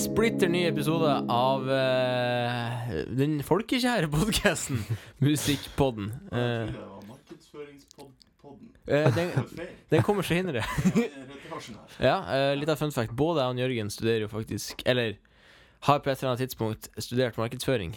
splitter 0.00 0.48
ny 0.48 0.62
episode 0.64 1.08
av 1.28 1.66
uh, 1.68 2.92
den 3.12 3.40
folkekjære 3.44 4.08
podkasten 4.08 4.78
Musikkpodden. 5.20 6.06
Uh, 6.32 6.70
eh, 8.86 9.10
den, 9.16 9.32
den 9.92 10.06
kommer 10.06 10.24
senere. 10.26 10.64
Ja, 12.00 12.22
uh, 12.24 12.54
litt 12.56 12.70
av 12.72 12.78
fun 12.80 12.94
fact. 12.94 13.12
Både 13.12 13.42
jeg 13.42 13.52
og 13.52 13.58
Jørgen 13.60 13.90
studerer 13.92 14.22
jo 14.22 14.28
faktisk 14.32 14.80
Eller 14.88 15.18
har 15.84 15.98
på 16.00 16.08
et 16.08 16.20
eller 16.22 16.30
annet 16.30 16.44
tidspunkt 16.46 16.88
studert 17.00 17.36
markedsføring. 17.40 17.92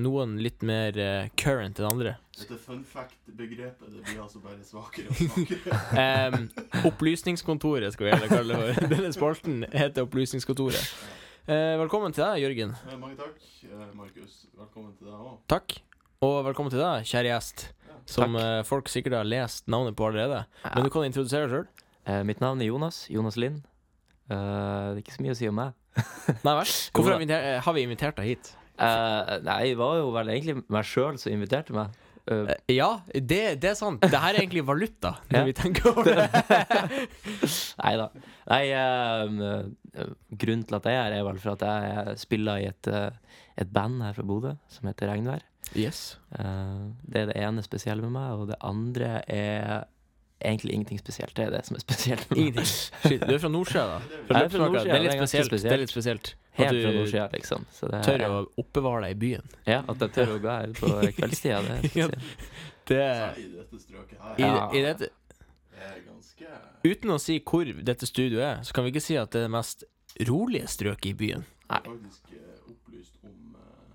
Noen 0.00 0.38
litt 0.40 0.64
mer 0.64 0.96
current 1.40 1.80
enn 1.80 1.88
andre. 1.88 2.14
Dette 2.40 2.56
fun 2.56 2.80
fact-begrepet 2.88 3.92
det 3.92 4.02
blir 4.06 4.20
altså 4.24 4.40
bare 4.40 4.62
svakere 4.64 5.12
og 5.12 5.18
svakere. 5.20 6.36
um, 6.36 6.46
opplysningskontoret 6.88 7.92
skal 7.92 8.06
vi 8.06 8.14
heller 8.14 8.32
kalle 8.32 8.56
det 8.56 8.76
for. 8.78 8.88
Denne 8.94 9.12
spalten 9.12 9.64
heter 9.74 10.08
Opplysningskontoret. 10.08 10.94
Eh, 11.48 11.74
velkommen 11.80 12.12
til 12.14 12.22
deg, 12.24 12.42
Jørgen. 12.44 12.72
Eh, 12.86 12.96
Mange 13.00 13.16
takk, 13.18 13.38
eh, 13.64 13.86
Markus. 13.96 14.46
Velkommen 14.58 14.92
til 14.98 15.06
deg 15.08 15.14
òg. 15.14 15.38
Takk. 15.48 15.76
Og 16.22 16.44
velkommen 16.44 16.70
til 16.70 16.80
deg, 16.82 17.06
kjære 17.08 17.30
gjest. 17.32 17.64
Som 18.10 18.36
eh, 18.36 18.62
folk 18.66 18.88
sikkert 18.90 19.16
har 19.20 19.24
lest 19.28 19.66
navnet 19.70 19.96
på 19.96 20.06
allerede. 20.08 20.44
Men 20.74 20.84
du 20.84 20.90
kan 20.92 21.06
introdusere 21.08 21.46
deg 21.48 21.54
sjøl. 21.54 21.66
Eh, 22.06 22.22
mitt 22.28 22.40
navn 22.42 22.60
er 22.60 22.68
Jonas. 22.70 23.06
Jonas 23.10 23.36
Lind. 23.40 23.62
Eh, 24.30 24.36
det 24.36 25.00
er 25.00 25.02
ikke 25.02 25.16
så 25.16 25.24
mye 25.24 25.34
å 25.34 25.38
si 25.40 25.48
om 25.50 25.58
meg. 25.58 25.72
Nei 26.46 26.54
vel? 26.60 26.74
Hvorfor 26.94 27.10
har 27.14 27.18
vi, 27.18 27.26
inviter 27.26 27.60
har 27.66 27.74
vi 27.76 27.82
invitert 27.88 28.20
deg 28.20 28.30
hit? 28.34 28.52
Eh, 28.80 29.32
nei, 29.44 29.62
det 29.72 29.78
var 29.80 29.98
jo 29.98 30.12
vel 30.14 30.30
egentlig 30.32 30.62
meg 30.72 30.86
sjøl 30.88 31.18
som 31.20 31.32
inviterte 31.34 31.74
meg. 31.76 31.96
Eh, 32.30 32.50
ja, 32.76 32.88
det, 33.14 33.40
det 33.62 33.70
er 33.72 33.74
sant. 33.78 34.00
Det 34.02 34.20
her 34.20 34.34
er 34.36 34.40
egentlig 34.42 34.64
valuta, 34.68 35.14
når 35.30 35.38
Ja. 35.38 35.44
vi 35.48 35.54
tenker 35.56 35.88
over 35.90 36.04
det. 36.04 36.26
nei 37.84 37.94
da. 38.00 38.08
Nei, 38.50 38.62
eh, 38.76 40.08
grunnen 40.42 40.66
til 40.68 40.78
at 40.80 40.88
jeg 40.90 40.98
er 40.98 41.06
her, 41.08 41.18
er 41.20 41.24
vel 41.30 41.38
for 41.42 41.54
at 41.56 41.64
jeg 41.66 42.18
spiller 42.24 42.60
i 42.62 42.68
et, 42.70 42.90
et 43.60 43.72
band 43.72 44.02
her 44.04 44.12
fra 44.18 44.26
Bodø 44.26 44.54
som 44.72 44.90
heter 44.90 45.10
Regnvær. 45.12 45.46
Yes. 45.76 46.18
Det 46.34 47.20
er 47.24 47.30
det 47.30 47.36
ene 47.38 47.62
spesielle 47.62 48.02
med 48.02 48.14
meg, 48.16 48.30
og 48.40 48.48
det 48.50 48.56
andre 48.66 49.20
er 49.30 49.84
egentlig 50.40 50.72
ingenting 50.74 50.98
spesielt. 50.98 51.34
Det 51.36 51.44
er 51.46 51.50
det 51.52 51.64
som 51.68 51.76
er 51.76 51.82
spesielt. 51.84 52.26
Ingenting. 52.32 52.64
Shit, 52.66 53.20
du 53.20 53.34
er 53.34 53.38
fra 53.42 53.50
Nordsjø, 53.52 53.82
da? 53.90 53.98
Fra 54.30 54.40
Jeg 54.40 54.48
er 54.48 54.54
fra 54.54 54.62
Nordsjø, 54.64 54.84
Det 54.88 54.96
er 54.96 55.04
litt 55.04 55.18
spesielt. 55.20 55.52
Det 55.62 55.72
er 55.76 55.82
litt 55.84 55.92
spesielt. 55.92 56.30
At 56.60 56.66
Helt 56.68 56.82
fra 56.84 56.90
du 56.92 56.98
nordsida, 56.98 57.28
liksom. 57.32 57.64
Så 57.72 57.88
det, 57.90 58.00
tør 58.06 58.24
å 58.28 58.40
oppbevare 58.60 59.02
deg 59.08 59.16
i 59.16 59.20
byen. 59.24 59.50
Ja, 59.66 59.80
at 59.88 60.04
jeg 60.04 60.12
tør 60.16 60.34
å 60.34 60.38
gå 60.42 60.50
her 60.52 60.74
på 60.78 60.90
kveldstida. 61.18 61.60
Det 61.66 61.94
Ja. 61.98 62.08
Det 62.90 63.04
i 63.38 63.44
dette 63.54 63.78
strøket 63.78 64.18
her. 64.18 64.34
i, 64.38 64.42
Ja. 64.42 64.64
i 64.74 64.80
dette, 64.82 65.08
Det 65.70 65.84
er 65.86 66.00
ganske 66.06 66.48
Uten 66.84 67.10
å 67.14 67.18
si 67.22 67.38
hvor 67.46 67.68
dette 67.84 68.06
studioet 68.08 68.42
er, 68.48 68.62
så 68.66 68.72
kan 68.74 68.84
vi 68.84 68.90
ikke 68.94 69.04
si 69.04 69.16
at 69.20 69.30
det 69.30 69.42
er 69.42 69.46
det 69.48 69.52
mest 69.54 69.84
rolige 70.28 70.66
strøket 70.68 71.06
i 71.12 71.14
byen. 71.14 71.44
Nei. 71.70 71.80
faktisk 71.86 72.32
eh, 72.34 72.72
opplyst 72.72 73.14
om 73.22 73.54
eh, 73.54 73.94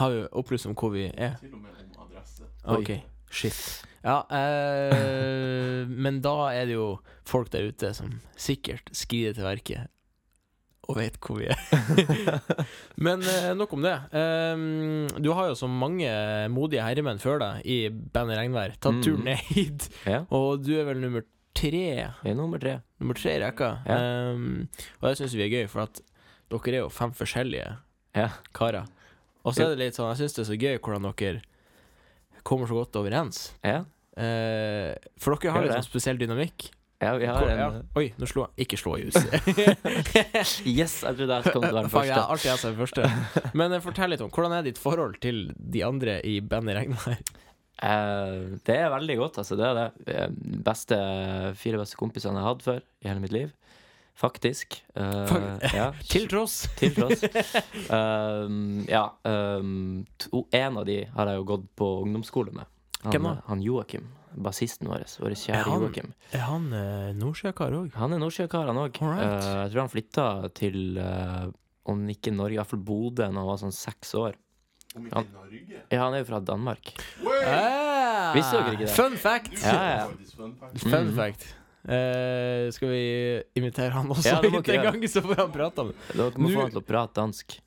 Har 0.00 0.10
vi 0.14 0.22
opplyst 0.40 0.66
om 0.70 0.74
hvor 0.78 0.94
vi 0.94 1.04
er? 1.12 1.36
Til 1.42 1.52
og 1.54 1.60
med 1.60 1.70
om 1.98 2.06
adresse. 2.06 2.46
Oi. 2.64 2.78
Ok, 2.80 2.90
shit. 3.30 3.60
Ja, 4.04 4.22
eh, 4.32 5.84
men 6.06 6.22
da 6.24 6.36
er 6.54 6.64
det 6.70 6.78
jo 6.78 6.86
folk 7.28 7.50
der 7.52 7.68
ute 7.68 7.92
som 7.94 8.14
sikkert 8.40 8.88
skrider 8.96 9.36
til 9.36 9.44
verket 9.44 9.90
og 10.90 10.96
vet 10.98 11.16
hvor 11.22 11.38
vi 11.38 11.46
er. 11.52 11.58
men 13.06 13.22
eh, 13.22 13.50
nok 13.54 13.72
om 13.76 13.84
det. 13.86 13.94
Um, 14.10 15.06
du 15.22 15.30
har 15.36 15.50
jo 15.52 15.56
så 15.58 15.68
mange 15.70 16.08
modige 16.52 16.82
herremenn 16.84 17.20
før 17.22 17.38
deg 17.42 17.66
i 17.70 17.76
bandet 17.90 18.40
Regnvær 18.40 18.74
tatt 18.78 18.98
Mm. 18.98 19.02
turen 19.06 19.24
ned 19.28 19.44
hit, 19.54 19.86
Ja, 20.08 20.24
og 20.34 20.64
du 20.66 20.72
er 20.80 20.88
vel 20.90 20.98
nummer 21.02 21.22
tre 21.54 21.80
jeg 21.84 22.08
er 22.24 22.34
nummer 22.38 22.58
tre. 22.62 22.76
Nummer 23.02 23.14
tre 23.18 23.36
i 23.36 23.40
rekka. 23.42 23.70
Ja. 23.86 24.00
Um, 24.34 24.66
og 25.00 25.08
det 25.10 25.16
syns 25.20 25.34
vi 25.38 25.46
er 25.46 25.52
gøy, 25.54 25.68
for 25.70 25.84
at 25.86 26.02
dere 26.50 26.74
er 26.74 26.82
jo 26.84 26.90
fem 26.90 27.12
forskjellige 27.14 27.70
Ja. 28.18 28.28
karer. 28.56 28.86
Og 29.44 29.54
så 29.56 29.64
er 29.64 29.72
det 29.76 29.78
litt 29.86 29.96
sånn, 29.96 30.10
jeg 30.12 30.24
syns 30.24 30.34
det 30.36 30.42
er 30.44 30.50
så 30.50 30.58
gøy 30.60 30.76
hvordan 30.82 31.06
dere 31.14 31.40
kommer 32.44 32.66
så 32.70 32.74
godt 32.82 32.98
overens. 33.00 33.50
Ja, 33.64 33.84
Uh, 34.20 34.90
for 35.22 35.32
dere 35.38 35.52
har 35.54 35.62
litt 35.64 35.72
sånn 35.72 35.86
spesiell 35.86 36.18
dynamikk. 36.20 36.66
Ja 37.00 37.12
vi 37.16 37.26
har 37.28 37.46
en 37.48 37.60
ja. 37.60 37.68
Oi, 37.96 38.06
nå 38.20 38.26
slo 38.28 38.44
jeg. 38.46 38.66
Ikke 38.66 38.78
slå 38.80 38.96
i 39.00 39.06
huset. 39.08 39.32
Yes, 40.68 41.00
jeg 41.02 41.16
trodde 41.16 41.36
jeg 41.40 41.52
kom 41.54 41.62
til 41.64 41.70
å 41.70 41.74
være 41.74 41.84
den 41.86 41.92
første. 41.92 42.08
jeg 42.10 42.16
er 42.18 42.32
alltid 42.34 42.50
jeg 42.50 42.60
som 42.62 42.72
er 42.72 42.80
første. 42.80 43.52
Men 43.56 43.72
eh, 43.76 43.82
fortell 43.84 44.12
litt 44.14 44.24
om 44.24 44.32
hvordan 44.34 44.56
er 44.58 44.66
ditt 44.68 44.80
forhold 44.80 45.16
til 45.24 45.46
de 45.56 45.84
andre 45.86 46.18
i 46.28 46.38
bandet 46.44 46.76
Regnvær? 46.80 47.22
Uh, 47.80 48.58
det 48.68 48.76
er 48.76 48.90
veldig 48.92 49.16
godt, 49.22 49.38
altså. 49.40 49.56
Det 49.56 49.64
er 49.70 49.78
det. 49.78 49.86
Eh, 50.12 50.28
Beste, 50.66 50.98
fire 51.56 51.80
beste 51.80 51.96
kompisene 51.96 52.36
jeg 52.36 52.44
har 52.44 52.52
hatt 52.52 52.66
før 52.66 52.82
i 52.84 53.08
hele 53.08 53.22
mitt 53.24 53.32
liv. 53.32 53.54
Faktisk. 54.20 54.76
Uh, 54.92 55.56
ja, 55.72 55.86
Til 56.12 56.28
tross. 56.28 56.66
til 56.80 56.92
tross. 56.92 57.24
Uh, 57.88 58.84
ja. 58.90 59.06
Um, 59.24 60.04
to, 60.20 60.44
en 60.52 60.76
av 60.82 60.84
de 60.84 61.00
har 61.16 61.32
jeg 61.32 61.40
jo 61.40 61.46
gått 61.54 61.68
på 61.80 61.88
ungdomsskole 62.04 62.52
med. 62.52 62.68
Han, 63.00 63.14
Hvem 63.14 63.30
da? 63.30 63.38
han 63.48 63.64
Joakim. 63.64 64.10
Bassisten 64.36 64.86
vår. 64.88 65.02
Vår 65.20 65.34
kjære 65.34 65.64
Joakim. 65.66 66.12
Er 66.32 66.44
han 66.46 66.68
uh, 66.72 67.10
nordsjøkar 67.18 67.72
òg? 67.74 67.90
Han 67.98 68.12
er 68.14 68.20
nordsjøkar, 68.22 68.66
han 68.70 68.76
òg. 68.84 69.00
Alright. 69.02 69.44
jeg 69.44 69.72
tror 69.72 69.80
han 69.82 69.90
flytta 69.94 70.26
til, 70.54 70.98
eh, 70.98 71.48
om 71.90 72.04
ikke 72.14 72.30
Norge, 72.34 72.54
i 72.54 72.60
hvert 72.60 72.70
fall 72.70 72.84
Bodø, 72.86 73.24
da 73.24 73.30
han 73.32 73.46
var 73.48 73.58
sånn 73.58 73.74
seks 73.74 74.14
år. 74.14 74.36
Om 74.96 75.06
ikke 75.06 75.14
han, 75.16 75.26
Norge. 75.34 75.80
Ja, 75.90 76.04
han 76.04 76.14
er 76.14 76.22
jo 76.22 76.28
fra 76.30 76.40
Danmark. 76.40 76.92
Ah, 77.46 78.32
Visste 78.36 78.58
dere 78.60 78.74
ikke 78.76 78.86
det? 78.86 78.94
Fun 78.94 79.16
fact! 79.18 79.56
Ja, 79.64 79.80
ja. 79.96 80.06
fun 80.36 80.54
fact. 80.60 80.84
Fun 80.86 81.12
fact. 81.16 81.46
Eh, 81.90 82.68
skal 82.76 82.90
vi 82.92 83.04
invitere 83.56 83.90
han 83.94 84.10
også 84.12 84.28
Ja, 84.34 84.40
hit 84.44 84.68
en 84.68 84.82
gang, 84.84 85.06
så 85.08 85.22
får 85.24 85.38
han 85.46 85.52
prate 85.54 85.80
om 85.80 85.88
det? 85.92 85.96
Dere 86.12 86.30
må 86.36 86.48
Nu- 86.50 86.54
få 86.54 86.60
han 86.66 86.70
til 86.74 86.82
å 86.82 86.86
prate 86.86 87.14
dansk. 87.16 87.58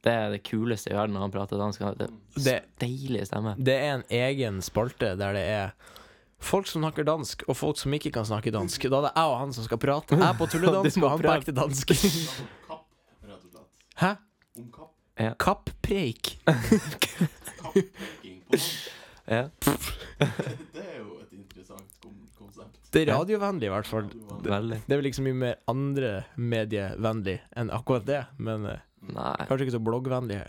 Det 0.00 0.12
er 0.16 0.30
det 0.32 0.42
kuleste 0.48 0.88
i 0.90 0.94
verden 0.96 1.12
når 1.12 1.26
han 1.26 1.30
prater 1.34 1.58
dansk. 1.60 1.78
Det 1.98 2.06
er 2.08 2.14
Det, 2.46 2.54
deilig 2.80 3.26
stemme. 3.28 3.54
det 3.60 3.74
er 3.76 3.90
en 3.98 4.04
egen 4.08 4.62
spalte 4.64 5.10
der 5.20 5.34
det 5.36 5.42
er 5.44 5.74
folk 6.40 6.66
som 6.70 6.82
snakker 6.82 7.04
dansk, 7.06 7.42
og 7.48 7.56
folk 7.58 7.78
som 7.80 7.94
ikke 7.96 8.12
kan 8.14 8.26
snakke 8.28 8.52
dansk. 8.54 8.86
Da 8.90 9.00
er 9.00 9.06
det 9.08 9.12
jeg 9.16 9.32
og 9.32 9.38
han 9.42 9.54
som 9.56 9.66
skal 9.66 9.80
prate. 9.82 10.18
Jeg 10.24 10.38
på 10.38 10.48
tulledansk, 10.52 11.02
og 11.04 11.10
han 11.14 11.24
på 11.24 11.34
ekte 11.36 11.54
dansk. 11.56 11.94
Hæ? 14.00 14.14
Om 14.58 14.70
kapp. 14.74 14.92
Kapppreik. 15.38 16.36
Ja. 19.30 19.44
Det 19.62 20.80
er 20.82 20.96
jo 20.98 21.20
et 21.22 21.30
interessant 21.36 21.92
konsept. 22.34 22.80
Det 22.90 23.04
er 23.04 23.12
radiovennlig, 23.12 23.68
i 23.68 23.70
hvert 23.70 23.86
fall. 23.86 24.08
Veldig. 24.42 24.80
Det 24.88 24.90
er 24.90 24.98
vel 24.98 25.06
liksom 25.06 25.28
mye 25.28 25.36
mer 25.38 25.60
andre 25.70 26.10
medievennlig 26.34 27.36
enn 27.54 27.70
akkurat 27.70 28.08
det, 28.08 28.24
men 28.42 28.66
eh, 28.66 28.80
Nei. 29.14 29.36
kanskje 29.46 29.68
ikke 29.68 29.76
så 29.76 29.82
bloggvennlig. 29.86 30.40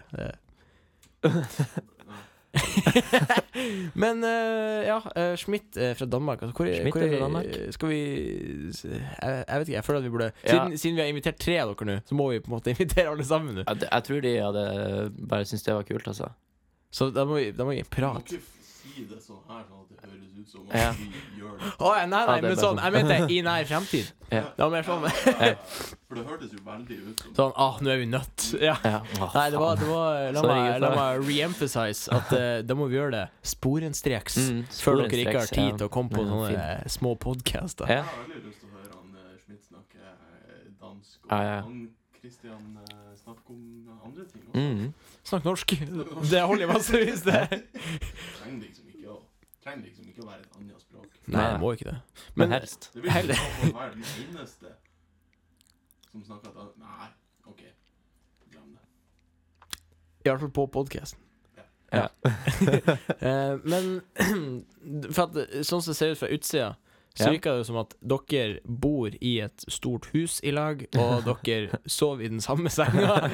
Men 4.04 4.24
uh, 4.24 4.80
ja, 4.86 4.98
uh, 5.00 5.36
Schmidt 5.40 5.78
uh, 5.78 5.92
fra 5.98 6.06
Danmark. 6.06 6.42
Altså, 6.42 6.56
hvor, 6.58 6.70
Schmidt 6.74 6.96
hvor 6.96 7.06
er 7.06 7.14
fra 7.16 7.26
Danmark. 7.26 7.74
Skal 7.76 7.90
vi 7.92 8.00
jeg, 8.02 9.44
jeg 9.48 9.60
vet 9.60 9.68
ikke, 9.68 9.78
jeg 9.78 9.86
føler 9.88 10.00
at 10.00 10.06
vi 10.06 10.14
burde 10.14 10.32
Ja. 10.44 10.50
siden, 10.50 10.78
siden 10.78 10.96
vi 10.96 11.02
har 11.02 11.12
invitert 11.12 11.40
tre 11.42 11.58
av 11.62 11.74
dere 11.74 11.90
nå, 11.92 11.98
så 12.06 12.16
må 12.18 12.30
vi 12.32 12.40
på 12.40 12.52
en 12.52 12.56
måte 12.58 12.72
invitere 12.76 13.12
alle 13.12 13.26
sammen. 13.28 13.62
Jeg, 13.64 13.84
jeg 13.88 14.08
tror 14.08 14.24
de 14.26 14.34
hadde 14.38 14.66
bare 15.30 15.46
syntes 15.46 15.68
det 15.68 15.76
var 15.76 15.88
kult, 15.88 16.08
altså. 16.08 16.32
Så 16.92 17.10
da 17.16 17.26
må 17.26 17.40
vi, 17.40 17.52
da 17.56 17.68
må 17.68 17.76
vi 17.76 17.84
prate. 17.88 18.42
Si 18.82 19.06
det 19.10 19.20
sånn 19.22 19.42
her, 19.48 19.62
sånn 19.70 19.82
at 19.84 19.90
det 19.92 19.98
høres 20.02 20.32
ut 20.42 20.50
som 20.50 20.66
at 20.70 20.76
Ja. 20.82 20.92
vi 20.98 21.08
gjør 21.42 21.54
det. 21.62 21.72
Å 21.78 21.92
ja, 21.98 22.06
nei, 22.06 22.10
nei, 22.10 22.20
Ja, 22.22 22.26
det 22.26 22.32
er 22.32 22.42
men 22.42 22.42
bare 22.42 22.56
sånn, 22.56 22.78
sånn. 22.78 22.84
jeg 22.84 22.94
mente 22.98 23.34
i 23.34 23.42
nær 23.46 23.66
fremtid. 23.70 24.12
Ja. 24.32 24.42
Det 24.56 24.64
var 24.64 24.70
mer 24.72 24.84
sånn 24.88 25.04
Ja. 25.06 25.56
For 26.08 26.16
det 26.20 26.26
hørtes 26.28 26.52
jo 26.56 26.60
veldig 26.66 26.98
ut 27.12 27.20
som 27.22 27.34
Sånn, 27.40 27.54
ah, 27.56 27.78
nå 27.82 27.90
er 27.94 27.98
vi 28.02 28.06
nødt. 28.12 28.48
Ja. 28.62 28.76
Ja. 28.84 29.02
Åh, 29.22 29.34
Nei, 29.36 29.46
det 29.54 29.60
var, 29.60 29.76
det 29.80 29.88
var 29.88 30.32
La 30.32 30.42
Sorry, 30.42 30.56
meg, 30.62 30.82
la 30.82 30.90
gutta. 30.90 31.02
meg 31.02 31.28
re-emphasize 31.30 32.12
at 32.18 32.34
eh, 32.34 32.62
da 32.68 32.74
må 32.76 32.88
vi 32.90 32.96
gjøre 33.00 33.12
det 33.12 33.26
sporenstreks. 33.54 34.38
Mm, 34.42 34.62
Før 34.72 34.96
dere 35.04 35.22
ikke 35.24 35.38
har 35.40 35.48
sporenstreks, 35.48 35.56
tid 35.56 35.72
ja. 35.72 35.78
til 35.78 35.88
å 35.88 35.92
komme 35.98 36.10
på 36.16 36.22
Ja, 36.26 36.30
sånne 36.34 36.66
eh, 36.82 36.88
små 36.98 37.16
podcaster. 37.20 37.86
Ja. 37.88 38.02
Jeg 38.02 38.04
har 38.04 38.28
veldig 38.28 38.44
lyst 38.50 38.60
til 38.60 38.68
å 38.68 38.76
høre 38.80 38.94
han 38.98 39.16
eh, 39.16 39.40
Schmidt 39.46 39.64
snakke 39.70 40.04
eh, 40.04 40.70
dansk, 40.82 41.18
og 41.26 41.32
Ja, 41.32 41.42
ja. 41.52 41.62
han 41.68 41.90
Christian 42.22 42.66
eh, 42.84 43.16
snakke 43.24 43.50
om 43.56 43.64
andre 44.06 44.26
ting 44.32 44.44
også. 44.48 44.60
Mm. 44.60 44.94
Snakk 45.32 45.46
norsk. 45.48 45.74
Det 46.32 46.42
holder 46.44 46.68
massevis, 46.72 47.22
det. 47.24 47.42
Trenger 47.48 48.62
liksom 48.68 48.88
ikke 48.92 49.08
å 49.16 49.18
Trenger 49.64 49.86
liksom 49.88 50.08
ikke 50.12 50.24
å 50.26 50.28
være 50.28 50.42
et 50.44 50.58
annet 50.60 50.82
språk. 50.84 51.08
Nei, 51.32 51.48
det 51.54 51.60
må 51.62 51.72
ikke 51.78 51.88
det. 51.92 51.98
Men 52.36 52.50
Men 52.50 52.56
helst. 52.60 52.90
Det 52.94 53.04
vil 53.04 53.12
ikke 53.12 53.36
så 53.40 53.74
være 53.78 53.92
den 53.96 54.06
eneste 54.28 54.72
som 56.12 56.24
snakker 56.28 56.56
han- 56.58 56.72
Nei, 56.82 57.08
OK. 57.48 57.62
Glem 58.52 58.72
det. 58.76 59.78
i 60.26 60.30
hvert 60.30 60.40
fall 60.44 60.52
på 60.60 60.66
podkasten. 60.80 61.20
Ja. 61.94 62.08
Eh, 63.22 63.58
men 63.68 64.02
for 65.16 65.24
at 65.28 65.66
sånn 65.68 65.82
som 65.84 65.92
det 65.92 65.98
ser 65.98 66.12
ut 66.14 66.18
fra 66.22 66.30
utsida, 66.34 66.70
så 67.16 67.26
Ja. 67.28 67.32
virker 67.32 67.58
det 67.58 67.66
som 67.68 67.76
at 67.78 67.94
dere 68.02 68.60
bor 68.66 69.10
i 69.22 69.40
et 69.44 69.66
stort 69.68 70.06
hus 70.14 70.40
i 70.44 70.52
lag, 70.52 70.86
og 70.96 71.26
dere 71.46 71.80
sover 71.86 72.24
i 72.24 72.30
den 72.32 72.40
samme 72.42 72.70
senga. 72.72 73.18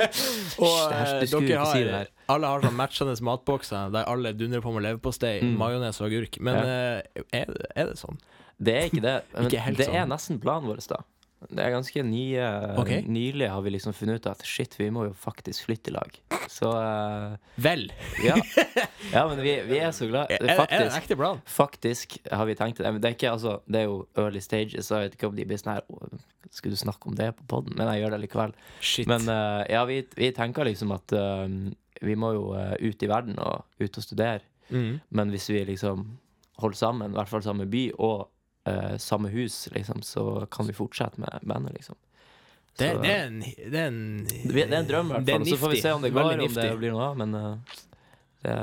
og 0.64 0.92
eh, 0.92 1.26
dere 1.28 1.58
har. 1.64 2.08
Alle 2.30 2.46
har 2.46 2.64
sånn 2.64 2.76
matchende 2.78 3.16
matbokser 3.26 3.90
der 3.92 4.08
alle 4.08 4.32
dundrer 4.32 4.62
på 4.64 4.72
med 4.72 4.86
leverpostei, 4.86 5.40
Mm. 5.42 5.56
majones 5.58 6.00
og 6.00 6.06
agurk. 6.10 6.40
Men 6.40 6.54
Ja. 6.54 6.62
eh, 6.62 7.22
er, 7.42 7.46
det, 7.46 7.66
er 7.76 7.86
det 7.92 7.98
sånn? 7.98 8.18
Det 8.60 8.74
er 8.76 8.88
ikke 8.90 9.00
det. 9.04 9.16
Men 9.34 9.46
Ikke 9.50 9.76
det 9.76 9.86
sånn. 9.86 9.94
er 9.94 10.06
nesten 10.06 10.40
planen 10.40 10.68
vår, 10.68 10.80
da. 10.88 11.02
Det 11.48 11.62
er 11.64 11.72
ganske 11.72 12.02
nye 12.04 12.48
okay. 12.78 13.00
Nylig 13.08 13.46
har 13.48 13.62
vi 13.64 13.72
liksom 13.72 13.94
funnet 13.96 14.20
ut 14.20 14.26
at 14.28 14.42
shit, 14.44 14.74
vi 14.76 14.90
må 14.92 15.06
jo 15.06 15.14
faktisk 15.16 15.64
flytte 15.70 15.88
i 15.88 15.94
lag. 15.94 16.18
Så 16.52 16.68
uh, 16.68 17.38
Vel. 17.56 17.86
ja. 18.24 18.36
ja, 19.14 19.22
men 19.30 19.40
vi, 19.40 19.54
vi 19.70 19.78
er 19.80 19.94
så 19.96 20.08
glad 20.10 20.32
Er, 20.34 20.44
er 20.44 20.66
det 20.68 20.80
en 20.90 20.98
ekte 20.98 21.16
plan? 21.16 21.40
faktisk 21.48 22.18
har 22.28 22.44
vi 22.48 22.58
tenkt 22.58 22.82
det. 22.82 22.92
Men 22.92 23.00
det 23.00 23.08
er 23.08 23.16
ikke 23.16 23.32
altså 23.32 23.60
Det 23.64 23.82
er 23.82 23.88
jo 23.88 24.02
early 24.20 24.42
stages, 24.44 24.90
så 24.90 25.00
jeg 25.00 25.08
vet 25.08 25.16
ikke 25.16 25.30
om 25.30 25.38
de 25.38 25.46
blir 25.48 25.62
sånn 25.62 25.76
her 25.78 25.86
«Å, 25.88 26.10
Skulle 26.52 26.76
du 26.76 26.82
snakke 26.82 27.08
om 27.08 27.16
det 27.16 27.30
på 27.38 27.48
poden? 27.54 27.76
Men 27.78 27.88
jeg 27.94 28.02
gjør 28.02 28.16
det 28.16 28.22
likevel. 28.26 28.56
Shit. 28.84 29.08
Men 29.08 29.28
uh, 29.30 29.62
ja, 29.70 29.84
vi, 29.88 30.02
vi 30.18 30.32
tenker 30.36 30.68
liksom 30.68 30.92
at 30.96 31.14
uh, 31.16 31.46
vi 32.04 32.16
må 32.18 32.34
jo 32.36 32.50
ut 32.56 33.04
i 33.04 33.08
verden 33.08 33.40
og 33.40 33.64
ut 33.80 33.96
og 33.96 34.04
studere. 34.04 34.44
mm. 34.68 35.00
Men 35.14 35.32
hvis 35.32 35.48
vi 35.52 35.64
liksom 35.68 36.04
holder 36.60 36.76
sammen, 36.76 37.12
i 37.12 37.18
hvert 37.18 37.30
fall 37.30 37.44
samme 37.44 37.66
by 37.70 37.84
og 37.96 38.28
eh, 38.66 38.96
samme 38.98 39.28
hus, 39.32 39.68
liksom, 39.72 40.02
så 40.02 40.46
kan 40.50 40.66
vi 40.66 40.72
fortsette 40.76 41.20
med 41.20 41.40
bandet, 41.42 41.72
liksom. 41.78 41.96
det, 42.78 42.90
Så- 42.92 43.02
det, 43.02 43.10
er 43.10 43.26
en, 43.26 43.40
det 43.40 43.74
er 43.74 43.86
en 43.86 44.24
det 44.26 44.64
er 44.66 44.74
en 44.78 44.86
drøm, 44.88 45.06
i 45.10 45.12
hvert 45.18 45.28
er 45.28 45.38
fall. 45.38 45.46
Så 45.46 45.56
får 45.56 45.70
vi 45.74 45.80
se 45.80 45.92
om 45.92 46.02
det 46.02 46.12
går, 46.12 46.32
om 46.40 46.54
det 46.54 46.78
blir 46.78 46.92
noe 46.92 47.08
av. 47.10 47.16
Men 47.18 47.34
uh, 47.34 47.56
det 48.42 48.56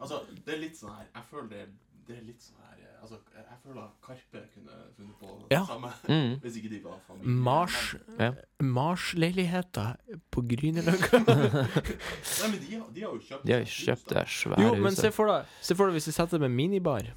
altså, 0.00 0.20
det 0.46 0.54
er 0.54 0.60
litt 0.62 0.76
sånn 0.78 0.94
her 0.96 1.06
Jeg 1.14 1.24
føler 1.30 1.48
det, 1.52 1.64
det 2.08 2.14
er 2.16 2.22
litt 2.24 2.40
sånn 2.40 2.56
her 2.64 2.78
eh, 2.80 3.02
Altså, 3.02 3.18
jeg 3.36 3.58
føler 3.66 3.82
at 3.82 3.98
Karpe 4.06 4.40
kunne 4.54 4.78
funnet 4.96 5.16
på 5.20 5.34
det 5.50 5.56
Ja. 5.58 5.60
samme 5.68 5.90
mm, 6.08 6.32
hvis 6.44 6.56
ikke 6.60 6.70
de 6.72 6.80
var 6.84 6.98
familie. 7.06 7.34
Mars 7.50 7.76
Ja. 8.18 8.30
Mars-leiligheter 8.64 9.96
på 10.32 10.42
Grünerløkka. 10.48 11.20
Nei, 11.28 12.48
men 12.48 12.58
de 12.64 12.74
har, 12.78 12.86
de 12.94 13.04
har 13.04 13.10
jo 13.12 13.20
kjøpt 13.28 13.44
De 13.46 13.52
har 13.52 13.64
jo 13.64 13.70
kjøpt 13.76 14.08
det 14.14 14.24
svære 14.38 14.64
Jo, 14.64 14.74
men 14.84 14.96
se 14.96 15.12
for 15.12 15.32
deg 15.32 15.52
Se 15.60 15.76
for 15.76 15.90
deg 15.90 15.98
hvis 16.00 16.08
vi 16.10 16.16
setter 16.16 16.38
det 16.38 16.48
med 16.48 16.56
minibar. 16.56 17.12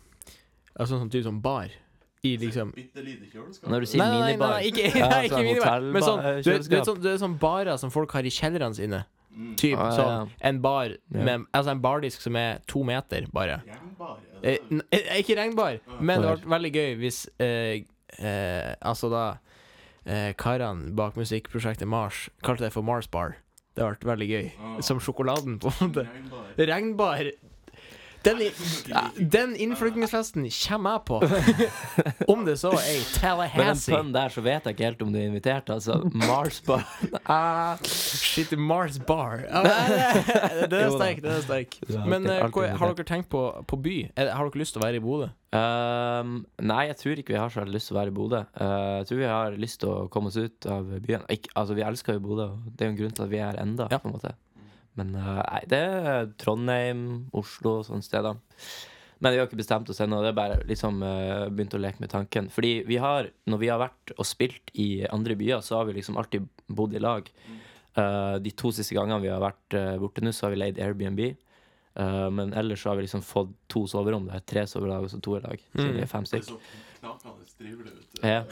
Altså 0.79 0.97
sånn 0.99 1.09
type 1.13 1.23
sånn 1.27 1.41
bar. 1.41 1.69
I 2.23 2.37
liksom 2.39 2.69
Bitte 2.73 3.01
lite 3.03 3.27
kjøleskap. 3.29 3.69
Når 3.69 3.79
du 3.83 3.85
sier 3.91 3.99
Nei, 3.99 4.07
nei, 4.07 4.19
nei, 4.19 4.27
minibar. 4.31 4.53
nei, 4.55 4.69
ikke, 4.71 4.85
Ja, 4.99 5.07
nei, 5.13 5.23
ikke 5.27 5.35
sånn 5.35 5.47
minibar. 5.49 5.81
Men 5.91 6.01
sånn, 6.05 6.19
hotellbar- 6.23 6.43
du, 6.43 6.51
vet- 6.51 6.69
du 6.69 6.75
vet 6.77 6.87
sånn, 6.87 7.19
sånn 7.25 7.35
barer 7.41 7.77
som 7.81 7.91
folk 7.91 8.11
har 8.15 8.23
i 8.23 8.31
kjellerne 8.31 8.73
sine. 8.77 9.01
Mm. 9.33 9.55
Typ 9.57 9.77
Ah, 9.81 9.89
ja, 9.89 9.97
sånn 9.97 10.29
en 10.45 10.61
bar 10.61 10.91
med 11.09 11.45
Altså 11.57 11.71
en 11.73 11.81
bardisk 11.81 12.21
som 12.21 12.35
er 12.37 12.59
to 12.69 12.83
meter, 12.85 13.25
bare. 13.33 13.59
Jernbar, 13.65 14.17
er 14.43 14.49
Eh, 14.53 14.57
det? 14.57 14.71
n- 14.71 14.83
eh, 14.91 15.21
ikke 15.23 15.35
regnbar, 15.39 15.79
men 15.99 16.21
det 16.21 16.29
hadde 16.29 16.43
vært 16.43 16.51
veldig 16.53 16.71
gøy 16.75 16.97
hvis 17.01 17.19
eh, 17.39 17.83
eh, 18.19 18.75
Altså 18.81 19.09
da 19.09 19.23
eh, 20.05 20.33
karene 20.37 20.93
bak 20.95 21.15
musikkprosjektet 21.15 21.87
Mars 21.87 22.29
kalte 22.43 22.59
det 22.67 22.71
for 22.73 22.83
Mars 22.83 23.07
Bar. 23.07 23.37
Det 23.75 23.83
vært 23.83 24.03
veldig 24.05 24.27
gøy. 24.29 24.51
Ah. 24.61 24.79
Som 24.85 24.99
sjokoladen, 24.99 25.57
på 25.59 25.71
en 25.81 25.89
måte. 25.89 26.03
Jernbar. 26.05 26.67
Regnbar. 26.69 27.31
Den, 28.23 28.39
den 29.33 29.55
innflyttingsfesten 29.59 30.45
kommer 30.67 30.93
jeg 30.95 31.03
på. 31.09 31.17
Om 32.31 32.45
det 32.47 32.55
så 32.61 32.71
er 32.77 32.85
i 32.93 32.97
Med 33.01 33.03
den 33.03 33.19
Tallahassee. 33.19 33.95
pønnen 33.95 34.13
der, 34.15 34.29
så 34.31 34.43
vet 34.45 34.63
jeg 34.69 34.75
ikke 34.77 34.85
helt 34.87 35.01
om 35.03 35.11
du 35.11 35.19
er 35.19 35.25
invitert. 35.27 35.69
Altså, 35.73 35.99
Mars 36.13 36.61
bar. 36.65 36.85
Ah, 37.33 37.77
Shit, 37.87 38.51
Mars 38.59 38.97
Bar. 38.99 39.43
Det 39.47 40.69
Den 40.71 40.79
er 40.87 40.91
sterk. 40.95 41.21
Den 41.23 41.31
er 41.37 41.41
sterk. 41.45 41.77
Er 41.89 42.05
Men 42.09 42.25
hva- 42.27 42.69
har 42.79 42.93
dere 42.95 43.05
tenkt 43.07 43.29
på, 43.31 43.43
på 43.67 43.79
by? 43.83 43.95
Har 44.17 44.31
dere 44.47 44.59
lyst 44.61 44.75
til 44.75 44.81
å 44.81 44.85
være 44.85 44.99
i 44.99 45.03
Bodø? 45.03 45.29
Um, 45.53 46.31
nei, 46.65 46.87
jeg 46.89 46.97
tror 46.97 47.19
ikke 47.21 47.35
vi 47.35 47.39
har 47.39 47.51
så 47.53 47.61
lyst 47.69 47.91
til 47.91 47.95
å 47.95 47.99
være 47.99 48.09
i 48.13 48.15
Bodø. 48.17 48.39
Uh, 48.57 49.03
jeg 49.03 49.09
tror 49.11 49.19
vi 49.21 49.27
har 49.29 49.57
lyst 49.61 49.79
til 49.83 49.91
å 49.91 50.07
komme 50.13 50.31
oss 50.31 50.39
ut 50.39 50.65
av 50.71 50.87
byen. 51.05 51.27
Ikke, 51.31 51.51
altså, 51.59 51.75
vi 51.77 51.83
elsker 51.85 52.17
jo 52.17 52.23
Bodø, 52.25 52.47
det 52.71 52.81
er 52.87 52.89
jo 52.89 52.95
en 52.95 52.99
grunn 53.03 53.13
til 53.19 53.25
at 53.27 53.31
vi 53.35 53.37
er 53.43 53.51
her 53.51 53.61
enda, 53.61 53.87
Ja. 53.93 53.99
på 54.01 54.09
en 54.09 54.15
måte. 54.17 54.33
Men 54.99 55.15
uh, 55.17 55.41
nei, 55.41 55.61
det 55.71 55.79
er 55.79 56.27
Trondheim, 56.41 57.05
Oslo 57.33 57.79
og 57.79 57.85
sånne 57.87 58.05
steder. 58.05 58.37
Men 59.23 59.31
vi 59.33 59.39
har 59.39 59.47
ikke 59.47 59.57
bestemt 59.61 59.87
oss 59.89 60.01
ennå. 60.03 60.19
Det 60.21 60.33
er 60.33 60.37
bare 60.37 60.57
liksom 60.67 60.97
uh, 61.01 61.47
begynt 61.49 61.73
å 61.77 61.79
leke 61.81 62.01
med 62.03 62.11
tanken. 62.11 62.49
Fordi 62.51 62.73
vi 62.89 62.97
har, 62.99 63.29
når 63.49 63.61
vi 63.61 63.69
har 63.71 63.79
vært 63.81 64.13
og 64.17 64.27
spilt 64.27 64.73
i 64.75 65.05
andre 65.09 65.37
byer, 65.39 65.61
så 65.63 65.79
har 65.79 65.87
vi 65.89 65.95
liksom 65.99 66.17
alltid 66.19 66.45
bodd 66.67 66.93
i 66.97 67.01
lag. 67.01 67.29
Uh, 67.95 68.35
de 68.41 68.51
to 68.57 68.71
siste 68.73 68.95
gangene 68.97 69.21
vi 69.23 69.29
har 69.31 69.41
vært 69.43 69.77
uh, 69.77 69.95
borte 70.01 70.21
nå, 70.25 70.33
så 70.35 70.47
har 70.47 70.55
vi 70.55 70.59
leid 70.63 70.81
Airbnb. 70.81 71.23
Uh, 71.93 72.27
men 72.33 72.53
ellers 72.57 72.81
så 72.81 72.89
har 72.89 72.97
vi 72.97 73.05
liksom 73.05 73.21
fått 73.21 73.51
to 73.69 73.85
soverom. 73.87 74.25
Det 74.27 74.39
er 74.39 74.45
tre 74.49 74.63
sovelag 74.67 75.05
og 75.05 75.11
så 75.13 75.19
to 75.21 75.37
i 75.37 75.43
lag. 75.45 75.61
Så 75.75 75.85
Mm. 75.85 75.93
vi 75.93 76.01
er 76.01 76.09
fem 76.09 76.23
Det 76.25 76.39
er 76.39 76.47
så 76.47 76.59
knakende 76.99 77.33
det 77.59 77.93
ut 77.93 78.23
eh, 78.23 78.29
Ja. 78.29 78.43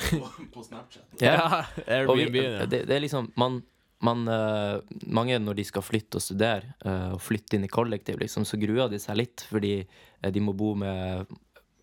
på, 0.54 0.64
Snapchat. 0.64 1.22
Ja. 1.22 1.66
Og 2.06 2.18
vi, 2.18 2.26
Airbnb. 2.28 2.70
det, 2.70 2.86
det 2.88 2.96
er 2.96 3.02
liksom 3.02 3.32
Man, 3.36 3.64
man 4.06 4.26
eh, 4.28 4.98
Mange 5.14 5.38
når 5.42 5.60
de 5.60 5.66
skal 5.68 5.86
flytte 5.86 6.20
og 6.20 6.26
studere, 6.26 6.76
eh, 6.86 7.14
og 7.16 7.22
flytte 7.24 7.58
inn 7.58 7.68
i 7.68 7.72
kollektiv, 7.72 8.20
liksom, 8.22 8.46
så 8.48 8.60
gruer 8.62 8.92
de 8.92 9.00
seg 9.02 9.20
litt, 9.20 9.46
fordi 9.50 9.78
eh, 9.82 10.32
de 10.34 10.44
må 10.44 10.56
bo 10.58 10.74
med 10.80 11.32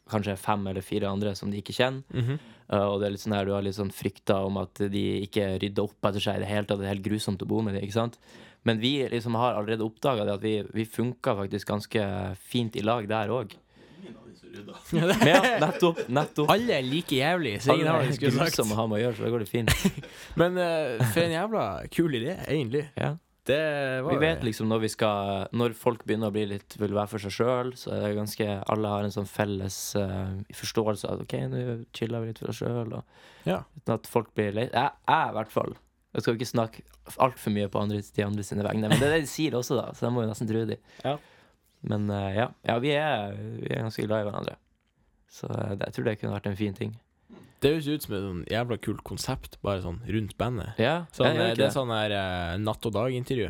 kanskje 0.09 0.39
fem 0.41 0.67
eller 0.71 0.85
fire 0.85 1.09
andre 1.11 1.35
som 1.37 1.51
de 1.53 1.61
ikke 1.61 1.77
kjenner. 1.77 2.05
Mhm. 2.15 2.39
Eh, 2.69 2.85
og 2.85 3.01
det 3.01 3.09
er 3.09 3.15
litt 3.15 3.25
sånn 3.25 3.37
her, 3.37 3.49
du 3.49 3.55
har 3.57 3.65
litt 3.65 3.79
sånn 3.79 3.95
frykter 3.95 4.45
om 4.45 4.61
at 4.61 4.83
de 4.93 5.05
ikke 5.25 5.55
rydder 5.63 5.89
opp 5.89 6.11
etter 6.11 6.25
seg 6.25 6.39
i 6.39 6.45
det 6.45 6.51
hele 6.51 6.69
tatt. 6.69 6.81
Det 6.81 6.89
er 6.89 6.95
helt 6.97 7.07
grusomt 7.07 7.45
å 7.45 7.49
bo 7.49 7.63
med 7.65 7.77
dem, 7.77 7.87
ikke 7.87 7.97
sant? 7.97 8.19
Men 8.69 8.83
vi 8.83 9.01
liksom 9.09 9.39
har 9.39 9.57
allerede 9.57 9.87
oppdaga 9.87 10.27
at 10.35 10.43
vi, 10.43 10.61
vi 10.75 10.85
funka 10.85 11.37
faktisk 11.39 11.71
ganske 11.71 12.05
fint 12.37 12.77
i 12.77 12.85
lag 12.85 13.07
der 13.09 13.33
òg. 13.33 13.55
Ingen 14.03 14.17
av 14.19 14.27
de 14.29 14.35
som 14.37 14.38
rydda. 14.57 14.81
Ja, 15.31 15.39
nettopp. 15.63 16.03
nettopp. 16.09 16.51
Alle 16.55 16.77
er 16.81 16.85
like 16.87 17.17
jævlige, 17.21 17.61
så 17.65 17.75
ingen 17.77 17.89
har 17.93 18.03
er 18.07 18.13
skulle 18.17 18.49
sagt. 18.51 18.61
å 18.65 18.77
ha 18.79 18.87
med 18.91 18.99
å 18.99 19.03
gjøre, 19.05 19.17
så 19.19 19.27
da 19.27 19.33
går 19.35 19.45
det 19.45 19.49
fint. 19.53 19.73
Men 20.41 20.59
uh, 20.61 21.07
for 21.13 21.23
en 21.25 21.35
jævla 21.37 21.65
kul 21.95 22.19
idé, 22.21 22.37
egentlig. 22.49 22.85
Ja. 22.99 23.15
Det 23.49 23.59
var 24.05 24.13
Vi 24.13 24.19
vet 24.21 24.43
liksom 24.45 24.69
når 24.69 24.81
vi 24.83 24.89
skal 24.93 25.47
Når 25.57 25.73
folk 25.81 26.03
begynner 26.05 26.29
å 26.29 26.35
bli 26.35 26.43
litt 26.51 26.75
vil 26.77 26.93
være 26.93 27.09
for 27.09 27.23
seg 27.25 27.33
sjøl, 27.33 27.71
så 27.81 27.95
er 27.97 28.03
det 28.11 28.19
ganske 28.19 28.45
Alle 28.69 28.91
har 28.93 29.07
en 29.07 29.15
sånn 29.15 29.25
felles 29.31 29.79
uh, 29.97 30.35
forståelse 30.53 31.09
av 31.09 31.23
OK, 31.25 31.33
nå 31.49 31.63
chiller 31.97 32.21
vi 32.27 32.35
litt 32.35 32.43
for 32.43 32.53
oss 32.53 32.61
sjøl, 32.61 32.93
og 32.99 33.49
Ja. 33.49 33.63
uten 33.79 33.95
at 33.97 34.11
folk 34.11 34.35
blir 34.37 34.53
lei. 34.53 34.67
Jeg, 34.69 34.93
jeg 35.09 35.33
i 35.33 35.37
hvert 35.39 35.55
fall. 35.55 35.73
Jeg 36.13 36.25
skal 36.27 36.37
ikke 36.37 36.51
snakke 36.51 36.85
altfor 37.25 37.53
mye 37.57 37.71
på 37.73 37.81
andre, 37.81 38.03
de 38.05 38.25
andre 38.27 38.45
sine 38.45 38.65
vegne, 38.69 38.89
men 38.93 39.01
det 39.01 39.09
er 39.09 39.17
det 39.17 39.25
de 39.25 39.33
sier 39.33 39.57
også, 39.57 39.77
da, 39.81 39.87
så 39.97 40.07
jeg 40.09 40.13
må 40.19 40.27
jo 40.27 40.29
nesten 40.35 40.49
tro 40.51 40.67
de. 40.69 40.77
Ja. 41.05 41.17
Men 41.87 42.09
eh, 42.11 42.31
ja, 42.37 42.49
ja 42.67 42.79
vi, 42.83 42.95
er, 42.97 43.37
vi 43.61 43.71
er 43.71 43.85
ganske 43.87 44.07
glad 44.07 44.25
i 44.25 44.29
hverandre. 44.31 44.57
Så 45.31 45.51
eh, 45.53 45.77
det, 45.77 45.89
jeg 45.89 45.97
tror 45.97 46.09
det 46.09 46.17
kunne 46.21 46.35
vært 46.35 46.51
en 46.51 46.59
fin 46.59 46.77
ting. 46.77 46.97
Det 47.59 47.73
høres 47.75 47.89
ut 47.91 48.05
som 48.05 48.15
et 48.15 48.23
sånn 48.23 48.43
jævla 48.51 48.79
kult 48.83 49.03
konsept, 49.07 49.59
bare 49.67 49.83
sånn 49.83 49.99
rundt 50.07 50.37
bandet. 50.39 50.79
Ja, 50.79 51.09
Sånn, 51.15 51.33
jeg 51.33 51.41
gjør 51.41 51.49
eh, 51.49 51.57
det 51.59 51.67
er 51.67 51.75
sånn 51.75 51.95
her 51.95 52.15
uh, 52.15 52.53
natt 52.63 52.87
og 52.87 52.95
dag-intervju. 52.95 53.49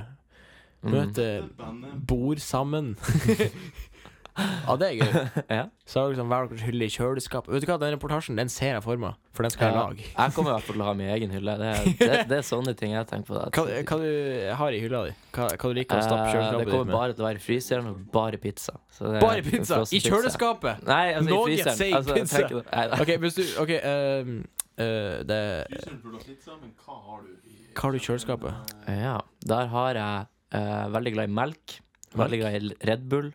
Mm. 0.78 0.92
Møte 0.94 1.26
mm. 1.44 1.82
Bor 2.08 2.40
sammen. 2.40 2.94
ja, 4.38 4.74
det 4.80 4.86
er 4.88 4.94
gøy. 4.98 5.12
Ja. 5.58 5.64
Så 5.88 6.00
har 6.02 6.10
liksom 6.12 6.28
hver 6.30 6.48
deres 6.50 6.62
hylle 6.66 6.86
i 6.86 6.92
kjøleskapet. 6.92 7.52
Vet 7.54 7.64
du 7.64 7.66
hva, 7.70 7.76
Den 7.80 7.94
reportasjen 7.96 8.36
den 8.38 8.50
ser 8.52 8.74
jeg 8.76 8.82
for 8.84 9.00
meg, 9.00 9.14
for 9.34 9.46
den 9.46 9.50
skal 9.54 9.68
jeg 9.70 9.74
Ja. 9.76 9.84
lage. 9.88 10.04
Jeg 10.12 10.34
kommer 10.36 10.50
i 10.50 10.54
hvert 10.58 10.66
fall 10.68 10.76
til 10.76 10.82
å 10.84 10.88
ha 10.88 10.94
min 10.98 11.10
egen 11.14 11.30
hylle. 11.34 11.54
Det 11.60 11.68
er, 11.72 11.88
det, 12.02 12.18
det 12.30 12.36
er 12.38 12.44
sånne 12.46 12.74
ting 12.78 12.92
jeg 12.94 13.08
tenker 13.10 13.30
på. 13.30 13.38
Da. 13.38 13.48
Hva, 13.56 13.64
hva 13.88 13.98
du 14.02 14.52
har 14.60 14.76
i 14.76 14.82
hylla 14.84 15.00
di? 15.08 15.14
Hva, 15.38 15.48
hva 15.54 15.72
du 15.72 15.78
liker 15.80 15.98
å 15.98 16.04
stappe 16.04 16.28
kjøleskapet 16.28 16.52
ditt 16.52 16.58
med? 16.58 16.66
det 16.68 16.76
kommer 16.76 16.98
bare 17.00 17.16
til 17.16 17.24
å 17.24 17.28
være 17.30 17.42
fryseren 17.46 17.90
og 17.90 17.98
bare 18.14 18.40
pizza. 18.44 18.76
Så 18.98 19.12
det 19.16 19.24
Bare 19.24 19.42
pizza! 19.48 19.80
I 19.94 20.02
kjøleskapet! 20.04 20.84
Nei, 20.88 21.02
altså 21.16 21.30
Noe 21.32 21.48
i 21.48 21.58
fryseren. 21.58 21.80
sier 21.80 21.98
Altså, 21.98 22.18
pizza. 22.20 22.62
nei. 22.68 22.86
OK, 23.02 23.12
hvis 23.24 23.38
du 23.40 23.42
OK, 23.64 23.74
um, 23.88 24.38
uh, 24.78 25.18
det 25.32 25.42
Fryseren 25.72 26.00
burde 26.04 26.20
ha 26.20 26.24
pizza, 26.28 26.56
men 26.60 26.72
hva 26.84 27.00
har 27.08 27.24
du 27.26 27.34
i 27.48 27.58
Hva 27.72 27.88
har 27.88 27.96
du 27.96 27.98
i 28.02 28.06
kjøleskapet? 28.06 28.72
Eh, 28.90 29.02
Ja, 29.06 29.16
der 29.54 29.72
har 29.74 29.98
jeg 30.02 30.26
uh, 30.58 30.86
veldig 30.98 31.16
glad 31.16 31.30
i 31.32 31.36
melk. 31.40 31.78
Veldig 32.18 32.38
glad 32.40 32.56
i 32.58 32.74
Red 32.88 33.02
Bull. 33.12 33.28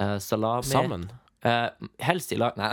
Eh, 0.00 0.18
salami. 0.22 0.68
sammen. 0.68 1.08
Uh, 1.38 1.68
helst 2.02 2.32
i 2.34 2.36
lag 2.36 2.56
Nei. 2.58 2.72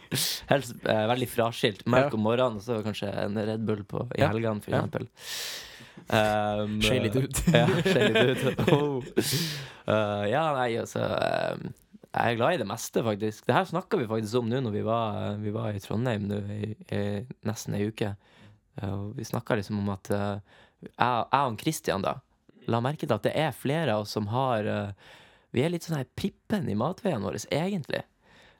helst 0.52 0.76
uh, 0.86 1.06
veldig 1.10 1.26
fraskilt. 1.26 1.80
Melk 1.90 2.14
om 2.14 2.22
morgenen, 2.22 2.60
og 2.60 2.62
så 2.62 2.78
kanskje 2.84 3.08
en 3.24 3.34
Red 3.48 3.64
Bull 3.66 3.82
på, 3.88 4.04
i 4.14 4.20
Ja. 4.22 4.28
helgene, 4.30 4.62
for 4.62 4.76
eksempel. 4.76 5.08
Um, 6.06 6.76
Skje 6.84 7.00
litt 7.02 7.16
ut. 7.18 7.40
ja, 7.50 7.64
litt 7.66 8.44
ut. 8.46 8.62
Oh. 8.76 9.02
Uh, 9.86 10.22
ja, 10.30 10.44
nei, 10.54 10.76
altså 10.78 11.02
Jeg 11.02 12.30
er 12.32 12.38
glad 12.38 12.54
i 12.54 12.60
det 12.62 12.68
meste, 12.70 13.02
faktisk. 13.06 13.42
Det 13.48 13.56
her 13.56 13.66
snakka 13.66 13.98
vi 13.98 14.06
faktisk 14.10 14.38
om 14.38 14.48
nå 14.50 14.60
når 14.62 14.76
vi 14.78 14.84
var, 14.86 15.34
vi 15.42 15.52
var 15.54 15.74
i 15.74 15.82
Trondheim 15.82 16.28
nå 16.30 16.38
i, 16.54 16.70
i 16.94 17.02
nesten 17.46 17.74
ei 17.76 17.88
uke. 17.90 18.12
Vi 19.16 19.24
snakka 19.26 19.58
liksom 19.58 19.78
om 19.82 19.90
at 19.92 20.08
jeg, 20.12 20.40
jeg 20.94 21.42
og 21.42 21.58
Christian 21.60 22.04
da 22.06 22.14
la 22.70 22.80
merke 22.82 23.04
til 23.06 23.14
at 23.14 23.26
det 23.26 23.34
er 23.38 23.52
flere 23.54 23.94
av 23.94 24.06
oss 24.06 24.14
som 24.16 24.26
har 24.32 24.66
Vi 25.56 25.64
er 25.64 25.72
litt 25.72 25.86
sånn 25.88 25.96
her 25.98 26.08
prippen 26.18 26.68
i 26.68 26.76
matveiene 26.76 27.24
våre, 27.24 27.40
egentlig. 27.50 28.04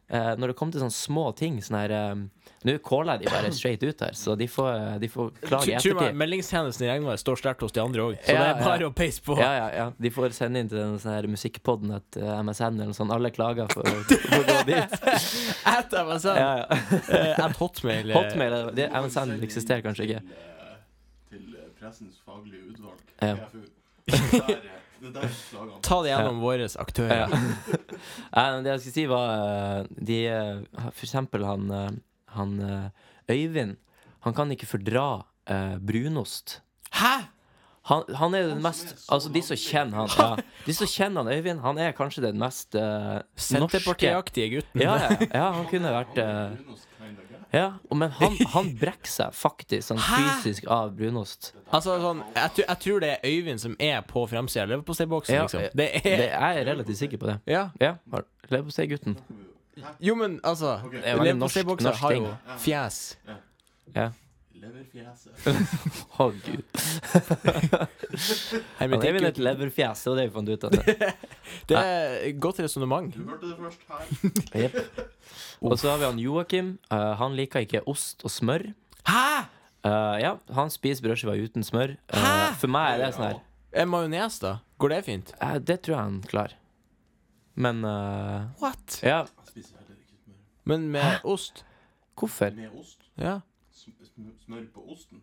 Uh, 0.07 0.37
når 0.39 0.53
det 0.53 0.55
kommer 0.55 0.71
til 0.71 0.79
sånne 0.85 0.95
små 0.95 1.23
ting 1.35 1.57
sånn 1.67 1.81
her 1.81 1.93
um, 2.13 2.21
Nå 2.63 2.77
caller 2.87 3.17
jeg 3.17 3.25
de 3.25 3.31
bare 3.33 3.49
straight 3.51 3.83
ut 3.83 4.05
her, 4.05 4.13
så 4.15 4.37
de 4.39 4.47
får, 4.47 5.01
de 5.03 5.09
får 5.11 5.33
klage 5.43 5.67
i 5.67 5.81
Tro 5.83 5.97
meg, 5.97 6.05
ettertid. 6.05 6.19
meldingstjenesten 6.21 6.85
i 6.87 6.91
Regnvær 6.93 7.19
står 7.19 7.41
sterkt 7.41 7.65
hos 7.67 7.75
de 7.75 7.83
andre 7.83 8.05
òg, 8.05 8.15
så 8.23 8.37
Ja, 8.37 8.45
det 8.45 8.53
er 8.53 8.61
bare 8.63 8.87
ja. 8.87 8.91
å 8.93 8.95
peise 9.01 9.25
på. 9.27 9.35
Ja, 9.43 9.49
ja, 9.59 9.65
ja. 9.75 9.87
De 10.07 10.13
får 10.15 10.37
sende 10.39 10.63
inn 10.63 10.71
til 10.71 10.79
den 10.79 10.95
sånn 11.03 11.11
her 11.17 11.27
musikkpodden 11.33 11.97
at 11.99 12.21
uh, 12.23 12.37
MSN 12.47 12.79
eller 12.79 12.93
noe 12.93 12.99
sånt. 13.01 13.15
Alle 13.19 13.33
klager 13.35 13.67
for 13.75 13.83
for 14.07 14.39
å 14.39 14.47
gå 14.47 14.59
dit. 14.71 14.97
At 15.75 15.91
MSN! 16.07 16.39
Ja, 16.39 16.53
ja. 16.63 16.81
Eh, 17.03 17.45
At 17.49 17.59
Hotmail. 17.59 18.11
eh, 18.15 18.17
Hotmail 18.21 18.59
er- 18.61 18.71
det, 18.79 18.87
MSN 19.03 19.35
eksisterer 19.43 19.83
kanskje 19.91 20.07
ikke. 20.07 20.23
Til, 20.23 20.39
eh, 20.71 20.81
Til 21.35 21.51
eh, 21.65 21.69
pressens 21.83 22.23
faglige 22.23 22.63
utvalg, 22.77 23.03
Ja. 23.27 23.35
PFU. 23.43 23.67
Er 24.07 24.47
der, 24.47 24.76
eh, 25.03 25.39
Ta 25.83 26.01
det 26.03 26.11
gjennom 26.13 26.41
våre 26.45 26.69
aktører. 26.83 27.27
Ja. 27.27 28.47
Det 28.63 28.73
jeg 28.73 28.83
skulle 28.83 28.97
si, 28.97 29.07
var 29.11 29.33
eh, 29.37 29.87
de 30.09 30.19
eh, 30.33 30.91
For 30.91 31.07
eksempel 31.09 31.47
han, 31.47 31.71
eh, 31.71 31.91
han 32.37 32.59
eh, 32.61 33.33
Øyvind. 33.33 33.77
Han 34.27 34.35
kan 34.35 34.51
ikke 34.53 34.69
fordra 34.69 35.09
eh, 35.49 35.77
brunost. 35.79 36.61
Hæ?! 36.97 37.17
Han, 37.87 38.03
han 38.19 38.35
er 38.35 38.49
den 38.51 38.63
mest 38.65 38.89
er 38.91 39.03
Altså, 39.15 39.31
de 39.31 39.41
som 39.47 39.59
kjenner 39.63 40.01
han 40.01 40.09
ja, 40.19 40.43
De 40.67 40.75
som 40.75 40.89
kjenner 40.91 41.23
han 41.23 41.31
Øyvind, 41.37 41.61
han 41.63 41.79
er 41.79 41.93
kanskje 41.95 42.25
den 42.25 42.41
mest 42.43 42.75
uh, 42.75 42.83
norske 42.83 43.45
Senterpartiaktige 43.47 44.49
gutten. 44.57 44.83
ja, 44.83 44.97
ja, 45.05 45.29
ja, 45.31 45.45
han 45.55 45.69
kunne 45.71 45.93
vært 45.95 46.19
eh. 46.19 46.57
Ja, 47.57 47.67
men 47.95 48.11
han, 48.19 48.37
han 48.53 48.69
brekker 48.81 49.09
seg 49.11 49.33
faktisk 49.39 49.89
sånn 49.89 50.01
Hæ? 50.05 50.19
fysisk 50.43 50.67
av 50.77 50.93
brunost. 50.99 51.53
Altså, 51.73 51.97
sånn, 52.03 52.21
jeg, 52.37 52.51
tror- 52.59 52.67
jeg 52.69 52.79
tror 52.85 53.01
det 53.05 53.11
er 53.15 53.27
Øyvind 53.31 53.63
som 53.63 53.77
er 53.81 54.03
på 54.07 54.27
framsida 54.31 54.67
av 54.67 54.73
leverposteiboksen, 54.75 55.35
Ja, 55.39 55.43
liksom. 55.47 55.63
eh, 55.65 55.71
Det 55.75 55.89
er 56.03 56.17
Det, 56.21 56.29
jeg 56.31 56.61
er 56.61 56.65
relativt 56.71 57.01
sikker 57.01 57.19
på 57.23 57.31
det. 57.33 57.39
Ja. 57.47 57.69
Ja, 57.81 57.95
har- 58.13 58.27
leverpostei-gutten. 58.51 59.17
Jo, 60.01 60.15
men 60.15 60.39
altså. 60.45 60.77
Det 60.91 61.03
er 61.05 61.17
veldig 61.19 61.35
norsk- 61.37 61.57
Leverposteibokser 61.57 61.91
norsk 61.91 62.01
har 62.01 62.13
ting. 62.13 62.25
jo 62.25 62.37
fjes. 62.59 63.17
Ja. 63.95 64.11
Leverfjeset. 64.57 65.35
Å, 66.21 66.27
gud. 66.33 66.63
Han 68.81 68.95
er 68.97 69.13
vel 69.17 69.27
et 69.29 69.39
leverfjes, 69.41 70.03
det 70.05 70.11
var 70.13 70.19
det 70.21 70.25
vi 70.29 70.33
fant 70.37 70.49
ut 70.53 70.65
av. 70.69 70.77
Det. 70.77 71.11
Det 71.71 71.77
er 71.81 72.31
godt 72.43 72.61
resonnement. 72.65 73.13
Du 73.15 73.25
hørte 73.29 73.51
det 73.51 73.57
først 73.59 73.81
her. 73.91 74.65
Jepp. 74.67 75.01
Og 75.67 75.75
så 75.81 75.91
har 75.93 76.01
vi 76.03 76.07
han 76.09 76.19
Joakim. 76.21 76.73
Eh, 76.93 77.13
han 77.21 77.35
liker 77.39 77.65
ikke 77.67 77.83
ost 77.91 78.25
og 78.27 78.33
smør. 78.33 78.67
Hæ?! 79.09 79.23
Eh, 79.87 80.17
ja, 80.25 80.33
han 80.57 80.71
spiser 80.75 81.05
brødskiva 81.07 81.35
uten 81.39 81.65
smør. 81.67 81.95
Eh, 82.11 82.21
Hæ? 82.23 82.55
for 82.61 82.73
meg 82.73 82.97
er 82.97 83.05
det 83.05 83.11
sånn 83.17 83.29
her 83.29 83.41
Er 83.77 83.87
majones, 83.91 84.39
da? 84.43 84.55
Går 84.83 84.95
det 84.97 85.01
fint? 85.07 85.33
eh, 85.41 85.59
Det 85.63 85.79
tror 85.85 85.95
jeg 85.97 86.03
han 86.03 86.21
klarer. 86.27 86.57
Men 87.57 87.85
eh, 87.89 88.49
What? 88.63 88.99
ja, 89.07 89.23
spiser 89.49 89.79
heller 89.81 89.97
ikke 89.97 90.17
smør. 90.19 90.41
Men 90.73 90.89
med 90.97 91.25
ost? 91.25 91.65
hvorfor? 92.17 92.53
Med 92.57 92.73
ost. 92.81 92.99
Ja. 93.21 93.39
Sm- 93.87 94.05
sm- 94.05 94.37
Smør 94.45 94.67
på 94.75 94.83
osten. 94.93 95.23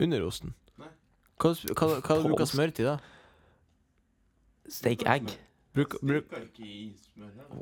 Under 0.00 0.22
osten. 0.26 0.54
Nei. 0.78 0.88
Hva, 1.40 1.52
hva, 1.74 1.86
hva 2.00 2.00
På 2.06 2.22
bruker 2.28 2.46
du 2.46 2.50
smør 2.54 2.70
til, 2.76 2.84
da? 2.84 2.98
Steik 4.70 5.02
egg? 5.08 5.30
Bruk, 5.74 5.96
bruk, 6.02 6.24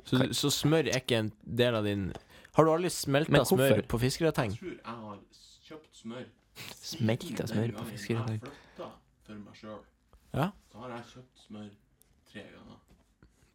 så, 0.09 0.21
så 0.33 0.51
smør 0.51 0.87
er 0.89 0.97
ikke 1.03 1.19
en 1.19 1.33
del 1.45 1.75
av 1.77 1.85
din 1.85 2.07
Har 2.57 2.65
du 2.65 2.71
aldri 2.73 2.89
Men 2.89 2.95
smelta 2.97 3.43
smør 3.45 3.83
på 3.89 3.99
fiskegrateng? 4.01 4.55
Jeg 4.57 4.61
tror 4.61 4.71
jeg 4.73 5.03
har 5.03 5.19
kjøpt 5.69 5.97
smør. 6.03 6.25
Smelta 6.81 7.47
smør 7.47 7.73
på 7.73 7.83
gangen 7.83 7.91
fiskegrateng. 7.93 8.41
Jeg 8.41 8.53
flytta 8.55 8.89
for 9.27 9.43
meg 9.45 9.59
sjøl. 9.61 9.83
Ja. 10.35 10.47
Så 10.73 10.79
har 10.83 10.95
jeg 10.97 11.05
kjøpt 11.13 11.45
smør 11.45 11.69
tre 12.33 12.45
ganger. 12.55 12.81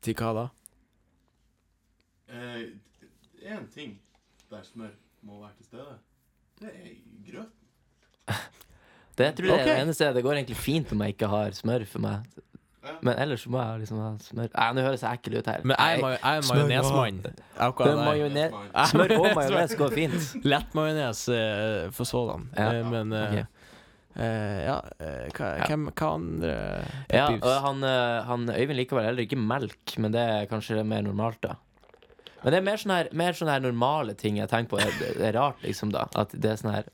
Til 0.03 0.15
hva 0.21 0.29
da? 0.37 0.45
Én 3.43 3.67
ting 3.73 3.97
der 4.49 4.63
smør 4.63 4.93
må 5.21 5.39
være 5.41 5.55
til 5.57 5.65
stede, 5.65 5.97
det 6.61 6.73
er 6.73 6.91
grøt. 7.31 7.53
Det 9.17 9.27
tror 9.37 9.45
jeg 9.45 9.59
er 9.61 9.67
det 9.67 9.81
eneste. 9.83 10.07
Det 10.15 10.23
går 10.25 10.39
egentlig 10.39 10.57
fint 10.57 10.91
om 10.93 11.01
jeg 11.05 11.13
ikke 11.13 11.27
har 11.29 11.53
smør 11.53 11.83
for 11.85 12.01
meg. 12.01 12.23
Ja. 12.83 12.93
Men 13.05 13.19
ellers 13.21 13.45
så 13.45 13.51
må 13.53 13.61
jeg 13.61 13.83
liksom 13.83 13.99
ha 14.01 14.09
smør. 14.19 14.47
Nei, 14.51 14.67
Nå 14.75 14.83
høres 14.83 15.03
jeg 15.05 15.19
ekkel 15.19 15.37
ut 15.39 15.47
her. 15.47 15.61
Men 15.63 15.77
jeg 15.77 15.99
er, 15.99 16.01
Nei, 16.01 16.09
jeg 16.17 16.39
er 16.39 16.47
majonesmann. 16.49 17.19
Majones. 18.01 18.55
Smør. 18.91 19.13
Og 19.21 19.27
majones 19.37 19.75
går 19.79 19.93
fint. 19.95 20.31
Lettmajones 20.43 21.21
uh, 21.31 21.91
for 21.95 22.09
sådan. 22.09 22.49
Ja. 22.57 22.71
Uh, 22.73 22.89
men 22.91 23.13
uh, 23.15 23.21
okay. 23.29 23.45
eh, 24.17 24.57
ja, 24.65 24.79
hva, 25.37 25.51
Ja. 25.61 25.69
Hvem, 25.69 25.87
hva 25.93 26.09
andre 26.17 26.55
Ja, 27.13 27.27
og 27.37 27.53
han, 27.67 27.87
han 28.27 28.49
Øyvind 28.51 28.81
liker 28.81 28.99
vel 28.99 29.07
heller 29.11 29.29
ikke 29.29 29.39
melk, 29.39 29.95
men 30.03 30.15
det 30.15 30.25
er 30.33 30.49
kanskje 30.51 30.83
mer 30.83 31.05
normalt, 31.05 31.39
da. 31.45 31.55
Men 32.43 32.51
det 32.51 32.57
er 32.59 32.65
mer 32.67 32.81
sånne 32.81 32.97
her, 33.01 33.09
mer 33.15 33.33
sånne 33.37 33.53
her 33.55 33.63
normale 33.63 34.13
ting 34.19 34.37
jeg 34.41 34.49
tenker 34.51 34.73
på. 34.75 34.81
Det, 34.99 35.13
det 35.19 35.29
er 35.29 35.37
rart, 35.39 35.61
liksom, 35.63 35.91
da. 35.95 36.07
At 36.19 36.33
det 36.35 36.49
er 36.51 36.59
sånn 36.59 36.73
her 36.75 36.89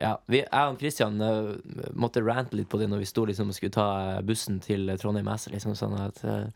Ja, 0.00 0.16
vi, 0.26 0.40
jeg 0.42 0.70
og 0.72 0.80
Christian 0.80 1.20
uh, 1.22 1.52
måtte 1.94 2.22
rante 2.24 2.56
litt 2.58 2.66
på 2.72 2.80
det 2.80 2.88
når 2.90 3.04
vi 3.04 3.06
sto 3.12 3.26
liksom 3.28 3.52
og 3.52 3.54
skulle 3.54 3.76
ta 3.76 3.84
eh, 4.16 4.22
bussen 4.26 4.56
til 4.64 4.88
Trondheim 4.98 5.28
S. 5.30 5.44
Liksom, 5.52 5.76
sånn 5.78 5.94
at 6.02 6.18
uh, 6.26 6.48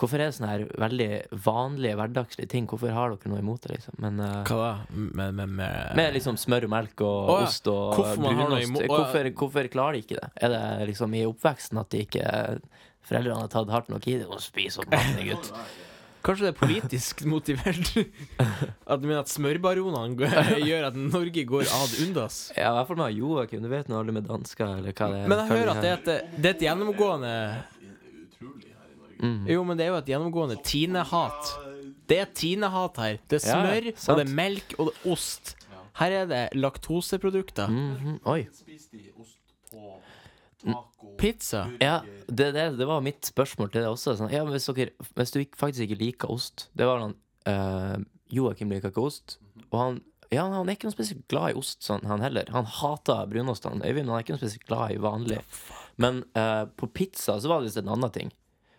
Hvorfor 0.00 0.16
er 0.16 0.30
det 0.30 0.36
sånne 0.38 0.48
her 0.54 0.62
veldig 0.80 1.08
vanlige, 1.44 1.96
hverdagslige 1.98 2.48
ting? 2.48 2.64
Hvorfor 2.70 2.94
har 2.96 3.12
dere 3.12 3.28
noe 3.34 3.42
imot 3.42 3.66
det, 3.66 3.74
liksom? 3.74 3.98
Men 4.00 4.16
uh, 4.24 4.38
Hva 4.48 4.56
da? 4.62 4.70
Med, 4.96 5.34
med, 5.36 5.52
med, 5.58 5.90
med 5.98 6.14
liksom 6.16 6.38
smør 6.40 6.64
og 6.70 6.72
melk 6.72 7.02
og 7.04 7.18
Å 7.34 7.36
ja. 7.42 7.50
ost 7.50 7.68
og 7.68 7.98
Hvorfor 7.98 8.22
man 8.24 8.32
har 8.38 8.48
noe 8.48 8.62
brunost. 8.62 8.70
imot- 8.70 8.88
Hvorfor, 8.94 9.28
hvorfor 9.42 9.68
klarer 9.76 9.98
de 9.98 10.04
ikke 10.06 10.16
det? 10.22 10.30
Er 10.40 10.54
det 10.54 10.88
liksom 10.94 11.18
i 11.20 11.26
oppveksten 11.28 11.82
at 11.84 11.92
de 11.92 12.00
ikke 12.06 12.24
foreldrene 13.10 13.42
har 13.44 13.52
tatt 13.52 13.74
hardt 13.76 13.92
nok 13.92 14.08
i 14.08 14.16
det 14.22 14.30
og 14.30 14.40
spise 14.40 14.80
opp 14.80 14.88
maten, 14.96 15.20
gutt? 15.28 15.52
Kanskje 16.20 16.46
det 16.46 16.50
er 16.52 16.58
politisk 16.58 17.22
motivert? 17.34 17.92
At 18.40 19.00
du 19.00 19.06
mener 19.08 19.22
at 19.22 19.32
smørbaronene 19.32 20.30
gjør 20.68 20.88
at 20.90 20.98
Norge 20.98 21.44
går 21.48 21.64
ad 21.64 21.94
undas? 22.04 22.40
Ja, 22.56 22.70
i 22.70 22.76
hvert 22.76 22.90
fall 22.90 23.00
med 23.00 23.16
Joakim. 23.16 23.62
Du 23.64 23.70
vet 23.72 23.88
nå 23.88 24.00
alle 24.02 24.14
med 24.16 24.28
dansker, 24.28 24.76
eller 24.80 24.92
hva 24.92 25.10
det 25.12 25.22
er. 25.22 25.30
Men 25.32 25.42
jeg 25.42 25.52
hører 25.54 25.72
at 25.74 25.82
det 25.84 25.92
er 25.92 26.00
et, 26.00 26.34
det 26.36 26.52
er 26.52 26.58
et 26.58 26.66
gjennomgående 26.66 27.32
mm. 29.20 29.40
Jo, 29.48 29.64
men 29.64 29.80
det 29.80 29.86
er 29.86 29.94
jo 29.94 29.98
et 30.02 30.12
gjennomgående 30.12 30.60
Tine-hat. 30.66 31.54
Det 32.10 32.20
er 32.20 32.30
Tine-hat 32.34 33.00
her. 33.00 33.18
Det 33.30 33.40
er 33.40 33.46
smør, 33.46 33.90
ja, 33.92 33.96
og 34.12 34.20
det 34.20 34.26
er 34.26 34.36
melk, 34.42 34.76
og 34.78 34.90
det 34.90 34.96
er 34.98 35.10
ost. 35.14 35.54
Her 36.00 36.16
er 36.20 36.28
det 36.30 36.44
laktoseprodukter. 36.56 37.68
Mhm. 37.72 38.20
Oi. 38.28 38.44
Spiste 38.54 38.96
de 38.96 39.10
ost 39.20 39.38
på 39.70 39.96
taco? 40.64 41.14
Pizza. 41.20 41.64
burger? 41.70 41.86
Ja, 41.86 42.26
det, 42.28 42.52
det, 42.56 42.66
det 42.78 42.88
var 42.88 43.02
mitt 43.04 43.28
spørsmål 43.28 43.72
til 43.72 43.84
det 43.84 43.90
også. 43.90 44.16
Sånn, 44.18 44.32
ja, 44.34 44.44
men 44.46 44.54
hvis, 44.56 44.68
dere, 44.76 45.08
hvis 45.18 45.34
du 45.34 45.40
faktisk 45.58 45.86
ikke 45.86 46.00
liker 46.00 46.32
ost 46.32 46.68
Det 46.76 46.88
var 46.88 47.02
han 47.02 47.16
eh, 47.50 47.98
Joakim 48.30 48.70
liker 48.70 48.92
ikke 48.92 49.08
ost. 49.10 49.38
Og 49.70 49.78
han 49.80 50.00
ja, 50.30 50.44
han 50.46 50.68
er 50.68 50.76
ikke 50.76 50.86
noe 50.86 50.94
spesielt 50.94 51.24
glad 51.26 51.50
i 51.50 51.58
ost, 51.58 51.80
sånn, 51.82 52.04
han 52.06 52.22
heller. 52.22 52.46
Han 52.54 52.68
hater 52.70 53.24
brunost. 53.26 53.64
Han 53.66 53.82
Øyvind 53.82 54.06
han 54.06 54.20
er 54.20 54.22
ikke 54.22 54.36
noe 54.36 54.42
spesielt 54.44 54.68
glad 54.68 54.92
i 54.94 55.00
vanlig. 55.02 55.40
Men 55.98 56.22
eh, 56.38 56.68
på 56.78 56.86
pizza 56.94 57.34
så 57.42 57.50
var 57.50 57.58
det 57.58 57.70
visst 57.72 57.80
en 57.82 57.90
annen 57.90 58.12
ting. 58.14 58.30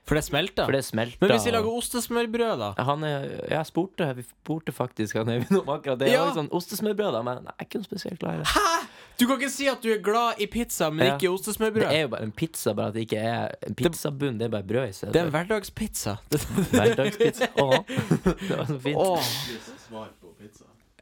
For 0.07 0.17
det 0.17 0.23
smelter. 0.25 0.65
For 0.65 0.75
det 0.75 0.81
smelta. 0.87 1.19
Men 1.21 1.33
hvis 1.35 1.45
vi 1.45 1.53
lager 1.53 1.75
ostesmørbrød, 1.77 2.53
da? 2.59 2.71
han 2.87 3.03
er, 3.05 3.27
Jeg 3.51 3.67
spurte 3.69 4.07
Vi 4.17 4.25
spurte 4.25 4.73
faktisk 4.75 5.19
han 5.19 5.29
Øyvind 5.29 5.59
om 5.61 5.69
akkurat 5.75 5.99
det. 6.01 6.09
Ja. 6.13 6.23
Ja. 6.25 6.33
Sånn, 6.35 6.49
ostesmørbrød, 6.55 7.11
da, 7.15 7.21
men 7.27 7.43
jeg 7.45 7.53
er 7.53 7.67
ikke 7.67 7.83
noe 7.83 7.89
spesielt 7.89 8.23
glad 8.23 8.39
i 8.39 8.41
det. 8.41 8.49
Hæ?! 8.55 8.79
Du 9.21 9.27
kan 9.29 9.37
ikke 9.37 9.51
si 9.53 9.67
at 9.69 9.83
du 9.83 9.91
er 9.93 9.99
glad 10.01 10.39
i 10.41 10.47
pizza, 10.49 10.89
men 10.89 11.05
Ja. 11.05 11.15
ikke 11.15 11.29
i 11.29 11.69
Det 11.69 11.83
er 11.97 12.01
jo 12.01 12.07
bare 12.07 12.23
en 12.23 12.31
pizza, 12.31 12.73
bare 12.73 12.87
at 12.87 12.93
det 12.95 13.01
ikke 13.05 13.17
er 13.21 13.51
en 13.67 13.75
pizzabunn. 13.75 14.39
Det 14.39 14.45
er 14.47 14.49
bare 14.49 14.63
brød 14.63 14.89
i 14.89 14.93
stedet. 14.93 15.13
Det 15.13 15.21
er 15.21 15.25
en 15.25 15.31
hverdagspizza. 15.31 16.15
Hverdagspizza. 16.73 17.47
Åh. 17.61 17.77
det 18.49 18.57
var 18.57 18.65
så 18.65 18.79
fint. 18.79 18.97
Åh. 18.97 19.19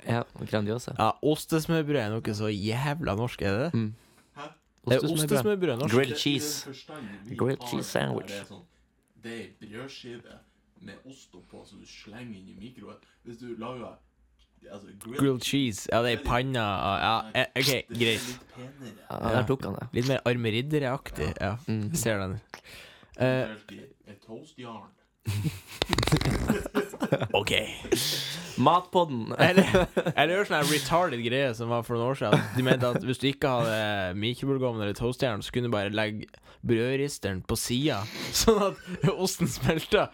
Ja, 0.08 0.22
Grandiosa. 0.52 0.92
Ja, 1.00 1.12
ostesmørbrød 1.24 2.00
er 2.02 2.10
noe 2.14 2.36
så 2.36 2.50
jævla 2.52 3.16
norsk, 3.16 3.42
er 3.42 3.52
det 3.56 3.62
det? 3.66 3.74
Mm. 3.80 3.94
Hæ? 4.36 4.42
Er 4.42 4.52
Ostesmørbrød. 4.98 5.14
ostesmørbrød 5.14 5.78
norsk? 5.80 5.96
Grilled 5.96 6.18
cheese. 6.18 6.74
Grilled 7.38 7.64
cheese 7.70 7.88
sandwich. 7.92 8.28
Det 8.34 8.42
er, 8.42 8.46
sånn, 8.52 8.64
det 9.24 9.32
er 9.32 9.42
ei 9.46 9.50
brødskive 9.64 10.38
med 10.82 10.94
ost 11.12 11.36
oppå 11.36 11.66
som 11.68 11.80
du 11.80 11.88
slenger 11.88 12.36
inn 12.40 12.52
i 12.52 12.58
mikroen. 12.60 13.00
Hvis 13.24 13.40
du 13.40 13.56
lager 13.60 13.98
altså, 14.72 14.88
grilled, 15.04 15.20
Grilled 15.20 15.42
cheese. 15.42 15.88
Ja, 15.92 16.02
det 16.04 16.14
er 16.14 16.20
i 16.20 16.24
panna. 16.26 16.66
Ja, 17.00 17.14
eh, 17.36 17.46
OK, 17.56 17.72
greit. 18.00 18.40
Ja, 19.10 19.20
der 19.34 19.46
tok 19.48 19.64
han 19.64 19.74
det. 19.80 19.88
Litt 19.94 20.08
mer 20.08 20.20
Arme 20.26 20.52
Riddere-aktig. 20.52 21.34
Ja, 21.42 21.56
Mm. 21.68 21.94
ser 21.96 22.18
den. 22.20 22.40
Uh, 23.20 23.26
et 24.08 24.20
toastjern. 24.26 24.90
OK. 27.34 27.52
Matpodden. 28.60 29.30
Eller, 29.40 29.64
eller 30.16 30.34
gjør 30.36 30.50
sånn 30.50 30.68
retarded 30.68 31.22
greie 31.24 31.54
som 31.56 31.70
var 31.72 31.86
for 31.88 31.96
noen 31.96 32.10
år 32.12 32.18
siden. 32.20 32.42
De 32.58 32.66
mente 32.68 32.90
at 32.92 33.06
hvis 33.08 33.22
du 33.22 33.30
ikke 33.32 33.48
hadde 33.54 34.18
mikrobølgeovn 34.20 34.84
eller 34.84 34.98
toastjern, 34.98 35.44
så 35.46 35.54
kunne 35.56 35.70
du 35.72 35.76
bare 35.76 35.94
legge 35.96 36.28
brødristeren 36.60 37.40
på 37.48 37.56
sida, 37.56 38.02
sånn 38.36 38.58
at 38.66 38.80
osten 39.14 39.48
smelta. 39.48 40.10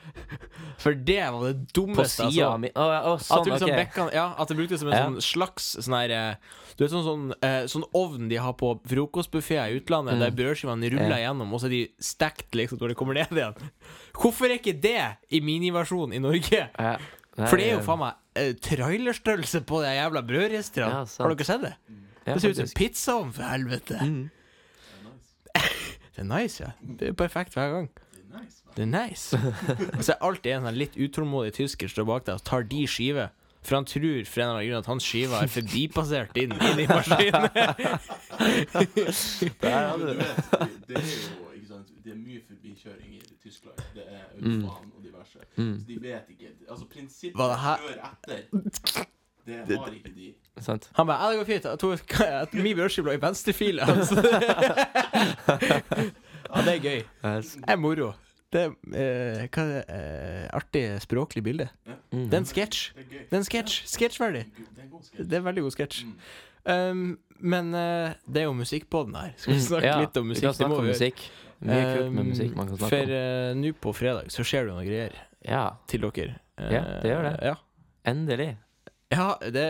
For 0.77 0.93
det 0.93 1.23
var 1.33 1.41
det 1.47 1.55
På 1.71 1.79
dummeste. 1.79 2.27
sida 2.29 2.51
altså. 2.51 2.69
oh, 2.77 2.85
oh, 2.85 3.17
sånn, 3.17 3.17
At 3.17 3.25
sånn, 3.25 3.47
du 3.47 3.51
liksom 3.55 3.71
okay. 3.71 3.79
bekka, 3.81 4.05
ja, 4.13 4.25
at 4.37 4.51
det 4.51 4.57
brukte 4.59 4.77
som 4.77 4.91
en 4.91 4.93
Ja. 4.93 5.07
sånn 5.07 5.17
slags 5.25 5.71
sånn 5.81 5.95
her 5.97 6.11
eh, 6.13 6.35
Du 6.77 6.83
vet 6.83 6.91
sånn, 6.93 7.05
sånn, 7.07 7.25
eh, 7.41 7.63
sånn 7.71 7.85
ovn 7.95 8.27
de 8.29 8.37
har 8.43 8.53
på 8.59 8.75
frokostbuffeer 8.85 9.71
i 9.73 9.79
utlandet, 9.79 10.19
Mm. 10.19 10.21
der 10.21 10.35
brødskivene 10.37 10.91
ruller 10.93 11.15
Ja. 11.17 11.31
gjennom, 11.31 11.49
og 11.55 11.59
så 11.63 11.65
er 11.65 11.69
de 11.73 11.81
stekt 12.03 12.51
liksom 12.53 12.77
når 12.77 12.89
de 12.93 12.97
kommer 12.99 13.15
ned 13.15 13.31
igjen. 13.31 13.55
Hvorfor 14.15 14.49
er 14.49 14.57
ikke 14.59 14.75
det 14.81 14.99
i 15.29 15.41
miniversjon 15.43 16.13
i 16.15 16.21
Norge? 16.23 16.61
Ja. 16.71 16.95
Nei, 17.35 17.49
For 17.51 17.59
det 17.59 17.67
er 17.67 17.73
jo 17.75 17.83
faen 17.83 17.99
meg 17.99 18.39
eh, 18.39 18.53
trailerstørrelse 18.63 19.61
på 19.67 19.81
de 19.83 19.91
jævla 19.97 20.21
brødristerne. 20.23 21.01
Ja, 21.03 21.23
har 21.23 21.33
dere 21.35 21.47
sett 21.47 21.65
det? 21.65 21.73
Det 22.25 22.39
ser 22.41 22.53
ut 22.53 22.61
som 22.61 22.71
pizzaovn, 22.77 23.33
for 23.35 23.43
helvete. 23.43 23.99
Mm. 24.01 24.29
Det 26.15 26.23
er 26.23 26.29
nice. 26.29 26.63
Det 26.63 26.65
er 26.65 26.69
ja. 26.69 26.95
Det 26.99 27.07
er 27.11 27.17
perfekt 27.19 27.53
hver 27.53 27.73
gang. 27.73 27.89
Det 28.75 28.83
er 28.83 28.91
nice, 28.91 29.37
hva? 29.37 29.51
Det 29.67 29.79
er. 29.79 29.97
Og 29.97 30.03
så 30.03 30.15
er 30.15 30.23
alltid 30.27 30.51
en 30.55 30.69
sånn 30.69 30.79
litt 30.79 30.95
utålmodig 30.99 31.53
tysker 31.59 31.91
står 31.91 32.07
bak 32.07 32.25
deg 32.27 32.39
og 32.39 32.47
tar 32.47 32.63
de 32.71 32.85
skive. 32.87 33.29
For 33.65 33.79
han 33.79 33.87
tror 33.89 34.27
for 34.29 34.43
en 34.43 34.49
eller 34.49 34.59
annen 34.59 34.69
grunn 34.69 34.83
at 34.83 34.89
hans 34.91 35.07
skiver 35.07 35.41
er 35.41 35.49
forbipassert 35.49 36.37
inn, 36.37 36.53
inn 36.53 36.83
i 36.83 36.87
maskinen. 36.89 37.49
Du 38.85 40.13
vet, 40.19 40.37
det 40.87 40.99
er 40.99 41.07
jo 41.07 41.44
det 42.05 42.11
er 42.13 42.19
mye 42.21 42.41
forbikjøring 42.47 43.15
i 43.17 43.21
Tyskland. 43.43 43.77
Det 43.95 44.03
er 44.05 44.23
autobahn 44.35 44.91
og 44.95 45.03
diverse. 45.03 45.39
Mm. 45.57 45.73
Så 45.79 45.85
de 45.87 45.97
vet 46.01 46.29
ikke 46.29 46.51
Altså, 46.69 46.85
prinsippet 46.93 47.35
Hva 47.41 47.47
det 47.51 47.59
her- 47.65 47.77
kjør 47.83 47.97
etter 48.11 49.05
Det 49.45 49.77
har 49.77 49.91
ikke 49.93 50.09
de. 50.15 50.33
Sant? 50.61 50.89
Han 50.97 51.05
bare 51.07 51.17
'Ja, 51.21 51.31
det 51.31 51.37
går 51.39 51.45
fint'. 51.53 51.69
Jeg 51.69 51.79
tror 51.79 52.21
at 52.41 52.53
min 52.53 52.75
brødskive 52.77 53.05
lå 53.05 53.11
i 53.11 53.21
venstrefila. 53.21 53.83
Altså. 53.91 54.15
ja, 56.55 56.61
det 56.61 56.73
er 56.75 56.79
gøy. 56.81 57.01
Det 57.23 57.63
er 57.67 57.75
moro. 57.75 58.11
Det 58.53 58.61
er 58.61 58.71
eh, 58.95 59.47
hva 59.51 59.61
er 59.61 59.69
det, 59.71 59.83
eh, 59.89 60.49
artig 60.55 60.83
språklig 61.03 61.43
bilde. 61.43 61.67
Mm. 62.11 62.25
Det 62.29 62.33
er 62.33 62.37
en 62.43 62.45
sketsj. 62.49 62.81
Det 62.95 63.33
er 63.33 63.37
en 63.41 63.47
sketsj. 63.47 63.81
Sketsjverdig. 63.89 64.45
Det 65.17 65.33
er 65.33 65.37
en 65.41 65.47
veldig 65.49 65.63
god 65.65 65.71
sketsj. 65.75 66.03
Mm. 66.05 66.15
Um, 66.65 67.19
men 67.39 67.73
uh, 67.75 68.13
det 68.25 68.41
er 68.41 68.47
jo 68.47 68.53
musikk 68.57 68.87
på 68.89 69.03
den 69.05 69.15
her. 69.19 69.33
Skal 69.37 69.53
vi 69.53 69.59
Mm, 69.59 69.65
snakke 69.67 69.87
ja, 69.91 69.99
litt 70.01 70.17
om 70.17 70.23
Vi 70.23 70.29
musikk? 70.29 70.41
kan 70.41 70.49
Det 70.49 70.55
snakke 70.57 70.75
om 70.75 70.85
vi 70.85 70.89
gjøre. 70.89 70.95
musikk. 70.95 71.31
Mye 71.61 71.83
kult 71.95 72.11
med 72.11 72.25
Um, 72.25 72.29
musikk 72.33 72.55
man 72.55 72.67
kan 72.67 72.77
snakke 72.77 72.89
For 72.91 73.03
om. 73.03 73.11
eh, 73.15 73.53
nå 73.61 73.71
på 73.81 73.93
fredag 73.95 74.27
så 74.33 74.43
skjer 74.43 74.65
det 74.67 74.73
noen 74.75 74.85
greier 74.87 75.15
Ja, 75.47 75.63
til 75.87 76.01
dere. 76.01 76.35
Eh, 76.57 76.71
Ja, 76.73 76.81
det 77.01 77.09
gjør 77.11 77.23
det. 77.29 77.33
Ja, 77.47 77.55
endelig. 78.11 78.49
ja 79.11 79.27
det 79.39 79.65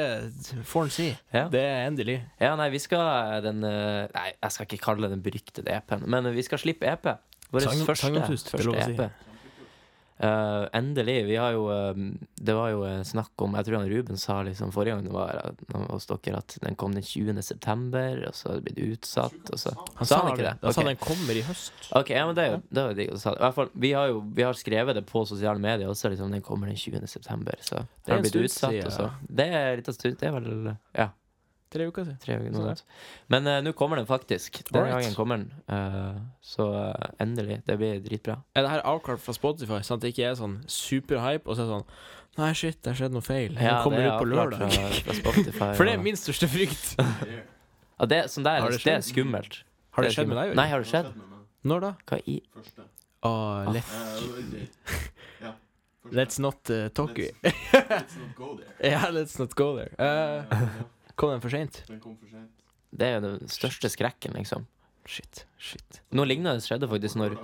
får 0.65 0.83
en 0.83 0.89
si. 0.89 1.07
Ja. 1.33 1.47
Det 1.49 1.61
er 1.61 1.85
endelig. 1.89 2.17
Ja, 2.41 2.55
nei, 2.55 2.69
vi 2.73 2.79
skal 2.79 3.41
den 3.45 3.63
eh, 3.63 4.07
Nei, 4.15 4.31
jeg 4.41 4.51
skal 4.51 4.65
ikke 4.69 4.81
kalle 4.85 5.01
det 5.07 5.11
den 5.17 5.23
beryktede 5.25 5.69
EP-en, 5.77 6.03
men 6.09 6.31
vi 6.33 6.41
skal 6.47 6.57
slippe 6.61 6.87
EP. 6.89 7.05
Vår 7.51 7.61
første, 7.69 7.85
første. 7.85 8.95
EP. 8.95 9.11
Eh, 10.17 10.65
endelig. 10.73 11.25
Vi 11.25 11.35
har 11.35 11.51
jo 11.51 11.65
uh, 11.67 11.95
Det 12.35 12.53
var 12.55 12.69
jo 12.71 12.85
eh, 12.87 13.01
snakk 13.03 13.41
om 13.43 13.57
Jeg 13.59 13.67
tror 13.67 13.81
han 13.81 13.89
Ruben 13.89 14.17
sa 14.17 14.37
liksom 14.47 14.71
forrige 14.71 14.95
gang 14.95 15.03
det 15.03 15.11
var 15.11 15.55
hos 15.89 16.07
dere 16.07 16.39
at 16.39 16.55
den 16.63 16.77
kom 16.79 16.95
den 16.95 17.03
20. 17.03 17.41
september, 17.43 18.21
og 18.29 18.35
så 18.35 18.47
har 18.47 18.61
det 18.61 18.63
blitt 18.69 18.79
utsatt, 18.79 19.51
så 19.59 19.73
Han 19.95 20.07
Sa 20.07 20.21
han 20.21 20.31
ikke 20.31 20.45
det? 20.45 20.53
Han 20.61 20.77
sa 20.77 20.85
den 20.87 21.01
kommer 21.01 21.35
i 21.35 21.43
høst. 21.43 21.89
OK, 21.91 22.13
ja, 22.15 22.23
men 22.29 22.37
det 22.37 22.45
er 22.45 22.53
jo 22.53 22.61
det 22.69 22.85
er 22.85 23.01
jo. 23.09 23.17
I 23.19 23.43
hvert 23.43 23.57
fall, 23.59 23.73
vi 23.73 23.91
har 23.91 24.07
jo 24.13 24.23
vi 24.39 24.47
har 24.47 24.55
skrevet 24.55 24.95
det 24.95 25.03
på 25.09 25.25
sosiale 25.27 25.59
medier 25.59 25.91
også, 25.91 26.13
liksom 26.13 26.31
den 26.31 26.45
kommer 26.45 26.71
den 26.71 26.79
20. 26.79 27.03
september, 27.11 27.59
så 27.59 27.83
det 27.83 28.13
er 28.13 28.15
har 28.15 28.23
blitt 28.23 28.39
utsatt, 28.39 28.71
siden, 28.71 28.87
og 28.87 28.95
så 28.95 29.11
Det 29.27 29.51
er 29.51 29.75
litt 29.81 29.91
av 29.91 29.99
stund, 29.99 30.17
det 30.21 30.31
er 30.31 30.39
vel 30.39 30.75
Ja. 30.95 31.09
Tre 31.73 31.87
uker 31.89 32.05
siden. 32.05 32.17
Tre 32.21 32.35
uker, 32.37 32.51
noe 32.53 32.63
sånt. 32.75 32.83
Men 33.33 33.47
uh, 33.49 33.57
nå 33.65 33.71
kommer 33.75 33.97
den 33.99 34.05
faktisk. 34.07 34.61
Den 34.69 34.81
Alright. 34.83 34.93
gangen 35.01 35.15
kommer 35.17 35.41
den. 35.41 35.49
Uh, 35.67 36.19
så 36.45 36.67
uh, 36.71 37.07
endelig. 37.19 37.57
Det 37.67 37.75
blir 37.81 37.99
dritbra. 38.05 38.37
Er 38.55 38.63
det 38.67 38.71
her 38.75 38.83
avklart 38.87 39.19
fra 39.23 39.33
Spotify, 39.35 39.81
sånn 39.83 39.97
at 39.99 40.05
det 40.05 40.13
ikke 40.13 40.29
er 40.29 40.37
sånn 40.39 40.59
superhype, 40.69 41.49
og 41.49 41.57
så 41.57 41.65
er 41.65 41.67
det 41.71 41.73
sånn 41.79 41.89
Nei, 42.35 42.49
shit, 42.51 42.75
det 42.83 42.91
har 42.91 42.97
skjedd 42.99 43.13
noe 43.15 43.23
feil. 43.23 43.53
Den 43.55 43.77
kommer 43.79 44.01
det 44.03 44.07
ut 44.09 44.17
på 44.19 44.25
avklart 44.27 44.57
lørdag. 44.59 44.73
Fra, 44.75 44.87
fra 45.07 45.13
Spotify, 45.21 45.67
For 45.79 45.87
det 45.87 45.93
er 45.93 45.99
og- 46.01 46.03
min 46.03 46.17
største 46.19 46.49
frykt. 46.51 46.89
ja, 47.99 48.07
det, 48.11 48.17
sånn 48.33 48.43
der, 48.43 48.59
Har 48.59 48.73
det, 48.73 48.81
det 48.83 48.91
er 48.91 48.99
skjedd? 48.99 49.05
skummelt. 49.13 49.61
Har 49.95 50.03
det 50.03 50.09
skjedd 50.17 50.27
med 50.27 50.35
deg? 50.41 50.49
deg? 50.51 50.57
Nei, 50.59 50.65
har 50.73 50.83
det 50.83 50.89
skjedd? 50.91 51.13
med 51.15 51.29
meg. 51.31 51.45
Når 51.71 51.85
da? 51.85 51.91
Hva 52.11 52.19
i 52.27 52.35
Første. 52.57 52.87
Åh, 53.25 53.69
let's 53.71 53.93
Eh, 53.95 54.65
ja. 55.45 55.53
Første. 56.03 56.17
let's 56.19 56.41
not 56.43 56.69
uh, 56.75 56.89
talk 56.93 57.15
Let's- 57.15 57.55
Let's 57.71 58.19
not 58.19 58.35
go 58.35 58.51
there. 58.59 58.75
Ja, 58.91 59.07
let's 59.15 59.39
not 59.39 59.55
go 59.55 59.69
there. 59.79 59.95
Eh, 59.95 60.05
Eh, 60.05 60.43
ja, 60.51 60.83
kom 61.15 61.31
den 61.35 61.41
for 61.43 61.49
seint? 61.53 61.83
den 61.87 61.99
kom 62.03 62.15
for 62.19 62.27
sent. 62.31 62.51
Det 62.95 63.07
er 63.07 63.17
jo 63.17 63.21
den 63.25 63.47
største 63.51 63.89
skrekken, 63.91 64.33
liksom. 64.37 64.65
Shit. 65.05 65.45
Shit. 65.61 66.01
Noe 66.15 66.25
lignende 66.25 66.61
skjedde 66.63 66.87
faktisk 66.89 67.17
når 67.19 67.35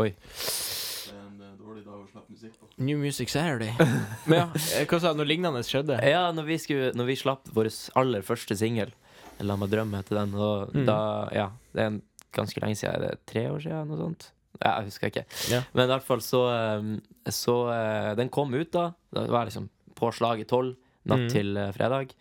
Oi. 0.00 0.12
Det 0.14 1.12
er 1.12 1.18
en 1.26 1.40
eh, 1.42 1.56
dårlig 1.58 1.82
dag 1.84 1.98
å 1.98 2.06
slippe 2.08 2.32
musikk 2.32 2.54
på. 2.60 2.68
New 2.80 2.98
Music 3.02 3.28
Saturday. 3.32 3.74
Men 4.30 4.38
ja, 4.38 4.46
eh, 4.78 4.86
hva 4.88 5.00
sa 5.02 5.12
du? 5.12 5.18
Noe 5.20 5.28
lignende 5.28 5.60
skjedde? 5.66 5.98
Ja, 6.08 6.22
når 6.32 6.46
vi, 6.48 6.56
skulle, 6.62 6.92
når 6.96 7.10
vi 7.10 7.16
slapp 7.20 7.50
vår 7.52 7.68
aller 8.00 8.24
første 8.26 8.56
singel, 8.56 8.94
'La 9.42 9.56
meg 9.58 9.72
drømme' 9.72 9.98
heter 9.98 10.20
den, 10.20 10.34
og 10.38 10.70
Mm. 10.72 10.84
da 10.86 10.98
Ja, 11.34 11.48
det 11.74 11.82
er 11.82 11.86
en, 11.90 12.02
ganske 12.32 12.60
lenge 12.62 12.76
siden. 12.78 12.94
Er 12.94 13.00
det 13.10 13.26
tre 13.26 13.42
år 13.50 13.58
siden, 13.60 13.88
noe 13.90 13.98
sånt? 13.98 14.30
Ja, 14.62 14.76
jeg 14.78 14.84
husker 14.92 15.10
ikke. 15.10 15.24
Ja. 15.50 15.62
Men 15.74 15.88
i 15.88 15.92
hvert 15.92 16.04
fall 16.06 16.20
så, 16.22 16.42
um, 16.78 17.02
så 17.26 17.56
uh, 17.68 18.14
Den 18.14 18.28
kom 18.30 18.54
ut 18.54 18.70
da. 18.72 18.92
Det 19.12 19.26
var 19.28 19.44
liksom 19.48 19.68
på 19.98 20.12
slaget 20.14 20.48
tolv 20.48 20.76
natt 21.04 21.26
Mm. 21.26 21.28
til 21.34 21.56
uh, 21.58 21.72
fredag. 21.72 22.14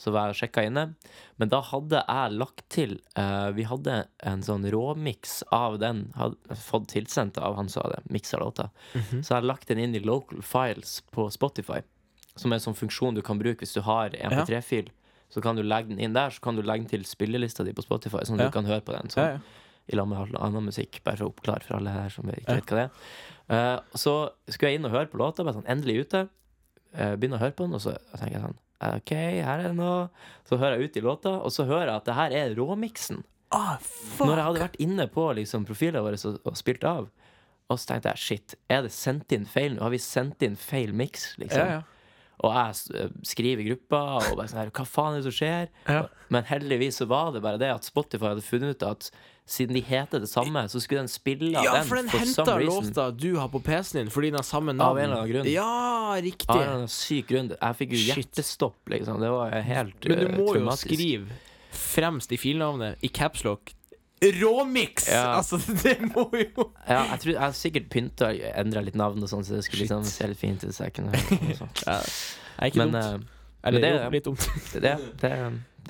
Så 0.00 0.12
var 0.14 0.30
jeg 0.30 0.32
og 0.32 0.38
sjekka 0.38 0.62
inne. 0.64 0.84
Men 1.36 1.50
da 1.52 1.58
hadde 1.68 1.98
jeg 2.00 2.32
lagt 2.40 2.62
til 2.72 2.94
uh, 3.18 3.50
Vi 3.52 3.66
hadde 3.68 3.98
en 4.24 4.40
sånn 4.46 4.64
råmiks 4.72 5.42
av 5.52 5.76
den. 5.82 6.06
Hadde 6.16 6.56
fått 6.56 6.88
tilsendt 6.94 7.36
av 7.36 7.58
han 7.58 7.68
som 7.68 7.84
hadde 7.84 8.00
miksa 8.08 8.40
låta. 8.40 8.70
Mhm. 8.94 9.20
Så 9.20 9.34
jeg 9.34 9.36
har 9.42 9.48
lagt 9.50 9.68
den 9.68 9.82
inn 9.84 9.94
i 9.94 10.00
local 10.00 10.40
files 10.40 11.02
på 11.12 11.28
Spotify. 11.34 11.82
Som 12.34 12.52
er 12.54 12.56
en 12.62 12.64
sånn 12.70 12.78
funksjon 12.78 13.18
du 13.18 13.20
kan 13.26 13.36
bruke 13.42 13.60
hvis 13.60 13.76
du 13.76 13.82
har 13.84 14.16
MP3-fil. 14.16 14.88
Så 15.30 15.42
kan 15.44 15.54
du 15.58 15.62
legge 15.62 15.92
den 15.92 16.00
inn 16.00 16.14
der, 16.16 16.30
så 16.32 16.40
kan 16.42 16.56
du 16.56 16.62
legge 16.64 16.86
den 16.86 16.90
til 16.90 17.04
spillelista 17.06 17.62
di 17.66 17.74
på 17.76 17.84
Spotify, 17.84 18.24
sånn 18.24 18.40
at 18.40 18.46
Ja. 18.46 18.48
du 18.48 18.56
kan 18.56 18.64
høre 18.66 18.80
på 18.82 18.96
den. 18.96 19.06
Ja, 19.06 19.14
Sånn, 19.14 19.28
ja. 19.36 19.38
I 19.92 19.96
lag 19.96 20.08
med 20.08 20.34
annen 20.40 20.64
musikk, 20.64 21.02
bare 21.04 21.16
for 21.20 21.28
å 21.28 21.34
oppklare 21.34 21.62
for 21.62 21.76
alle 21.76 21.90
her 21.90 22.08
som 22.08 22.24
ikke 22.24 22.48
Ja. 22.48 22.54
vet 22.56 22.66
hva 22.66 22.76
det 22.80 22.88
er. 22.88 22.90
Uh, 23.50 23.80
så 23.94 24.30
skulle 24.48 24.70
jeg 24.72 24.78
inn 24.80 24.86
og 24.86 24.92
høre 24.92 25.06
på 25.12 25.18
låta, 25.18 25.44
bare 25.44 25.54
sånn 25.60 25.68
endelig 25.70 26.00
ute. 26.06 26.28
Uh, 26.94 27.14
begynne 27.16 27.36
å 27.38 27.42
høre 27.44 27.54
på 27.54 27.66
den, 27.68 27.74
og 27.74 27.80
så 27.84 27.94
tenker 28.16 28.38
jeg 28.40 28.42
sånn 28.48 28.56
OK, 28.80 29.12
her 29.12 29.60
er 29.60 29.68
det 29.68 29.76
noe. 29.76 30.08
Så 30.48 30.56
hører 30.60 30.78
jeg 30.78 30.90
ut 30.90 30.96
i 30.96 31.04
låta, 31.04 31.34
og 31.44 31.52
så 31.52 31.66
hører 31.68 31.90
jeg 31.90 31.96
at 31.98 32.08
det 32.08 32.16
her 32.16 32.36
er 32.40 32.56
råmiksen. 32.56 33.22
Ah! 33.52 33.76
Når 34.20 34.36
jeg 34.36 34.46
hadde 34.46 34.62
vært 34.62 34.82
inne 34.82 35.06
på 35.10 35.26
liksom, 35.36 35.66
profilene 35.68 36.02
våre 36.06 36.20
og, 36.30 36.38
og 36.46 36.58
spilt 36.58 36.86
av. 36.86 37.08
Og 37.70 37.78
så 37.78 37.92
tenkte 37.92 38.14
jeg 38.14 38.24
shit, 38.24 38.58
er 38.70 38.84
det 38.86 38.92
sendt 38.94 39.32
inn 39.34 39.46
feil 39.46 39.76
nå? 39.76 39.84
Har 39.84 39.92
vi 39.94 40.00
sendt 40.02 40.42
inn 40.46 40.56
feil 40.58 40.94
miks? 40.96 41.34
Liksom? 41.42 41.60
ja, 41.60 41.80
ja. 41.80 42.00
Og 42.40 42.54
jeg 42.56 42.96
eh, 42.96 43.10
skriver 43.28 43.60
i 43.60 43.68
gruppa 43.68 43.98
og 44.16 44.38
bare 44.38 44.48
sånn 44.48 44.62
her, 44.62 44.70
hva 44.72 44.86
faen 44.88 45.12
er 45.12 45.20
det 45.20 45.26
som 45.26 45.36
skjer? 45.36 45.66
Ja. 45.84 46.04
Men 46.32 46.46
heldigvis 46.48 47.00
så 47.02 47.06
var 47.10 47.34
det 47.34 47.42
bare 47.44 47.60
det 47.60 47.68
at 47.68 47.84
Spotify 47.84 48.30
hadde 48.30 48.44
funnet 48.46 48.78
ut 48.78 48.86
at 48.86 49.10
siden 49.50 49.74
de 49.74 49.80
heter 49.82 50.20
det 50.22 50.28
samme, 50.30 50.62
så 50.70 50.78
skulle 50.80 51.00
den 51.02 51.08
spille 51.10 51.50
Ja, 51.56 51.72
den 51.74 51.88
for 51.88 51.98
den 51.98 52.08
for 52.12 52.18
some 52.22 52.46
henta 52.46 52.58
reason. 52.60 52.84
låta 52.86 53.06
du 53.10 53.32
har 53.36 53.48
på 53.50 53.58
PC-en 53.66 54.04
din, 54.04 54.10
fordi 54.14 54.30
den 54.30 54.38
har 54.38 54.46
samme 54.46 54.72
navn. 54.72 54.90
Av 54.92 54.98
en 54.98 55.04
eller 55.10 55.16
annen 55.24 55.32
grunn. 55.32 55.50
Ja, 55.50 55.66
Av 56.10 56.16
en 56.16 56.22
riktig. 56.24 56.46
eller 56.54 56.72
annen 56.76 56.88
syk 56.88 57.26
grunn. 57.32 57.50
Jeg 57.56 57.76
fikk 57.80 57.92
jo 57.96 58.04
hjertestopp, 58.12 58.78
liksom. 58.94 59.18
Det 59.20 59.30
var 59.34 59.50
helt 59.66 60.06
Men 60.08 60.18
du 60.22 60.26
eh, 60.28 60.36
må 60.38 60.54
jo 60.56 60.76
skrive 60.78 61.26
fremst 61.74 62.32
i 62.32 62.38
filnavnet 62.38 63.02
i 63.02 63.08
capslock 63.08 63.74
Råmix! 64.22 65.08
Ja. 65.08 65.22
Altså, 65.40 65.56
det 65.82 65.96
må 66.14 66.26
jo 66.36 66.66
Ja, 66.86 67.06
jeg, 67.10 67.20
tror, 67.22 67.32
jeg 67.32 67.40
har 67.40 67.52
sikkert 67.56 67.86
pynta 67.92 68.28
og 68.34 68.40
endra 68.54 68.82
litt 68.84 68.98
navn 69.00 69.22
og 69.24 69.30
sånn, 69.32 69.44
så 69.46 69.56
det 69.56 69.64
skulle 69.64 69.86
liksom 69.86 70.04
se 70.04 70.28
litt 70.28 70.38
fint 70.40 70.64
ut. 70.66 70.74
Så 70.76 70.84
jeg 70.88 70.96
kunne 70.98 71.16
ja. 71.86 71.96
Det 71.96 71.96
er 72.60 72.70
ikke 72.70 72.84
Men 72.84 72.92
dumt. 72.92 73.24
Uh, 73.24 73.66
Eller 73.68 73.80
det 73.80 73.90
det- 73.92 74.02
er 74.04 74.10
litt 74.18 74.24
dumt. 74.28 74.46
det, 74.74 74.80
det, 74.84 74.94
det, 75.22 75.32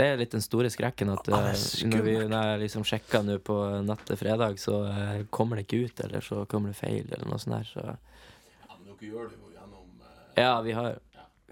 det 0.00 0.06
er 0.08 0.16
litt 0.22 0.32
den 0.32 0.40
store 0.44 0.70
skrekken 0.72 1.10
at 1.12 1.28
Ah, 1.28 1.50
det 1.50 1.60
eh, 1.60 1.88
når, 1.90 2.02
vi, 2.06 2.12
når 2.30 2.46
jeg 2.48 2.60
liksom 2.62 2.84
sjekker 2.88 3.24
nå 3.26 3.34
på 3.44 3.56
natt 3.84 4.06
til 4.08 4.16
fredag, 4.16 4.56
så 4.62 4.78
eh, 4.88 5.18
kommer 5.34 5.60
det 5.60 5.66
ikke 5.66 5.82
ut, 5.90 6.00
eller 6.06 6.24
så 6.24 6.46
kommer 6.48 6.72
det 6.72 6.78
feil, 6.80 7.04
eller 7.12 7.28
noe 7.28 7.40
sånt 7.42 7.58
der. 7.58 7.68
Så 7.68 7.84
Ja, 7.84 8.78
men 8.78 8.86
dere 8.88 9.10
gjør 9.10 9.28
det 9.28 9.36
jo 9.42 9.50
gjennom 9.52 9.84
uh, 10.00 10.40
ja, 10.40 10.54
vi 10.64 10.72
har, 10.78 10.96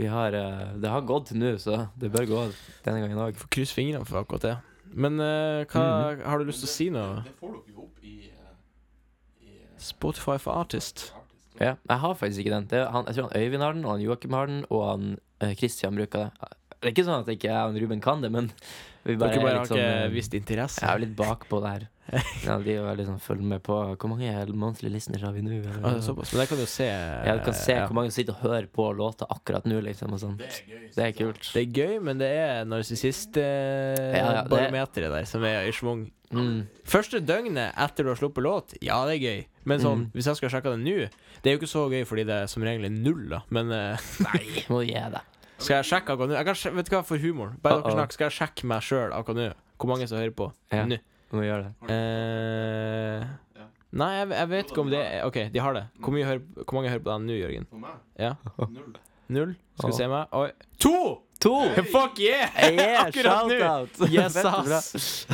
vi 0.00 0.08
har 0.08 0.32
uh, 0.38 0.72
Det 0.80 0.88
har 0.94 1.04
gått 1.12 1.28
til 1.32 1.42
nå, 1.42 1.52
så 1.60 1.76
det 2.00 2.08
bør 2.14 2.28
gå 2.30 2.40
denne 2.86 3.02
gangen 3.04 3.20
òg. 3.26 3.36
Får 3.36 3.52
krysse 3.58 3.76
fingrene 3.76 4.08
for 4.08 4.22
akkurat 4.22 4.46
det. 4.48 4.56
Men 4.88 5.18
hva 5.20 5.84
Mhm. 5.84 6.22
har 6.24 6.38
du 6.40 6.46
lyst 6.48 6.62
til 6.64 6.68
å 6.70 6.72
si 6.72 6.88
nå? 6.94 7.04
Det 7.26 7.34
får 7.42 7.50
dere 7.58 7.74
jo 7.74 7.82
opp 7.84 7.98
i, 8.08 8.14
i 9.44 9.58
Spotify 9.76 10.38
for 10.40 10.56
Artist. 10.62 11.10
Ja, 11.60 11.74
jeg 11.90 11.98
har 12.06 12.14
faktisk 12.16 12.40
ikke 12.46 12.54
den. 12.54 12.66
Det 12.70 12.78
er 12.80 12.88
han, 12.94 13.04
jeg 13.10 13.18
tror 13.18 13.28
han 13.28 13.36
Øyvind 13.42 13.62
har 13.66 13.72
den, 13.76 13.84
og 13.84 13.92
han 13.96 14.00
Joakim 14.06 14.32
har 14.38 14.46
den, 14.48 14.64
og 14.70 14.84
han 14.88 15.54
Christian 15.58 15.98
bruker 15.98 16.24
det. 16.30 16.54
Det 16.78 16.86
er 16.86 16.92
ikke 16.94 17.04
sånn 17.08 17.22
at 17.24 17.28
ikke 17.32 17.48
jeg 17.50 17.62
og 17.72 17.76
Ruben 17.82 18.00
kan 18.04 18.20
det, 18.22 18.28
men 18.30 18.50
vi 19.04 19.16
bare, 19.18 19.32
Dere 19.34 19.42
bare 19.42 19.54
er 19.54 19.58
har 19.58 19.66
sånn, 19.66 19.78
ikke 19.80 19.94
eh, 20.04 20.12
vist 20.14 20.34
interesse. 20.36 20.80
Jeg 20.82 20.88
er 20.90 20.94
jo 20.98 21.02
litt 21.06 21.16
bakpå 21.18 21.56
der. 21.64 21.82
Ja, 22.40 22.54
de 22.62 22.70
er 22.72 22.80
veldig 22.86 23.04
sånn 23.04 23.18
følger 23.20 23.44
med 23.50 23.60
på 23.66 23.74
Hvor 24.00 24.08
mange 24.08 24.30
monthly 24.56 24.88
listeners 24.88 25.20
har 25.26 25.34
vi 25.36 25.42
nå? 25.44 25.58
Ah, 25.84 25.98
såpass. 26.00 26.30
Men 26.32 26.40
der 26.40 26.48
kan 26.48 26.56
jo 26.62 26.68
se 26.72 26.86
Ja, 26.88 27.34
du 27.36 27.42
kan 27.44 27.52
se 27.58 27.74
ja. 27.76 27.82
hvor 27.84 27.92
mange 27.98 28.08
som 28.08 28.16
sitter 28.22 28.32
og 28.32 28.40
hører 28.46 28.64
på 28.72 28.86
låta 28.96 29.26
akkurat 29.28 29.66
nå, 29.68 29.76
liksom. 29.84 30.14
Og 30.16 30.20
sånn. 30.22 30.38
Det 30.40 30.48
er 30.48 30.64
gøy. 30.70 30.86
Det 30.94 31.02
er 31.04 31.12
kult. 31.18 31.42
Det 31.52 31.60
er 31.66 31.70
gøy, 31.82 31.94
men 32.08 32.16
det 32.22 32.30
er 32.38 32.64
narsissistbarometeret 32.70 35.04
eh, 35.04 35.04
ja, 35.04 35.10
der 35.18 35.24
som 35.28 35.44
er 35.44 35.68
i 35.68 35.72
schwung. 35.76 36.06
Mm. 36.32 36.64
Første 36.88 37.20
døgnet 37.24 37.72
etter 37.80 38.04
du 38.04 38.08
har 38.12 38.18
sluppet 38.20 38.44
låt, 38.44 38.72
ja, 38.84 38.98
det 39.08 39.14
er 39.18 39.22
gøy. 39.24 39.40
Men 39.68 39.80
sånn, 39.84 40.00
Mm. 40.06 40.10
hvis 40.16 40.26
jeg 40.30 40.36
skal 40.38 40.48
sjekke 40.52 40.70
det 40.72 40.80
nå 40.80 40.96
Det 41.42 41.46
er 41.50 41.54
jo 41.56 41.60
ikke 41.60 41.68
så 41.68 41.82
gøy 41.92 42.04
fordi 42.08 42.24
det 42.24 42.36
er 42.42 42.46
som 42.48 42.62
regel 42.64 42.84
er 42.88 42.94
null, 42.94 43.26
da. 43.28 43.42
Men 43.52 43.68
eh, 43.72 43.96
Nei, 44.24 44.40
må 44.72 44.80
gi 44.86 44.94
deg. 44.96 45.20
Skal 45.58 45.76
jeg 45.80 45.88
sjekke 45.90 46.14
akkurat 46.14 46.30
nå? 46.30 46.36
Jeg 46.38 46.46
kan, 46.48 46.76
vet 46.78 46.88
du 46.90 46.94
hva, 46.96 47.02
for 47.06 47.18
humor. 47.22 47.52
Bare 47.62 47.78
Uh-oh. 47.80 47.84
dere 47.88 47.96
snakker, 47.98 48.16
skal 48.18 48.28
jeg 48.30 48.36
sjekke 48.38 48.68
meg 48.70 48.84
sjøl 48.86 49.12
akkurat 49.16 49.38
nå? 49.40 49.48
Hvor 49.78 49.90
mange 49.92 50.08
som 50.10 50.18
hører 50.18 50.34
på 50.38 50.50
Ja. 50.74 50.84
nå? 50.86 50.98
Må 51.34 51.42
gjøre 51.44 51.66
det. 51.68 51.92
Eh, 51.92 53.24
nei, 54.00 54.08
jeg, 54.16 54.28
jeg 54.32 54.48
vet 54.54 54.70
ikke 54.72 54.80
om 54.80 54.90
det 54.94 55.00
er 55.04 55.26
OK, 55.26 55.36
de 55.52 55.60
har 55.60 55.74
det. 55.76 55.82
Hvor, 56.00 56.14
mye 56.16 56.24
hører, 56.24 56.40
hvor 56.62 56.78
mange 56.78 56.88
hører 56.94 57.02
på 57.04 57.10
den 57.12 57.26
nå, 57.28 57.36
Jørgen? 57.36 57.66
For 57.68 57.82
meg, 57.82 57.98
Ja? 58.18 58.30
null. 58.64 58.94
Null? 59.28 59.52
Skal 59.76 59.90
vi 59.92 59.96
se 59.98 60.06
meg. 60.08 60.30
Oi. 60.32 60.48
To! 60.86 60.94
To! 61.44 61.52
Fuck 61.92 62.16
yeah! 62.24 62.48
Yeah, 62.72 63.02
Akkurat 63.04 63.50
nå. 63.52 64.08
Yes, 64.08 64.38
ass. 64.40 65.26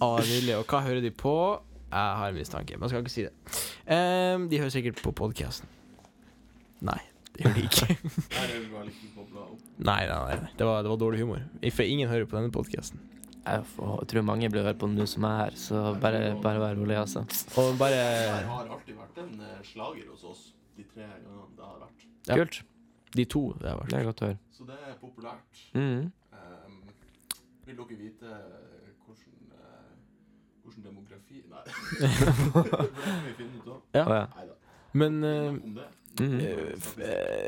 Å, 0.00 0.10
nydelig. 0.20 0.58
Og 0.60 0.68
hva 0.68 0.82
hører 0.84 1.00
de 1.04 1.10
på? 1.16 1.32
Jeg 1.90 2.18
har 2.20 2.28
en 2.30 2.36
mistanke, 2.38 2.76
men 2.76 2.86
jeg 2.86 2.92
skal 2.92 3.02
ikke 3.02 3.14
si 3.16 3.24
det. 3.24 3.32
Um, 3.90 4.44
de 4.52 4.60
hører 4.60 4.70
sikkert 4.76 5.00
på 5.02 5.10
podkasten. 5.16 5.66
Nei, 6.86 7.00
det 7.34 7.44
gjør 7.44 7.54
de 7.56 7.62
ikke. 7.68 7.86
Nei, 9.90 10.00
nei, 10.06 10.18
nei. 10.26 10.50
Det 10.58 10.66
var, 10.66 10.82
det 10.84 10.90
var 10.92 10.98
dårlig 11.00 11.20
humor. 11.22 11.40
For 11.72 11.82
ingen 11.88 12.08
hører 12.10 12.26
på 12.28 12.36
denne 12.36 12.52
podkasten. 12.52 13.00
Jeg 13.40 13.64
får- 13.74 14.04
tror 14.10 14.22
mange 14.28 14.50
blir 14.52 14.62
hørt 14.66 14.78
på 14.78 14.86
nå 14.90 15.06
som 15.08 15.24
er 15.24 15.36
her, 15.38 15.54
så 15.56 15.94
bare, 16.00 16.34
bare 16.44 16.60
vær 16.60 16.74
rolig, 16.76 16.96
altså. 17.00 17.22
Og 17.56 17.78
bare 17.80 17.96
Det 17.96 18.44
har 18.50 18.68
alltid 18.74 18.98
vært 18.98 19.20
en 19.22 19.40
eh, 19.40 19.62
slager 19.64 20.10
hos 20.10 20.24
oss 20.28 20.42
de 20.76 20.84
tre 20.84 21.06
gangene 21.06 21.46
det 21.56 21.64
har 21.64 21.78
vært. 21.80 22.04
Ja. 22.28 22.36
Kult. 22.36 22.60
de 23.16 23.24
to 23.24 23.42
det 23.62 23.70
har 23.72 23.78
vært. 23.80 23.90
Det 23.90 23.98
er 24.00 24.04
godt 24.10 24.20
å 24.22 24.26
høre. 24.28 24.38
Så 24.52 24.66
det 24.68 24.76
er 24.90 24.98
populært. 25.00 25.62
Mm. 25.74 26.12
Um, 26.36 26.76
vil 27.66 27.76
dere 27.80 27.96
vite 28.02 28.34
eh, 28.36 28.92
hvordan, 29.06 29.56
eh, 29.56 29.94
hvordan 30.62 30.84
demografi 30.90 31.40
Nei. 31.48 31.64
det 32.04 32.52
må 32.52 33.16
vi 33.24 33.32
finne 33.40 33.64
ut 33.64 33.72
av. 33.72 33.80
Ja. 33.96 34.04
Neida. 34.36 34.54
Men 34.92 35.20
det. 35.22 35.88
Mm. 36.18 36.40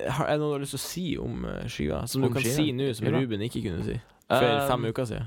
har- 0.08 0.26
det 0.30 0.38
noe 0.40 0.48
du 0.48 0.52
har 0.54 0.60
lyst 0.62 0.76
til 0.76 0.80
å 0.80 0.86
si 0.86 1.06
om 1.18 1.44
eh, 1.44 1.64
skiva? 1.68 2.06
Som 2.08 2.22
du 2.22 2.28
kan 2.32 2.42
skiva? 2.42 2.54
si 2.54 2.72
nå, 2.72 2.90
som? 2.94 3.06
Ruben 3.12 3.40
ikke 3.40 3.62
kunne 3.64 3.84
si 3.84 4.00
for 4.28 4.44
Um, 4.48 4.68
fem 4.68 4.84
uker 4.92 5.04
siden? 5.04 5.26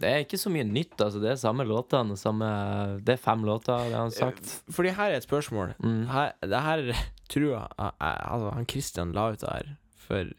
Det 0.00 0.04
er 0.08 0.24
ikke 0.24 0.38
så 0.38 0.50
mye 0.52 0.64
nytt, 0.64 0.96
altså. 1.00 1.20
Det 1.20 1.30
er 1.30 1.36
samme 1.36 1.64
låtene. 1.66 2.16
Samme, 2.16 2.46
det 3.04 3.14
er 3.14 3.16
fem 3.20 3.42
låter, 3.44 3.76
det 3.88 3.94
har 3.94 4.02
han 4.06 4.10
sagt. 4.10 4.44
Eh, 4.68 4.72
Fordi 4.72 4.88
her 4.94 5.10
er 5.10 5.16
et 5.16 5.26
spørsmål. 5.26 5.74
Mm. 5.82 6.06
Her, 6.08 6.32
det 6.42 6.60
her 6.62 6.82
tror 7.28 7.48
jeg 7.50 7.92
Altså, 8.00 8.50
han 8.54 8.66
Christian 8.66 9.12
la 9.12 9.30
ut 9.32 9.40
det 9.40 9.48
her 9.52 9.76
for 10.06 10.32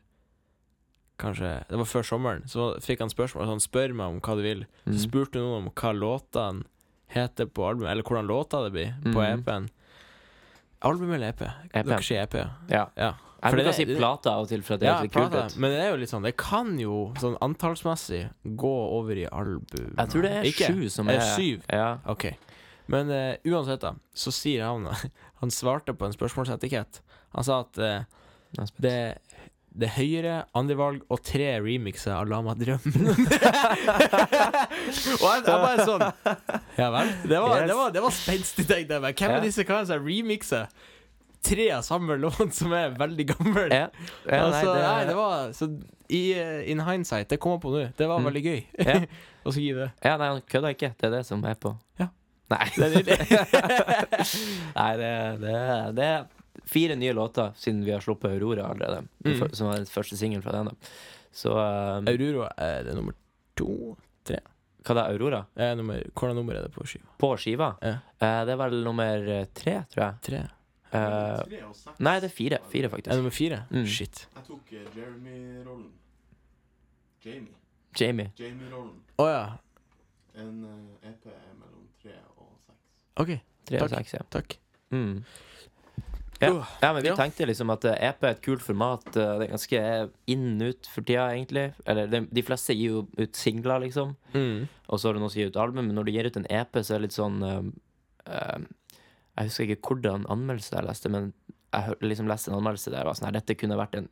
Kanskje 1.19 1.51
Det 1.69 1.77
var 1.79 1.85
før 1.89 2.05
sommeren. 2.05 2.43
Så 2.49 2.75
fikk 2.85 2.99
han 3.01 3.09
spørsmål. 3.09 3.45
Så 3.47 3.49
han 3.55 3.63
spør 3.63 3.93
meg 3.97 4.07
om 4.13 4.19
hva 4.21 4.35
du 4.37 4.43
vil. 4.45 4.65
Så 4.85 4.93
Mm. 4.93 5.03
spurte 5.09 5.41
noen 5.41 5.63
om 5.65 5.69
hva 5.73 5.93
låtene 5.97 6.63
heter 7.09 7.45
på 7.47 7.65
albumet, 7.65 7.89
eller 7.91 8.03
hvordan 8.03 8.27
låta 8.27 8.63
det 8.65 8.71
blir 8.73 8.93
på 9.13 9.17
mm. 9.17 9.39
EP-en. 9.39 9.69
Album 10.85 11.13
eller 11.13 11.33
EP? 11.33 11.41
EP. 11.73 11.85
Dere 11.87 12.03
sier 12.05 12.23
EP, 12.27 12.33
ja. 12.37 12.49
Ja. 12.69 12.83
ja. 12.97 13.13
Jeg 13.37 13.53
bruker 13.53 13.69
å 13.69 13.73
si 13.77 13.85
plate 13.85 14.31
av 14.33 14.43
og 14.43 14.49
til, 14.49 14.63
for 14.65 14.81
det 14.81 14.87
Ja, 14.87 14.95
høres 14.97 15.05
litt 15.05 15.13
kult 15.13 15.35
ut. 15.37 15.57
men 15.61 15.71
det 15.73 15.81
er 15.83 15.91
jo 15.91 15.97
litt 16.01 16.09
sånn 16.09 16.23
Det 16.25 16.31
kan 16.41 16.71
jo 16.81 16.95
sånn 17.21 17.35
antallsmessig 17.45 18.23
gå 18.57 18.73
over 18.97 19.19
i 19.21 19.27
album. 19.29 19.91
Jeg 19.93 20.09
tror 20.13 20.25
det 20.25 20.31
er 20.39 20.47
Ikke? 20.49 20.69
sju 20.73 20.89
som 20.89 21.09
Er 21.13 21.19
er 21.21 21.29
syv? 21.37 21.61
Ja. 21.69 21.99
Ok. 22.09 22.31
Men 22.89 23.11
uh, 23.13 23.35
uansett, 23.45 23.81
da, 23.83 23.93
så 24.15 24.33
sier 24.33 24.65
han 24.65 24.87
Han 25.41 25.53
svarte 25.53 25.93
på 25.93 26.07
en 26.07 26.15
spørsmålsetikett. 26.15 27.01
Han 27.37 27.45
sa 27.45 27.59
at 27.61 27.77
uh, 27.77 28.65
det 28.81 28.97
det 29.77 29.89
Høyre, 29.93 30.35
Andre 30.57 30.73
andrevalg 30.73 31.01
og 31.13 31.19
tre 31.23 31.51
remixer 31.61 32.11
av 32.15 32.25
La 32.31 32.39
meg 32.41 32.57
drømme. 32.57 33.13
og 35.21 35.25
jeg, 35.27 35.43
jeg 35.45 35.57
bare 35.63 35.85
sånn 35.89 36.05
Ja 36.77 36.87
vel? 36.93 37.11
Det 37.29 37.39
var, 37.41 37.55
Yes. 37.61 37.67
det 37.69 37.75
var, 37.77 37.91
det 37.95 38.03
var 38.05 38.13
spenstig, 38.15 38.65
tenkte 38.69 38.97
jeg. 38.97 39.01
meg. 39.03 39.15
Hvem 39.17 39.31
Ja. 39.31 39.37
er 39.37 39.45
disse 39.45 39.63
karene 39.67 39.89
som 39.89 40.05
remixer 40.05 40.67
tre 41.47 41.67
av 41.71 41.83
samme 41.85 42.17
låt 42.19 42.53
som 42.57 42.73
er 42.75 42.89
veldig 42.97 43.25
gammel? 43.35 43.69
Ja. 43.71 43.87
Ja, 44.25 44.31
nei, 44.31 44.39
altså, 44.41 44.73
det, 44.73 44.81
nei, 44.83 45.05
det 45.11 45.15
var 45.15 45.53
Så 45.55 45.69
i, 46.09 46.21
eh, 46.39 46.71
in 46.71 46.79
hindsight, 46.87 47.27
det 47.29 47.39
kom 47.43 47.51
jeg 47.57 47.61
på 47.65 47.71
nå. 47.75 47.85
Det 47.97 48.07
var 48.07 48.19
Mm. 48.19 48.25
veldig 48.31 48.43
gøy 48.43 48.63
Ja. 48.85 48.99
å 49.47 49.53
si 49.53 49.69
det. 49.73 49.91
ja, 50.03 50.17
nei, 50.17 50.27
han 50.33 50.41
kødder 50.41 50.73
ikke. 50.75 50.93
Det 50.97 51.07
er 51.11 51.17
det 51.19 51.25
som 51.27 51.43
er 51.45 51.55
på. 51.55 51.75
Ja. 51.99 52.07
Nei. 52.49 52.67
Det 52.77 52.85
er. 52.87 52.93
Nei, 54.77 54.91
det, 54.97 55.13
det, 55.41 55.55
det 55.97 56.11
fire 56.67 56.95
nye 56.99 57.13
låter 57.15 57.53
siden 57.55 57.83
vi 57.85 57.91
har 57.95 58.01
sluppet 58.03 58.31
Aurora 58.35 58.67
allerede. 58.71 59.05
Mm. 59.25 59.53
Som 59.55 59.67
var 59.71 59.77
den 59.79 59.85
første 59.89 60.17
singelen 60.19 60.43
fra 60.43 60.51
den. 60.57 60.65
da 60.71 60.75
Så 61.31 61.51
um, 61.55 62.07
Aurora 62.11 62.51
er 62.57 62.83
det 62.87 62.95
nummer 62.97 63.15
to? 63.55 63.95
Tre? 64.27 64.39
hva 64.87 64.95
da, 64.95 65.01
Aurora? 65.11 65.41
Eh, 65.59 65.73
nummer, 65.75 65.99
hvordan 66.15 66.37
nummer 66.39 66.55
er 66.55 66.67
det 66.67 66.71
på 66.71 66.85
skiva? 66.87 67.09
På 67.19 67.33
skiva? 67.35 67.73
Ja. 67.83 67.97
Eh, 68.23 68.37
det 68.47 68.53
er 68.53 68.59
vel 68.61 68.77
nummer 68.85 69.25
eh, 69.33 69.45
tre, 69.51 69.81
tror 69.91 70.03
jeg. 70.05 70.19
Tre? 70.27 70.43
Eh, 70.95 71.41
Tre 71.43 71.59
nei, 71.99 72.13
det 72.23 72.29
er 72.29 72.31
fire. 72.31 72.59
Fire, 72.71 72.87
Er 72.87 72.93
faktisk. 72.93 73.17
nummer 73.19 73.33
fire? 73.35 73.57
Mm. 73.69 73.83
Shit. 73.91 74.21
Jeg 74.37 74.45
tok 74.47 74.71
eh, 74.71 74.85
Jeremy-rollen. 74.95 75.89
Jamie. 77.25 77.57
Jamie. 77.99 78.31
Jamie-rollen. 78.39 78.93
Å 79.19 79.27
ja. 79.27 79.41
En 80.39 80.63
eh, 80.69 81.09
EP 81.11 81.27
er 81.33 81.51
mellom 81.59 81.83
tre 82.01 82.15
og 82.37 82.53
seks. 82.63 82.79
OK. 83.25 83.35
Tre 83.67 83.83
og 83.83 83.91
seks, 83.91 84.15
ja. 84.15 84.23
Takk. 84.37 84.55
Mm. 84.95 85.17
Ja. 86.41 86.51
Ja, 86.83 86.91
men 86.93 87.01
vi 87.03 87.13
tenkte 87.17 87.47
liksom 87.49 87.71
at 87.73 87.85
eh, 87.89 87.95
EP 88.09 88.23
er 88.27 88.35
et 88.35 88.41
kult 88.45 88.61
format. 88.61 89.07
eh, 89.15 89.31
Det 89.39 89.47
er 89.47 89.53
ganske 89.55 89.81
inn 90.33 90.61
ut 90.61 90.89
for 90.93 91.01
tida, 91.07 91.27
egentlig. 91.33 91.73
Eller 91.85 92.07
de, 92.11 92.21
de 92.29 92.43
fleste 92.45 92.75
gir 92.77 92.91
jo 92.93 93.07
ut 93.17 93.35
singler, 93.39 93.81
liksom. 93.87 94.15
Mm. 94.35 94.67
Og 94.87 94.99
så 95.01 95.07
har 95.09 95.17
du 95.17 95.19
noen 95.23 95.33
som 95.33 95.41
gir 95.41 95.49
ut 95.49 95.57
album. 95.63 95.87
Men 95.89 95.95
når 95.97 96.05
du 96.05 96.11
gir 96.13 96.29
ut 96.29 96.37
en 96.37 96.45
EP, 96.49 96.77
så 96.83 96.93
er 96.93 96.99
det 97.01 97.07
litt 97.09 97.17
sånn 97.17 97.41
uh, 97.43 98.59
Jeg 99.37 99.49
husker 99.49 99.69
ikke 99.75 99.91
hvordan 99.91 100.25
anmeldelse 100.33 100.75
jeg 100.77 100.87
leste, 100.87 101.09
men 101.13 101.31
jeg 101.73 101.97
liksom 102.01 102.29
leste 102.29 102.51
en 102.51 102.57
anmeldelse 102.61 102.93
der 102.93 103.05
var 103.05 103.17
sånn 103.17 103.27
her 103.27 103.35
Dette 103.37 103.57
kunne 103.59 103.77
vært 103.77 103.97
en 103.99 104.07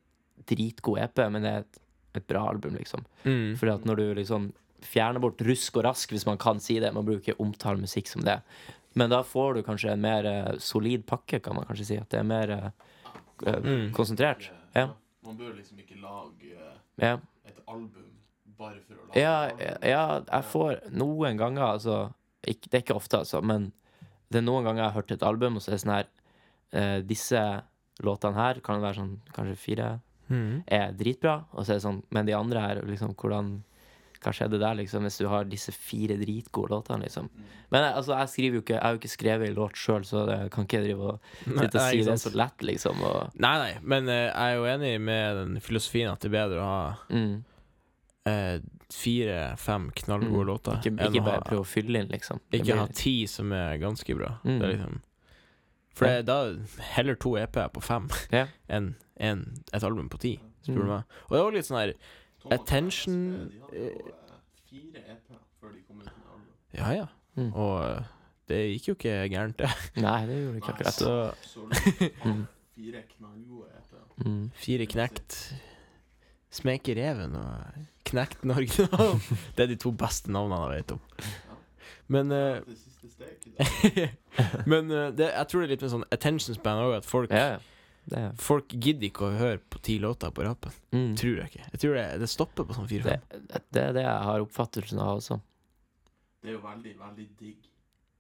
dritgod 0.49 0.99
EP, 1.01 1.21
men 1.31 1.41
det 1.45 1.51
er 1.53 1.63
et, 1.63 1.79
et 2.19 2.27
bra 2.29 2.43
album, 2.51 2.75
liksom. 2.77 3.05
Mm. 3.23 3.55
Fordi 3.57 3.71
at 3.73 3.85
når 3.89 4.01
du 4.01 4.05
liksom 4.19 4.49
fjerner 4.81 5.19
bort 5.21 5.41
rusk 5.41 5.77
og 5.77 5.83
rask, 5.85 6.09
hvis 6.11 6.25
man 6.25 6.38
kan 6.38 6.59
si 6.59 6.79
det 6.79 6.93
Man 6.93 7.05
bruker 7.05 7.33
ikke 7.33 7.39
omtale 7.41 7.77
musikk 7.81 8.07
som 8.07 8.21
det. 8.21 8.41
Men 8.95 9.09
da 9.09 9.21
får 9.23 9.55
du 9.55 9.63
kanskje 9.63 9.91
en 9.91 10.01
mer 10.01 10.25
eh, 10.25 10.57
solid 10.59 11.05
pakke, 11.05 11.41
kan 11.43 11.55
man 11.55 11.65
kanskje 11.65 11.85
si. 11.85 11.97
At 11.97 12.09
det 12.09 12.19
er 12.19 12.23
mer 12.23 12.49
eh, 12.49 12.69
Mm. 13.45 13.91
konsentrert. 13.91 14.49
Ja. 14.73 14.93
Man 15.25 15.35
bør 15.38 15.55
liksom 15.57 15.77
ikke 15.79 15.97
lage 16.01 16.55
Ja. 16.97 17.17
et 17.45 17.57
album 17.67 18.05
bare 18.57 18.79
for 18.88 18.93
å 18.95 19.07
lage 19.09 19.19
Ja, 19.19 19.47
et 19.47 19.59
album. 19.59 19.89
ja, 19.89 20.21
jeg 20.31 20.43
får 20.43 20.91
noen 20.91 21.38
ganger, 21.38 21.61
altså 21.63 22.13
ikke, 22.47 22.69
Det 22.69 22.73
er 22.73 22.81
ikke 22.83 22.95
ofte, 22.95 23.17
altså, 23.19 23.41
men 23.43 23.73
det 24.31 24.38
er 24.38 24.41
noen 24.45 24.63
ganger 24.63 24.83
jeg 24.83 24.91
har 24.91 25.01
hørt 25.01 25.11
et 25.11 25.23
album, 25.23 25.55
og 25.57 25.61
så 25.61 25.69
er 25.69 25.71
det 25.75 25.81
sånn 25.81 25.95
her 25.95 26.07
uh, 26.73 27.01
Disse 27.01 27.63
låtene 28.01 28.33
her 28.35 28.59
kan 28.61 28.81
være 28.81 28.95
sånn 28.95 29.19
kanskje 29.33 29.57
fire 29.57 29.99
Mm. 30.29 30.63
er 30.67 30.91
dritbra, 30.93 31.43
og 31.53 31.65
så 31.65 31.71
er 31.71 31.75
det 31.75 31.83
sånn 31.83 32.03
Men 32.09 32.25
de 32.25 32.33
andre 32.33 32.59
her, 32.59 32.81
liksom, 32.81 33.13
hvordan 33.15 33.63
Hva 34.23 34.32
skjedde 34.34 34.60
der, 34.62 34.78
liksom, 34.80 35.04
hvis 35.08 35.17
du 35.21 35.28
har 35.32 35.47
disse 35.49 35.73
fire 35.75 36.15
dritgode 36.19 36.71
låtene, 36.71 37.04
liksom? 37.06 37.28
Mm. 37.34 37.49
Men 37.73 37.88
altså, 37.89 38.13
jeg 38.19 38.30
skriver 38.32 38.60
jo 38.60 38.62
ikke 38.63 38.75
Jeg 38.78 38.84
har 38.84 38.93
jo 38.95 39.01
ikke 39.01 39.12
skrevet 39.15 39.49
en 39.49 39.58
låt 39.58 39.80
sjøl, 39.82 40.06
så 40.08 40.25
det 40.30 40.38
kan 40.54 40.67
ikke 40.67 40.84
drive 40.86 41.10
og 41.12 41.34
sitte 41.43 41.82
og 41.82 41.89
si 41.89 42.06
det 42.08 42.19
så 42.21 42.32
lett, 42.36 42.63
liksom. 42.63 43.04
Og, 43.06 43.36
Nei, 43.41 43.56
nei, 43.62 43.73
men 43.82 44.08
uh, 44.10 44.15
jeg 44.30 44.45
er 44.45 44.56
jo 44.56 44.69
enig 44.75 44.93
med 45.01 45.41
den 45.41 45.60
filosofien 45.65 46.12
at 46.12 46.21
det 46.23 46.32
er 46.32 46.38
bedre 46.39 46.63
å 46.63 46.69
ha 46.69 46.80
mm, 47.12 47.36
Uh, 48.25 48.58
fire-fem 48.89 49.91
knallgode 49.91 50.41
mm. 50.41 50.47
låter 50.47 50.78
Ikke, 50.80 50.93
ikke 50.97 51.21
bare 51.21 51.41
ha, 51.43 51.45
prøve 51.45 51.62
å 51.62 51.67
fylle 51.69 51.99
inn, 52.01 52.08
liksom. 52.10 52.39
Ikke 52.49 52.71
blir 52.71 52.80
ha 52.80 52.88
ti 52.89 53.28
som 53.30 53.51
er 53.54 53.75
ganske 53.78 54.15
bra. 54.17 54.32
Mm. 54.41 54.56
Det 54.56 54.65
er 54.65 54.71
liksom 54.71 54.95
For 55.93 56.10
er 56.10 56.25
da 56.25 56.38
heller 56.95 57.19
to 57.21 57.36
EP-er 57.38 57.69
på 57.75 57.84
fem 57.86 58.10
Ja. 58.34 58.47
enn 58.65 58.95
en, 59.21 59.45
et 59.71 59.86
album 59.86 60.10
på 60.10 60.17
ti, 60.19 60.34
spør 60.65 60.82
du 60.82 60.82
Mm. 60.82 60.89
meg. 60.95 61.04
Og 61.30 61.36
det 61.38 61.43
var 61.43 61.51
litt 61.56 61.67
sånn 61.69 61.78
her 61.80 61.93
Attention, 62.51 63.51
jo 63.55 63.69
eh, 63.73 64.12
fire 64.69 64.99
EP-er 64.99 65.39
før 65.60 65.71
de 65.71 65.81
kom 65.88 65.97
ut 65.99 66.05
med 66.05 66.27
album. 66.31 66.51
Ja, 66.73 66.89
ja. 66.93 67.05
Mm. 67.36 67.53
Og 67.53 67.73
eh, 67.89 68.01
det 68.49 68.60
gikk 68.73 68.88
jo 68.88 68.93
ikke 68.99 69.15
gærent, 69.34 69.58
det. 69.60 69.69
Nei, 70.05 70.19
det 70.29 70.36
gjorde 70.41 70.53
det 70.53 70.62
ikke 70.63 70.73
akkurat. 70.73 70.93
Så 70.93 71.34
Så 71.41 71.65
Mm. 72.25 72.45
fire 72.75 73.01
knallgode 73.17 73.67
EP-er. 73.77 74.25
Mm. 74.25 74.51
fire 74.55 74.86
knekt 74.86 75.39
Smeke 76.55 76.93
reven 76.95 77.34
og 77.36 77.58
Knekt 78.05 78.45
Norge. 78.45 78.86
det 79.58 79.63
er 79.63 79.67
de 79.67 79.75
to 79.75 79.91
beste 79.91 80.31
navnene 80.31 80.69
jeg 80.71 80.84
vet 80.86 80.91
om. 80.91 80.99
Men 82.08 82.31
eh, 82.31 82.62
Det 82.63 82.77
siste 82.77 83.10
steget 83.12 83.58
der. 83.58 84.08
Men 84.71 84.91
uh, 84.91 85.10
det, 85.17 85.31
jeg 85.34 85.47
tror 85.47 85.60
det 85.62 85.67
er 85.67 85.71
litt 85.73 85.81
med 85.81 85.91
sånn 85.91 86.05
attention 86.12 86.55
span 86.55 86.79
òg, 86.86 86.93
at 87.01 87.05
folk 87.08 87.31
Ja, 87.34 87.55
ja. 87.55 87.60
Det, 88.05 88.21
Folk 88.37 88.69
gidder 88.69 89.07
ikke 89.09 89.25
å 89.25 89.31
høre 89.39 89.57
på 89.59 89.79
ti 89.81 89.95
låter 89.99 90.29
på 90.35 90.43
rappen. 90.45 90.71
mm. 90.93 91.15
Tror 91.17 91.39
jeg 91.41 91.49
ikke. 91.51 91.65
Jeg 91.71 91.79
tror 91.81 91.95
det, 91.97 92.05
det 92.21 92.29
stopper 92.29 92.67
på 92.69 92.75
sånn 92.77 92.87
det, 92.87 93.01
fire-fem. 93.01 93.47
det 93.73 93.81
er 93.81 93.93
det 93.97 94.03
jeg 94.05 94.25
har 94.29 94.43
oppfattelsen 94.45 94.99
av 95.01 95.17
også. 95.21 95.39
Det 96.43 96.51
er 96.51 96.57
jo 96.59 96.61
veldig, 96.61 96.93
veldig 96.99 97.25
digg 97.39 97.71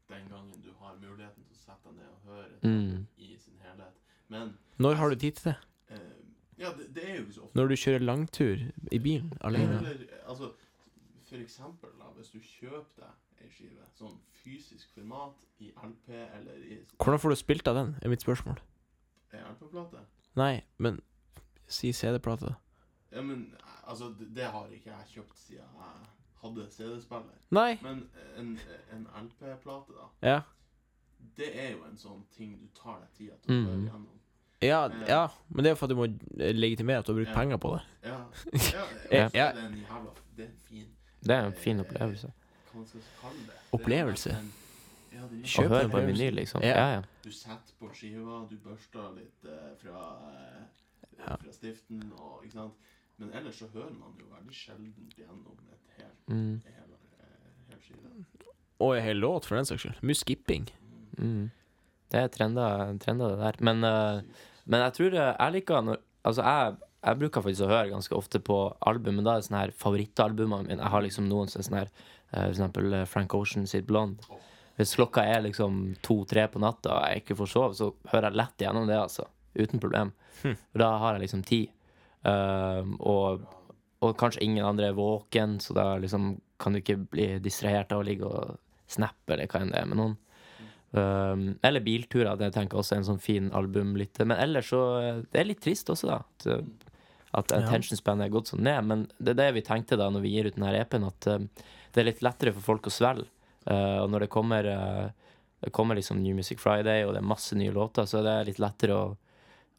den 0.09 0.27
gangen 0.31 0.61
du 0.63 0.71
har 0.81 0.95
muligheten 1.01 1.45
til 1.45 1.53
å 1.53 1.61
sette 1.61 1.89
deg 1.91 1.99
ned 1.99 2.09
og 2.09 2.33
høre 2.33 2.59
Mm. 2.65 3.05
i 3.17 3.35
sin 3.37 3.57
helhet. 3.61 3.93
Men 4.29 4.55
Når 4.79 4.95
har 4.95 5.09
du 5.09 5.15
tid 5.15 5.35
til 5.37 5.51
det? 5.51 5.57
Uh, 5.91 6.11
Ja, 6.57 6.69
det, 6.71 6.85
det 6.95 7.03
er 7.09 7.15
jo 7.17 7.23
ikke 7.25 7.33
så 7.35 7.41
ofte. 7.45 7.55
Når 7.59 7.67
du 7.67 7.75
kjører 7.75 7.99
langtur 8.05 8.61
i 8.91 8.99
bilen 8.99 9.33
alene? 9.41 9.77
Eller, 9.81 10.05
altså, 10.27 10.51
for 11.29 11.35
eksempel, 11.37 11.89
da, 11.99 12.05
hvis 12.15 12.29
du 12.31 12.39
kjøper 12.39 13.03
deg 13.05 13.43
ei 13.45 13.49
skive, 13.51 13.85
sånn 13.99 14.15
fysisk 14.41 14.87
format, 14.95 15.35
i 15.59 15.69
LP 15.77 16.09
eller 16.15 16.55
i 16.67 16.77
Hvordan 16.99 17.19
får 17.21 17.29
du 17.29 17.35
spilt 17.39 17.67
av 17.67 17.75
den, 17.75 17.93
er 18.01 18.09
mitt 18.11 18.23
spørsmål. 18.23 18.57
Ei 19.35 19.43
LP-plate 19.51 20.01
Nei, 20.35 20.63
men 20.77 20.99
si 21.67 21.91
CD-plate. 21.93 22.55
Ja, 23.11 23.21
men 23.21 23.45
altså, 23.87 24.09
det, 24.19 24.27
det 24.35 24.43
har 24.51 24.67
ikke 24.75 24.89
jeg 24.91 25.07
kjøpt 25.13 25.37
siden 25.39 25.63
jeg 25.79 26.09
hadde 26.43 26.65
CD-spiller. 26.71 27.37
Nei! 27.55 27.77
Men 27.81 28.09
en, 28.37 28.59
en 28.93 29.07
LP-plate, 29.23 29.93
da, 29.95 30.09
Ja. 30.27 30.41
det 31.37 31.49
er 31.55 31.71
jo 31.71 31.83
en 31.87 31.97
sånn 31.97 32.25
ting 32.35 32.57
du 32.59 32.67
tar 32.75 32.99
deg 32.99 33.13
tida 33.17 33.37
til 33.41 33.51
å 33.51 33.55
Mm. 33.55 33.65
høre 33.65 33.79
gjennom. 33.89 34.19
Ja, 34.61 34.87
ja, 35.07 35.27
men 35.49 35.63
det 35.63 35.69
er 35.69 35.73
jo 35.75 35.79
for 35.79 35.85
at 35.85 35.89
du 35.89 35.95
må 35.95 36.05
legitimere 36.37 36.99
at 36.99 37.05
du 37.05 37.11
har 37.13 37.17
brukt 37.23 37.29
Ja. 37.29 37.35
penger 37.35 37.57
på 37.57 37.71
det. 37.75 37.83
Ja, 38.03 38.19
ja, 39.11 39.23
Ja. 39.23 39.25
og 39.25 39.31
så 39.31 39.37
er 39.37 39.53
det 39.53 39.63
en 39.63 39.79
jævla 39.85 40.11
Det 40.37 40.45
er 40.45 40.49
en 40.49 40.59
fin 40.67 40.87
Det 41.21 41.31
er 41.35 41.45
en 41.45 41.53
fin 41.53 41.79
opplevelse. 41.79 42.31
Hva 42.71 42.77
man 42.77 42.87
skal 42.87 43.01
kalle 43.21 43.39
det? 43.47 43.57
Opplevelse? 43.71 44.29
Det 44.29 44.37
er 44.37 44.64
Ja, 45.15 45.25
det 45.31 45.37
er 45.39 45.45
Å 45.45 45.51
Kjøp 45.55 45.71
høre 45.71 45.89
på 45.93 45.99
en 46.01 46.07
vinyl, 46.11 46.35
liksom. 46.41 46.63
Ja. 46.65 46.75
Ja, 46.75 46.87
ja. 46.97 47.01
Du 47.23 47.31
setter 47.31 47.75
på 47.79 47.89
skiva, 47.95 48.41
du 48.49 48.55
børster 48.65 49.13
litt 49.15 49.45
eh, 49.47 49.71
fra, 49.81 50.05
eh, 50.31 50.63
Ja. 51.21 51.37
fra 51.39 51.51
stiften, 51.55 52.01
og, 52.19 52.41
ikke 52.43 52.57
sant? 52.59 52.73
Men 53.17 53.31
ellers 53.31 53.55
så 53.61 53.69
hører 53.71 53.93
man 53.95 54.17
jo 54.19 54.25
veldig 54.33 54.51
sjelden 54.53 54.93
gjennom 55.15 55.55
et 55.71 56.01
helt, 56.01 56.25
Mm. 56.27 56.61
hel, 56.65 56.95
eh, 57.21 57.69
hel 57.69 57.79
skive. 57.79 58.25
Og 58.81 58.97
en 58.97 59.03
hel 59.03 59.15
låt, 59.23 59.45
for 59.45 59.55
den 59.55 59.65
saks 59.65 59.81
skyld. 59.85 60.01
Mye 60.03 60.19
skipping. 60.19 60.67
Mm. 61.17 61.51
Det 62.11 62.19
er 62.19 62.27
trender, 62.27 62.97
trender 62.99 63.29
det 63.29 63.39
der. 63.39 63.63
Men, 63.63 63.83
eh, 63.83 64.21
men 64.67 64.81
jeg 64.83 64.93
tror 64.93 65.13
eh, 65.15 65.35
jeg 65.39 65.53
liker 65.53 65.81
når 65.81 65.97
Altså, 66.25 66.41
jeg, 66.41 66.77
jeg 67.05 67.19
bruker 67.19 67.41
faktisk 67.45 67.61
å 67.61 67.69
høre 67.69 67.89
ganske 67.91 68.15
ofte 68.17 68.39
på 68.41 68.75
album, 68.81 69.15
men 69.17 69.23
da 69.27 69.35
er 69.35 69.41
det 69.41 69.45
sånne 69.45 69.59
her 69.61 69.71
favorittalbumene 69.77 70.65
mine. 70.67 70.81
Jeg 70.81 70.89
har 70.89 71.01
liksom 71.05 71.27
noen 71.29 71.47
som 71.47 71.59
er 71.61 71.63
sånn 71.67 71.77
her 71.77 71.89
eh, 72.33 72.39
For 72.41 72.49
eksempel 72.49 72.93
eh, 72.97 73.05
Frank 73.05 73.33
Ocean 73.37 73.67
sitt 73.67 73.85
Blond. 73.85 74.19
Hvis 74.75 74.95
klokka 74.97 75.23
er 75.23 75.45
liksom 75.45 75.95
to-tre 76.03 76.47
på 76.51 76.59
natta 76.59 76.91
og 76.97 77.05
jeg 77.07 77.23
ikke 77.23 77.37
får 77.39 77.51
sove, 77.51 77.75
så 77.77 77.91
hører 78.11 78.29
jeg 78.29 78.39
lett 78.41 78.65
gjennom 78.65 78.89
det, 78.89 78.97
altså. 78.99 79.27
Uten 79.55 79.79
problem. 79.79 80.11
Hm. 80.41 80.57
Da 80.75 80.89
har 80.99 81.15
jeg 81.15 81.25
liksom 81.25 81.45
tid. 81.47 81.71
Um, 82.25 82.97
og, 82.99 83.45
og 84.03 84.15
kanskje 84.19 84.43
ingen 84.43 84.65
andre 84.67 84.89
er 84.89 84.97
våken, 84.97 85.59
så 85.63 85.77
da 85.77 85.87
liksom 86.01 86.33
kan 86.59 86.75
du 86.75 86.81
ikke 86.81 86.97
bli 87.11 87.27
distrahert 87.43 87.93
av 87.95 88.01
å 88.01 88.07
ligge 88.07 88.27
og 88.27 88.57
snappe 88.91 89.35
eller 89.35 89.49
hva 89.51 89.61
enn 89.63 89.71
det 89.73 89.81
er 89.81 89.89
med 89.89 89.99
noen. 90.01 90.17
Um, 90.95 91.45
eller 91.65 91.83
bilturer. 91.83 92.37
Det 92.39 92.53
tenker 92.55 92.77
jeg 92.77 92.83
også 92.83 92.95
er 92.95 93.01
en 93.01 93.09
sånn 93.09 93.23
fin 93.23 93.49
albumlytte. 93.55 94.27
Men 94.27 94.39
ellers 94.39 94.71
så 94.71 94.81
Det 95.31 95.41
er 95.41 95.49
litt 95.49 95.63
trist 95.63 95.91
også, 95.91 96.07
da. 96.07 96.19
At, 96.23 96.45
eh, 96.51 96.91
at 97.35 97.51
attention 97.51 97.99
span 97.99 98.23
er 98.23 98.31
gått 98.31 98.53
sånn 98.53 98.63
ned. 98.63 98.87
Men 98.87 99.07
det 99.19 99.33
er 99.35 99.41
det 99.41 99.49
vi 99.57 99.65
tenkte 99.67 99.99
da 99.99 100.07
når 100.11 100.23
vi 100.23 100.35
gir 100.35 100.47
ut 100.47 100.55
denne 100.55 100.71
EP-en, 100.79 101.09
at 101.09 101.27
eh, 101.31 101.47
det 101.91 102.01
er 102.01 102.09
litt 102.11 102.23
lettere 102.23 102.55
for 102.55 102.63
folk 102.73 102.87
å 102.87 102.93
svelge. 102.93 103.27
Eh, 103.65 103.99
og 104.03 104.09
når 104.13 104.19
det 104.25 104.29
kommer 104.29 104.65
eh, 104.69 105.09
Det 105.65 105.71
kommer 105.73 105.95
liksom 105.95 106.19
New 106.21 106.35
Music 106.35 106.59
Friday, 106.61 107.03
og 107.05 107.13
det 107.15 107.21
er 107.23 107.25
masse 107.25 107.55
nye 107.57 107.71
låter, 107.73 108.05
så 108.05 108.21
det 108.21 108.29
er 108.31 108.45
litt 108.45 108.59
lettere 108.59 108.93
å, 108.93 109.05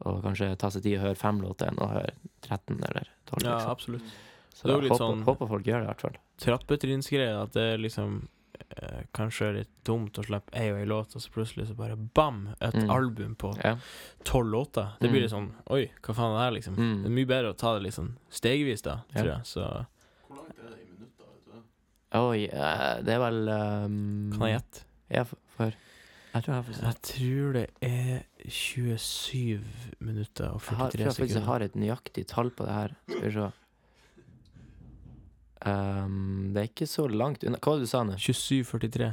å 0.04 0.14
kanskje 0.24 0.56
ta 0.58 0.70
seg 0.70 0.82
tid 0.82 0.96
og 0.98 1.04
høre 1.04 1.14
fem 1.20 1.38
låter 1.40 1.68
enn 1.70 1.78
å 1.78 1.86
høre 1.92 2.10
13 2.42 2.80
eller 2.82 3.06
12. 3.30 3.44
Ja, 3.44 3.52
liksom. 3.54 3.70
absolutt. 3.70 4.02
Så 4.56 4.66
det 4.66 4.72
er 4.72 4.74
jo 4.74 4.80
jeg 4.80 4.82
litt 4.88 4.92
håper, 4.96 5.04
sånn- 5.04 5.22
håper 5.28 5.46
folk 5.52 5.64
gjør 5.68 5.78
det, 5.78 5.84
i 5.84 5.90
hvert 5.92 6.00
fall. 6.08 6.16
Trappetrinnsgreie, 6.42 7.36
at 7.42 7.52
det 7.54 7.66
er 7.74 7.78
liksom 7.84 8.16
eh, 8.70 9.02
kanskje 9.14 9.52
litt 9.60 9.70
dumt 9.86 10.18
å 10.18 10.24
slippe 10.26 10.56
ei 10.58 10.72
og 10.72 10.80
ei 10.80 10.86
låt, 10.90 11.14
og 11.14 11.22
så 11.22 11.30
plutselig 11.30 11.68
så 11.68 11.76
bare 11.78 11.94
bam! 11.96 12.48
Et 12.58 12.74
Mm. 12.74 12.90
album 12.90 13.34
på 13.36 13.52
tolv 13.54 13.78
tolv 14.24 14.50
låter. 14.50 14.88
Det 14.98 15.08
blir 15.12 15.20
Mm. 15.20 15.22
litt 15.22 15.30
sånn 15.36 15.50
Oi, 15.70 15.90
hva 16.02 16.14
faen 16.14 16.32
er 16.32 16.38
det 16.38 16.44
her, 16.44 16.56
liksom? 16.58 16.74
Mm. 16.76 17.02
Det 17.04 17.06
er 17.12 17.16
mye 17.20 17.26
bedre 17.30 17.52
å 17.52 17.56
ta 17.56 17.74
det 17.74 17.82
litt 17.84 17.94
sånn 17.94 18.16
stegvis, 18.30 18.82
da, 18.82 19.02
tror 19.12 19.22
tror 19.22 19.32
jeg. 19.36 19.42
Så 19.44 19.60
Hvor 20.26 20.36
langt 20.40 20.58
er 20.58 20.70
det 20.72 20.80
i 20.82 20.90
minutter? 20.90 21.26
vet 21.30 21.44
du 21.46 21.52
det? 21.52 21.62
Oi, 22.16 22.46
eh, 22.48 23.02
det 23.04 23.12
er 23.14 23.18
vel 23.22 23.48
um, 23.48 24.32
kan 24.36 24.48
jeg 24.48 24.56
gjette? 24.60 24.82
Ja, 25.10 25.24
Jeg 26.36 26.42
tror 26.44 26.54
jeg 26.54 26.64
Jeg 26.82 26.96
tror 27.08 27.52
det 27.56 27.66
er 27.80 28.22
27 28.48 29.60
minutter 30.00 30.50
og 30.52 30.60
Jeg 30.62 30.76
har, 30.78 30.90
tror 30.90 30.90
43 30.90 31.00
jeg 31.00 31.06
faktisk 31.06 31.20
jeg 31.20 31.28
sekunder. 31.30 31.46
har 31.52 31.60
et 31.66 31.76
nøyaktig 31.80 32.26
tall 32.26 32.50
på 32.50 32.64
det 32.66 32.74
her. 32.76 32.94
Skal 33.08 33.22
vi 33.26 33.32
se. 33.36 33.46
Um, 35.66 36.52
det 36.54 36.60
er 36.62 36.68
ikke 36.70 36.86
så 36.86 37.06
langt 37.10 37.42
unna. 37.44 37.58
Hva 37.58 37.72
var 37.72 37.80
det 37.80 37.86
du 37.88 37.90
sa 37.90 38.02
nå? 38.06 38.16
27,43. 38.20 39.08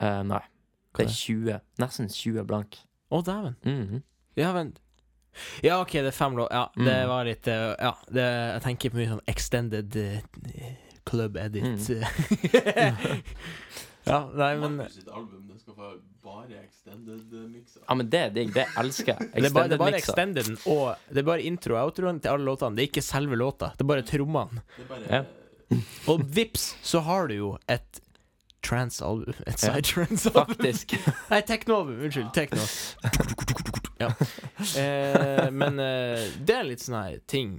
Eh, 0.00 0.22
nei. 0.26 0.40
Hva 0.96 0.96
Det 0.96 1.06
er 1.06 1.12
er 1.12 1.14
20. 1.20 1.60
Nesten 1.82 2.08
20 2.10 2.46
blank. 2.48 2.78
Å, 3.12 3.20
dæven. 3.24 3.56
Mhm. 3.64 4.02
Ja, 4.36 4.52
vent. 4.56 4.80
Ja, 5.62 5.78
OK, 5.82 5.92
det 6.00 6.08
er 6.08 6.16
fem 6.16 6.34
låter. 6.36 6.54
Ja, 6.56 6.68
det 6.74 6.96
Mm. 7.04 7.08
var 7.08 7.24
litt 7.24 7.46
eh, 7.48 7.74
Ja, 7.78 7.92
det, 8.08 8.24
jeg 8.24 8.62
tenker 8.64 8.90
på 8.90 8.96
mye 8.96 9.08
sånn 9.12 9.26
extended 9.28 9.96
eh, 9.96 10.22
club 11.06 11.36
edit. 11.36 11.64
Mm. 11.64 11.78
ja, 14.04 14.20
nei, 14.34 14.52
men 14.60 14.80
album 14.82 15.46
det 15.48 15.60
skal 15.60 15.74
få 15.74 15.90
bare 16.26 16.60
extended-mikser. 16.64 17.82
Ja, 17.86 17.94
men 17.94 18.10
det 18.10 18.22
er 18.24 18.32
digg. 18.34 18.52
Det 18.54 18.66
elsker 18.82 19.12
jeg. 19.14 19.30
det 19.34 19.50
er 19.50 19.54
bare, 19.54 19.70
det 19.70 19.78
er 19.78 19.84
bare 19.84 20.00
extended 20.00 20.50
og 20.64 21.10
Det 21.10 21.22
er 21.22 21.28
bare 21.28 21.46
intro 21.46 21.76
og 21.76 21.90
outroen 21.90 22.18
til 22.22 22.34
alle 22.34 22.48
låtene. 22.48 22.78
Det 22.78 22.86
er 22.86 22.90
ikke 22.90 23.06
selve 23.06 23.38
låta. 23.38 23.70
Det 23.76 23.86
er 23.86 23.92
bare 23.92 24.06
trommene. 24.06 24.64
Ja. 25.10 25.22
Og 26.10 26.20
vips, 26.30 26.76
så 26.86 27.00
har 27.02 27.26
du 27.26 27.34
jo 27.34 27.48
et 27.66 28.00
trans-album. 28.62 29.34
Et 29.46 29.58
side-trans-album. 29.58 30.54
Faktisk. 30.54 30.94
Nei, 31.32 31.40
techno 31.46 31.80
album, 31.80 32.00
Unnskyld. 32.06 32.30
Tekno. 32.34 32.62
Ja. 33.98 34.12
Eh, 34.78 35.50
men 35.50 35.80
eh, 35.82 36.26
det 36.46 36.58
er 36.58 36.68
litt 36.68 36.84
sånne 36.84 37.02
her 37.06 37.22
ting 37.30 37.56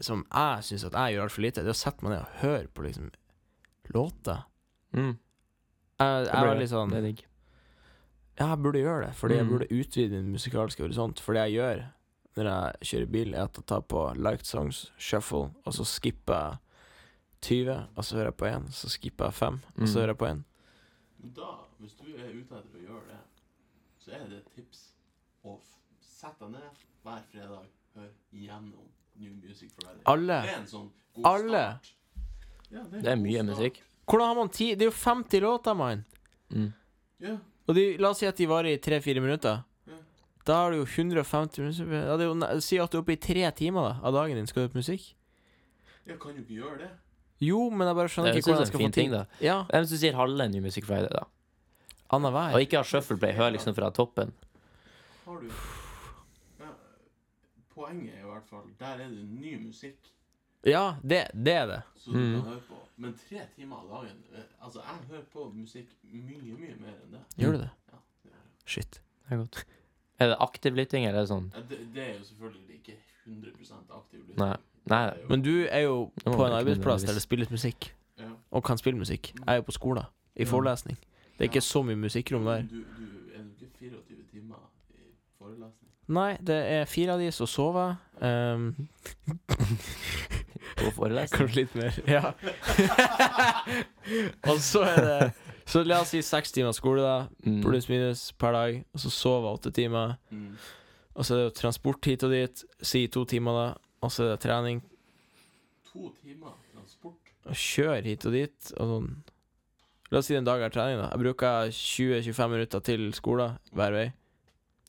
som 0.00 0.24
jeg 0.30 0.64
syns 0.68 0.84
at 0.88 0.92
jeg 0.98 1.14
gjør 1.16 1.22
altfor 1.26 1.42
lite. 1.42 1.62
Det 1.62 1.70
er 1.72 1.76
å 1.76 1.82
sette 1.82 2.02
meg 2.02 2.12
ned 2.12 2.20
og 2.24 2.40
høre 2.42 2.68
på 2.68 2.82
liksom 2.86 3.10
låter. 3.94 4.42
Mm. 4.92 5.18
Jeg, 6.00 6.26
jeg 6.26 6.46
var 6.46 6.56
litt 6.58 6.70
sånn. 6.72 6.92
Ja, 8.38 8.46
jeg 8.48 8.62
burde 8.64 8.80
gjøre 8.80 9.06
det, 9.06 9.14
fordi 9.14 9.34
jeg 9.36 9.44
Mm. 9.46 9.50
burde 9.52 9.68
utvide 9.70 10.10
min 10.22 10.32
musikalske 10.32 10.82
horisont. 10.82 11.20
For 11.20 11.34
det 11.34 11.50
jeg 11.50 11.58
gjør 11.60 11.82
når 12.36 12.48
jeg 12.48 12.88
kjører 12.88 13.10
bil, 13.12 13.34
er 13.34 13.42
at 13.44 13.56
jeg 13.60 13.66
tar 13.66 13.80
på 13.82 14.14
liked 14.16 14.46
songs, 14.46 14.90
shuffle, 14.98 15.50
og 15.66 15.72
så 15.76 15.84
skipper 15.84 16.32
jeg 16.34 16.58
20, 17.66 17.88
og 17.96 18.04
så 18.04 18.16
hører 18.16 18.30
jeg 18.30 18.36
på 18.40 18.46
én, 18.48 18.70
så 18.72 18.88
skipper 18.88 19.24
jeg 19.26 19.34
5, 19.34 19.60
og 19.76 19.86
så 19.88 19.92
Mm. 19.92 20.00
hører 20.00 20.06
jeg 20.14 20.18
på 20.18 20.26
én. 20.32 20.44
Men 21.20 21.32
da, 21.34 21.50
hvis 21.78 21.94
du 22.00 22.06
er 22.16 22.30
ute 22.32 22.54
etter 22.56 22.78
å 22.78 22.86
gjøre 22.86 23.06
det, 23.10 23.20
så 24.00 24.10
er 24.12 24.28
det 24.28 24.38
et 24.38 24.54
tips 24.56 24.80
å 25.44 25.58
sette 26.00 26.38
deg 26.40 26.50
ned 26.52 26.70
hver 27.04 27.22
fredag, 27.32 27.66
hør 27.94 28.08
igjennom 28.32 28.88
New 29.22 29.32
Music 29.38 29.70
Friday. 29.76 30.02
Alle. 30.12 30.40
Det 30.44 30.52
er 30.52 30.60
en 30.60 30.68
sånn 30.70 30.88
god 31.16 31.26
Alle. 31.32 31.62
start. 31.78 31.92
Ja, 32.72 32.82
Det 32.90 33.02
er 33.06 33.12
en 33.16 33.22
mye 33.24 33.42
musikk. 33.46 33.80
Hvordan 34.08 34.26
har 34.32 34.34
man 34.42 34.48
tid? 34.52 34.78
Det 34.78 34.86
er 34.86 34.90
jo 34.90 34.96
50 34.98 35.40
låter, 35.44 35.74
mann! 35.78 36.04
Mm. 36.52 36.70
Ja, 37.22 37.36
Og 37.68 37.74
de, 37.76 37.84
la 38.02 38.10
oss 38.10 38.18
si 38.18 38.26
at 38.26 38.36
de 38.36 38.46
varer 38.50 38.72
i 38.74 38.78
3-4 38.82 39.20
minutter. 39.22 39.60
Ja. 39.86 39.98
Da 40.44 40.54
har 40.64 40.72
du 40.74 40.78
jo 40.80 40.86
150 40.88 41.58
minutter 41.62 41.92
ja, 41.94 42.16
det 42.18 42.24
er 42.26 42.28
jo, 42.30 42.34
ne- 42.34 42.60
Si 42.60 42.78
at 42.82 42.90
du 42.90 42.98
er 42.98 43.02
oppe 43.04 43.12
i 43.14 43.20
tre 43.22 43.44
timer 43.54 43.88
da, 43.88 43.92
av 44.02 44.12
dagen 44.16 44.34
din 44.40 44.46
skal 44.50 44.62
du 44.62 44.66
høre 44.68 44.72
på 44.74 44.80
musikk. 44.82 45.14
jeg 46.06 46.18
kan 46.18 46.34
jo 46.34 46.42
ikke 46.42 46.56
gjøre 46.58 46.78
det. 46.82 46.90
Jo, 47.42 47.70
men 47.70 47.86
jeg 47.86 47.96
bare 47.96 48.08
skjønner 48.08 48.32
Jeg 48.34 48.42
ikke 48.42 48.50
hvordan 48.50 48.58
synes 48.58 48.58
det 48.58 48.58
er 48.58 48.58
jeg 48.58 48.60
en 48.62 48.66
skal 48.66 48.78
fin 48.78 48.90
få 48.90 48.94
ting, 48.94 49.10
tid. 49.10 49.18
da. 49.18 49.46
Ja, 49.46 49.64
Hvem 49.70 49.86
som 49.86 49.98
sier 49.98 50.14
halve 50.18 50.48
New 50.50 50.62
Music 50.62 50.84
Friday, 50.84 51.08
da? 51.12 51.24
annenhver. 52.12 52.54
Og 52.54 52.60
ikke 52.60 52.76
ha 52.76 52.82
shuffleplay. 52.84 53.32
Hør 53.32 53.50
liksom 53.54 53.74
fra 53.74 53.90
toppen. 53.90 54.32
Har 55.24 55.38
du 55.40 55.48
Poenget 57.74 58.14
er 58.14 58.24
i 58.24 58.30
hvert 58.30 58.48
fall 58.50 58.66
Der 58.80 58.86
er 58.86 59.08
det 59.08 59.28
ny 59.30 59.54
musikk 59.66 60.10
Ja, 60.66 60.94
det, 61.02 61.24
det 61.34 61.52
er 61.52 61.66
det. 61.66 61.80
Så 61.96 62.12
du 62.12 62.18
Mm. 62.18 62.32
kan 62.34 62.42
høre 62.52 62.60
på. 62.68 62.74
Men 62.96 63.14
tre 63.18 63.40
timer 63.56 63.76
av 63.76 63.88
dagen 63.90 64.18
eh, 64.34 64.44
Altså, 64.64 64.80
jeg 64.80 65.08
hører 65.08 65.24
på 65.32 65.46
musikk 65.54 65.88
mye, 66.04 66.38
mye 66.58 66.76
mer 66.80 66.92
enn 67.02 67.12
det. 67.16 67.22
Gjør 67.38 67.52
du 67.52 67.58
det? 67.58 67.70
Ja, 67.92 67.98
det, 68.24 68.30
er, 68.30 68.36
det. 68.36 68.70
Shit. 68.70 69.00
Det 69.28 69.32
er 69.32 69.36
godt. 69.36 69.64
Er 70.20 70.26
det 70.28 70.36
aktiv 70.40 70.72
lytting, 70.78 71.06
eller 71.06 71.18
er 71.18 71.26
det 71.26 71.32
sånn 71.32 71.48
Ja, 71.54 71.62
det, 71.70 71.78
det 71.94 72.02
er 72.04 72.12
jo 72.18 72.24
selvfølgelig 72.24 72.74
ikke 72.78 72.96
100 73.26 73.50
aktiv 73.98 74.20
lytting. 74.20 74.38
Nei. 74.38 74.56
Nei. 74.86 75.10
Men 75.28 75.42
du 75.42 75.52
er 75.70 75.80
jo 75.88 75.96
på 76.24 76.46
en 76.46 76.52
arbeidsplass 76.60 77.02
der 77.06 77.12
det 77.18 77.22
spilles 77.22 77.50
musikk, 77.50 77.90
ja. 78.18 78.30
og 78.50 78.64
kan 78.64 78.78
spille 78.78 78.98
musikk. 78.98 79.32
Jeg 79.34 79.44
er 79.48 79.54
jo 79.60 79.62
på 79.66 79.72
skolen, 79.74 80.04
i 80.36 80.44
Mm. 80.44 80.50
forelesning. 80.50 80.98
Det 81.38 81.40
er 81.46 81.50
ikke 81.50 81.60
så 81.60 81.82
mye 81.82 81.96
musikkrom 81.96 82.44
der. 82.44 82.62
Du, 82.62 82.76
du, 82.76 83.06
er 83.34 83.42
jo 83.42 83.50
ikke 83.66 83.70
24 83.78 84.24
timer 84.30 84.70
i 84.94 85.02
forelesning? 85.38 85.90
Nei, 86.10 86.36
det 86.42 86.56
er 86.56 86.88
fire 86.90 87.14
av 87.14 87.22
de 87.22 87.28
som 87.32 87.46
sover. 87.46 87.94
Um, 88.18 88.88
På 90.78 90.90
forelesning? 90.96 91.38
kanskje 91.38 91.60
litt 91.60 91.74
mer. 91.78 91.96
Ja. 92.08 92.32
og 94.50 94.58
så 94.62 94.82
er 94.88 95.00
det 95.06 95.32
Så 95.68 95.82
la 95.86 96.00
oss 96.02 96.10
si 96.10 96.20
seks 96.26 96.52
timer 96.52 96.74
skole, 96.74 97.02
da. 97.04 97.28
Mm. 97.46 97.60
Pluss 97.62 97.86
minus 97.88 98.24
per 98.34 98.52
dag. 98.56 98.80
Og 98.92 99.02
så 99.04 99.12
sover 99.14 99.54
åtte 99.54 99.70
timer. 99.74 100.16
Mm. 100.34 100.56
Og 101.14 101.24
så 101.24 101.34
er 101.34 101.38
det 101.38 101.44
jo 101.46 101.54
transport 101.60 102.08
hit 102.08 102.24
og 102.26 102.34
dit. 102.34 102.64
Si 102.82 103.06
to 103.12 103.24
timer, 103.28 103.58
da. 103.58 103.66
Og 104.02 104.12
så 104.12 104.26
er 104.26 104.32
det 104.34 104.40
trening. 104.42 104.82
To 105.92 106.10
timer 106.22 106.56
transport? 106.72 107.20
Og 107.46 107.54
kjør 107.56 108.02
hit 108.08 108.26
og 108.26 108.34
dit. 108.34 108.72
Og 108.76 108.96
sånn. 108.96 109.12
La 110.12 110.20
oss 110.20 110.28
si 110.28 110.36
en 110.36 110.44
dag 110.44 110.60
jeg 110.60 110.68
har 110.68 110.74
trening, 110.74 110.98
da. 111.00 111.12
Jeg 111.14 111.22
bruker 111.22 111.70
20-25 111.78 112.52
minutter 112.52 112.82
til 112.90 113.06
skolen 113.16 113.54
hver 113.72 113.94
vei. 113.96 114.08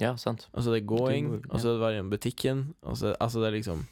Ja, 0.01 0.15
sant. 0.17 0.47
Og 0.53 0.63
så 0.63 0.71
er 0.71 0.79
det 0.79 0.87
gåing, 0.89 1.27
going, 1.29 1.43
må- 1.45 1.53
og 1.53 1.59
så 1.61 1.69
er 1.69 1.73
det 1.77 1.81
være 1.83 1.99
i 2.01 2.09
butikken. 2.09 2.63
Og 2.83 2.97
så, 2.97 3.15
altså 3.21 3.39
det 3.43 3.47
er 3.51 3.57
liksom 3.59 3.83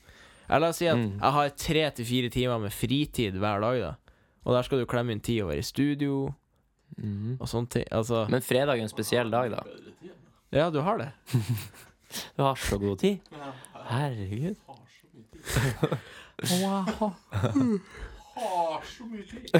Jeg 0.49 0.59
La 0.61 0.67
oss 0.69 0.77
si 0.81 0.85
at 0.87 0.97
Mm. 0.97 1.19
jeg 1.21 1.31
har 1.31 1.49
tre 1.49 1.89
til 1.91 2.05
fire 2.05 2.29
timer 2.29 2.57
med 2.59 2.71
fritid 2.71 3.31
hver 3.39 3.61
dag, 3.61 3.81
da. 3.81 3.93
Og 4.43 4.53
der 4.55 4.61
skal 4.63 4.79
du 4.79 4.85
klemme 4.85 5.11
inn 5.13 5.21
tid 5.21 5.43
å 5.43 5.47
være 5.47 5.59
i 5.59 5.61
studio 5.63 6.33
mm. 6.97 7.37
og 7.39 7.47
sånne 7.47 7.69
ting. 7.69 7.85
Altså 7.91 8.25
Men 8.29 8.41
fredag 8.41 8.77
er 8.79 8.81
en 8.83 8.89
spesiell 8.89 9.29
dag, 9.31 9.51
da. 9.51 9.61
Ja, 10.51 10.69
du 10.69 10.81
har 10.81 10.97
det. 10.97 11.11
Du 12.35 12.43
har 12.43 12.55
så 12.59 12.77
god 12.77 12.97
tid. 12.99 13.19
Herregud. 13.87 14.55
tid. 16.43 17.79
Har 18.35 18.83
så 18.83 19.05
mye 19.05 19.23
tid. 19.23 19.55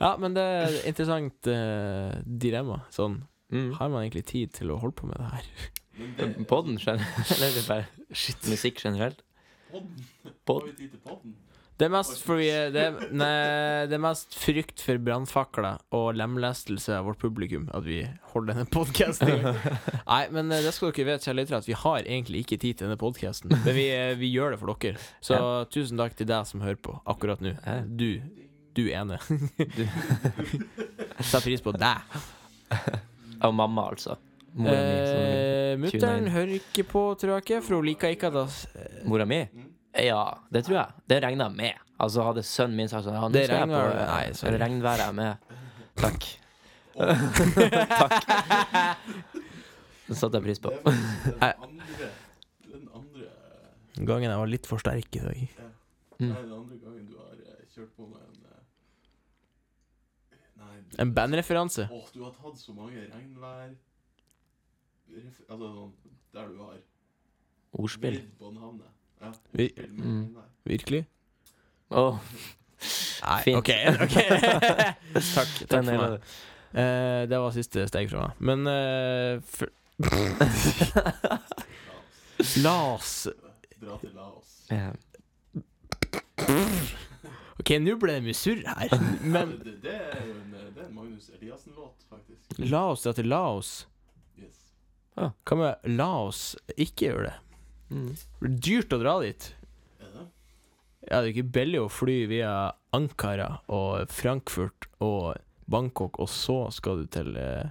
Ja, 0.00 0.16
men 0.20 0.34
det 0.36 0.42
er 0.42 0.64
et 0.68 0.86
interessant 0.92 1.48
uh, 1.48 2.12
dilemma. 2.24 2.80
Sånn, 2.92 3.18
Mm. 3.52 3.72
har 3.76 3.88
man 3.92 4.02
egentlig 4.02 4.24
tid 4.32 4.52
til 4.56 4.72
å 4.72 4.80
holde 4.80 4.96
på 4.96 5.06
med 5.10 5.20
det 5.20 5.28
her? 5.34 5.44
Podden 6.48 6.78
generelt, 6.80 7.32
eller 7.36 7.52
er 7.60 7.68
bare 7.68 7.86
Shit. 8.16 8.48
musikk 8.48 8.80
generelt? 8.82 9.20
podden. 9.72 9.96
Har 10.48 10.66
vi 10.66 10.72
tid 10.76 10.90
til 10.90 11.00
podden? 11.04 11.34
Det 11.80 11.86
er 11.88 11.92
mest 11.94 12.20
fordi 12.22 12.48
det 12.70 12.82
er, 12.84 12.98
nei, 13.16 13.86
det 13.90 13.96
er 13.96 14.02
mest 14.04 14.36
frykt 14.38 14.82
for 14.84 15.00
brannfakler 15.02 15.80
og 15.96 16.12
lemlestelse 16.14 16.92
av 16.94 17.08
vårt 17.08 17.18
publikum 17.18 17.64
at 17.74 17.82
vi 17.86 18.02
holder 18.34 18.52
denne 18.52 18.66
podkasten. 18.70 19.32
Nei, 20.12 20.20
men 20.36 20.52
eh, 20.52 20.62
det 20.62 20.74
skal 20.76 20.92
dere 20.92 21.08
vite, 21.08 21.24
kjære 21.24 21.38
lyttere, 21.40 21.58
at 21.64 21.66
vi 21.66 21.74
har 21.80 22.04
egentlig 22.04 22.44
ikke 22.44 22.60
tid 22.62 22.76
til 22.76 22.86
denne 22.86 23.00
podkasten. 23.00 23.50
Men 23.64 23.74
vi, 23.74 23.88
eh, 23.96 24.12
vi 24.20 24.30
gjør 24.30 24.54
det 24.54 24.60
for 24.60 24.76
dere. 24.84 25.00
Så 25.24 25.40
tusen 25.74 25.98
takk 25.98 26.14
til 26.20 26.28
deg 26.30 26.46
som 26.52 26.62
hører 26.62 26.78
på 26.86 26.94
akkurat 27.16 27.42
nå. 27.42 27.56
Ja. 27.64 27.80
Du, 27.82 28.20
du 28.78 28.84
ene. 28.92 29.18
Setter 31.18 31.42
pris 31.48 31.64
på 31.64 31.74
deg. 31.74 31.98
Av 33.42 33.54
mamma, 33.54 33.88
altså. 33.92 34.16
Mora 34.52 34.76
mi. 34.76 34.96
Eh, 35.00 35.76
Mutter'n 35.80 36.28
hører 36.30 36.56
ikke 36.58 36.84
på, 36.88 37.02
tror 37.20 37.36
jeg 37.38 37.44
ikke, 37.46 37.60
for 37.64 37.78
hun 37.78 37.86
liker 37.88 38.12
ikke 38.14 38.28
at 38.28 38.36
jeg 38.42 39.06
Mora 39.08 39.24
mi? 39.28 39.40
Ja, 40.02 40.22
det 40.52 40.64
tror 40.66 40.76
jeg. 40.78 41.00
Det 41.08 41.18
regner 41.24 41.48
jeg 41.50 41.56
med. 41.58 41.80
Altså 42.02 42.24
Hadde 42.26 42.42
sønnen 42.46 42.76
min 42.80 42.88
sagt 42.90 43.04
sånn 43.06 43.14
ja, 43.16 43.26
Det 43.32 43.44
regner 43.50 43.76
jeg 43.78 43.92
på 43.92 44.06
nei, 44.08 44.22
sorry. 44.36 44.58
regnvær 44.62 45.02
er 45.04 45.12
med. 45.16 45.58
Takk. 46.00 46.28
Takk. 48.02 48.16
Det 50.08 50.16
satte 50.18 50.40
jeg 50.40 50.44
pris 50.44 50.60
på. 50.60 50.72
Det 50.84 50.92
den 51.32 51.38
andre 51.38 52.08
Den 52.68 52.88
andre 52.92 53.28
Gangen 54.08 54.28
jeg 54.30 54.40
var 54.42 54.50
litt 54.50 54.66
for 54.68 54.82
sterk 54.82 55.16
i 55.16 55.22
dag. 55.24 55.40
Mm. 56.18 56.28
Nei, 56.28 56.42
den 56.42 56.52
andre 56.56 56.76
gangen 56.82 57.06
du 57.08 57.16
har 57.20 57.36
eh, 57.36 57.62
kjørt 57.74 57.92
på 57.96 58.08
med 58.08 58.20
en 60.98 61.12
bandreferanse. 61.14 61.88
Åh, 61.90 62.08
du 62.14 62.22
har 62.24 62.32
tatt 62.36 62.58
så 62.58 62.72
mange 62.74 63.00
regnvær 63.12 63.70
ref- 65.12 65.44
Altså 65.48 65.68
sånn 65.74 65.92
der 66.34 66.48
du 66.48 66.58
har 66.62 66.78
Ordspill. 67.72 68.18
Ja. 69.20 69.32
Vi- 69.52 69.68
ordspill 69.70 69.92
med 69.92 70.04
Mm. 70.06 70.22
regnvær. 70.26 70.48
Virkelig? 70.64 71.06
Åh, 71.90 72.18
Nei, 73.22 73.42
Fint. 73.44 73.56
OK. 73.58 73.68
ok 74.04 74.14
Takk, 75.36 75.50
takk 75.58 75.68
den 75.70 75.84
for 75.84 75.92
er 75.92 75.98
meg. 76.10 76.20
Eh, 76.74 77.26
det 77.30 77.38
var 77.38 77.50
siste 77.54 77.84
steg 77.88 78.10
fra 78.10 78.26
meg. 78.26 78.40
Men 78.40 78.66
eh, 78.66 79.40
for, 79.46 79.68
Laos 82.62 83.28
Dra 83.80 83.96
til 84.00 84.10
Laos. 84.14 84.50
Ja. 84.70 84.90
OK, 87.62 87.76
nå 87.78 87.94
ble 88.02 88.16
det 88.18 88.24
mye 88.24 88.34
surr 88.34 88.64
her. 88.66 88.90
Men 89.34 89.54
det, 89.62 89.76
det 89.84 89.94
er 89.94 90.18
jo 90.26 90.34
en, 90.34 90.54
det 90.74 90.82
er 90.82 90.86
en 90.88 90.94
Magnus 90.96 91.28
Eliassen-låt, 91.36 92.06
faktisk. 92.10 92.58
la 92.58 92.80
oss 92.90 93.04
dra 93.06 93.12
til 93.14 93.28
Laos. 93.30 93.70
Yes. 94.40 94.58
Hva 95.14 95.58
med 95.60 95.86
la 95.94 96.08
oss 96.24 96.42
ikke 96.74 97.12
gjør 97.12 97.28
det? 97.28 97.34
Mm. 97.92 98.08
Det 98.16 98.42
blir 98.42 98.56
dyrt 98.66 98.96
å 98.96 98.98
dra 99.04 99.14
dit. 99.22 99.46
Er 100.02 100.10
det? 100.16 100.26
Ja, 101.06 101.20
det 101.20 101.22
er 101.22 101.30
ikke 101.36 101.52
billig 101.54 101.84
å 101.84 101.92
fly 101.92 102.18
via 102.32 102.52
Ankara 102.98 103.48
og 103.70 104.10
Frankfurt 104.10 104.90
og 104.98 105.38
Bangkok, 105.70 106.18
og 106.18 106.32
så 106.34 106.64
skal 106.74 107.04
du 107.04 107.12
til 107.14 107.36
eh, 107.38 107.70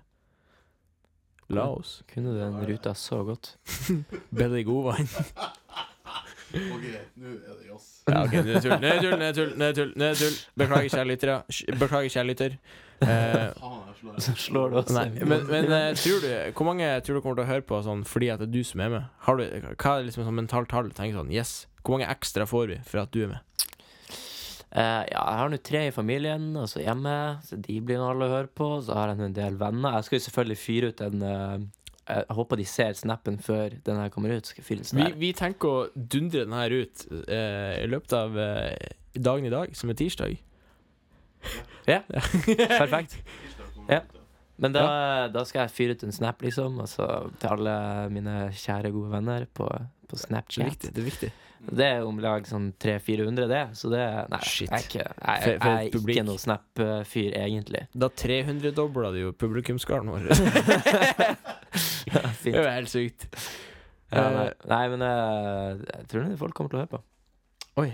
Laos. 1.52 1.98
Kunne 2.08 2.32
du 2.32 2.40
den 2.40 2.62
ruta 2.70 2.96
så 2.96 3.26
godt? 3.28 3.58
Billig 4.40 4.64
godvann. 4.72 5.12
OK, 6.52 6.86
nå 7.22 7.32
er 7.32 7.58
det 7.58 7.68
jazz. 7.70 7.88
Ja, 8.12 8.22
ok, 8.26 8.34
nå 8.34 8.40
er 8.42 8.54
det 8.54 8.62
tull, 8.64 8.78
nå 8.82 8.88
er 8.88 8.96
det 8.96 9.02
tull, 9.02 9.18
nå 9.18 9.26
er 9.26 9.34
det 9.34 9.36
tull, 9.36 9.52
nå 9.58 9.66
er 9.66 9.74
det 9.74 9.78
tull, 9.82 9.92
nå 9.96 10.06
er 10.06 10.16
det 10.16 10.22
tull. 10.22 10.38
Beklager, 10.62 10.90
kjære 10.96 11.10
lyttere. 11.12 11.36
Sj- 11.54 11.78
Beklager, 11.82 12.14
kjære 12.16 12.28
lytter. 12.32 12.58
Eh, 13.02 13.08
Faen, 13.58 13.78
jeg 13.88 13.96
slår 14.02 14.18
Så 14.22 14.34
slår 14.38 14.70
du 14.70 14.76
oss. 14.82 14.92
nei, 14.94 15.08
men, 15.26 15.46
men 15.50 15.72
eh, 15.74 15.88
tror 15.98 16.20
du 16.22 16.28
Hvor 16.54 16.68
mange 16.68 16.90
tror 17.02 17.16
du 17.18 17.22
kommer 17.24 17.40
til 17.40 17.48
å 17.48 17.50
høre 17.50 17.64
på 17.66 17.80
sånn 17.82 18.04
fordi 18.06 18.28
at 18.30 18.44
det 18.44 18.46
er 18.46 18.52
du 18.54 18.60
som 18.68 18.84
er 18.86 18.92
med? 18.94 19.08
Har 19.26 19.40
du, 19.40 19.46
hva 19.82 19.94
er 19.98 20.06
liksom 20.06 20.28
sånn 20.28 20.38
mentalt 20.38 20.70
tall? 20.70 20.92
Tenk 20.94 21.16
sånn, 21.18 21.32
yes 21.34 21.64
Hvor 21.82 21.96
mange 21.98 22.12
ekstra 22.14 22.46
får 22.46 22.68
vi 22.70 22.78
for 22.86 23.02
at 23.02 23.10
du 23.16 23.24
er 23.26 23.32
med? 23.34 23.66
Eh, 24.72 25.02
ja, 25.10 25.18
jeg 25.18 25.40
har 25.42 25.50
nå 25.52 25.58
tre 25.66 25.82
i 25.90 25.92
familien, 25.96 26.46
og 26.62 26.70
så 26.72 26.80
hjemme, 26.86 27.16
så 27.44 27.58
de 27.60 27.80
blir 27.84 27.98
nå 28.00 28.06
alle 28.14 28.30
å 28.30 28.36
høre 28.38 28.52
på. 28.56 28.68
Så 28.86 28.94
har 28.96 29.10
jeg 29.12 29.18
nå 29.20 29.26
en 29.28 29.34
del 29.36 29.58
venner. 29.60 29.98
Jeg 29.98 30.06
skal 30.08 30.16
jo 30.20 30.26
selvfølgelig 30.30 30.60
fyre 30.62 30.92
ut 30.94 31.02
en 31.10 31.26
eh, 31.28 31.58
Jeg 32.10 32.36
håper 32.36 32.58
de 32.60 32.66
ser 32.66 32.96
snappen 32.98 33.38
før 33.40 33.76
den 33.86 34.00
her 34.02 34.10
kommer 34.12 34.34
ut. 34.34 34.48
Skal 34.50 34.66
jeg 34.66 34.86
Vi, 34.98 35.10
vi 35.22 35.34
tenker 35.38 35.70
å 35.70 35.84
dundre 35.96 36.46
den 36.48 36.56
her 36.58 36.74
ut 36.74 37.06
eh, 37.28 37.84
i 37.84 37.90
løpet 37.92 38.16
av 38.18 38.40
eh, 38.42 38.96
dagen 39.14 39.46
i 39.46 39.54
dag, 39.54 39.76
som 39.78 39.92
er 39.94 40.00
tirsdag. 40.00 40.40
Ja, 41.88 42.02
perfekt. 42.82 43.20
Ja. 43.22 43.62
ut, 43.78 43.94
ja. 43.96 44.02
Men 44.62 44.76
da, 44.76 44.84
da 45.34 45.42
skal 45.50 45.66
jeg 45.66 45.74
fyre 45.74 45.94
ut 45.98 46.04
en 46.06 46.14
snap, 46.14 46.44
liksom. 46.46 46.82
Og 46.84 46.90
så 46.90 47.08
til 47.42 47.54
alle 47.56 47.78
mine 48.14 48.36
kjære, 48.54 48.92
gode 48.94 49.14
venner 49.16 49.48
på, 49.50 49.66
på 49.66 50.18
Det 50.18 50.20
er 50.20 50.28
Snapchat. 50.28 50.68
viktig. 50.68 50.92
det 50.94 51.02
er 51.02 51.08
viktig 51.08 51.32
Det 51.80 51.88
er 51.88 52.06
om 52.06 52.20
lag 52.22 52.46
sånn 52.50 52.68
300-400, 52.82 53.48
det. 53.50 53.64
Så 53.80 53.90
det 53.94 54.04
Nei, 54.30 54.42
Shit. 54.46 54.70
jeg 54.70 54.78
er 54.78 54.86
ikke, 54.86 55.08
jeg, 55.08 55.58
er 55.72 55.88
ikke 55.90 56.26
noe 56.28 56.42
Snap-fyr, 56.42 57.32
egentlig. 57.42 57.88
Da 57.94 58.12
300-dobla 58.22 59.14
det 59.16 59.26
jo 59.26 59.34
publikumsgarden 59.34 60.14
vår. 60.14 60.30
det 62.44 62.54
er 62.56 62.64
jo 62.64 62.70
helt 62.76 62.92
sykt. 62.92 63.28
Ja, 64.12 64.26
nei. 64.30 64.46
Eh, 64.48 64.68
nei, 64.68 64.82
men 64.92 65.02
eh, 65.08 65.82
jeg 65.88 66.08
tror 66.12 66.26
det 66.28 66.40
folk 66.42 66.54
kommer 66.58 66.70
til 66.74 66.80
å 66.80 66.84
høre 66.84 66.92
på. 66.98 67.02
Oi, 67.80 67.90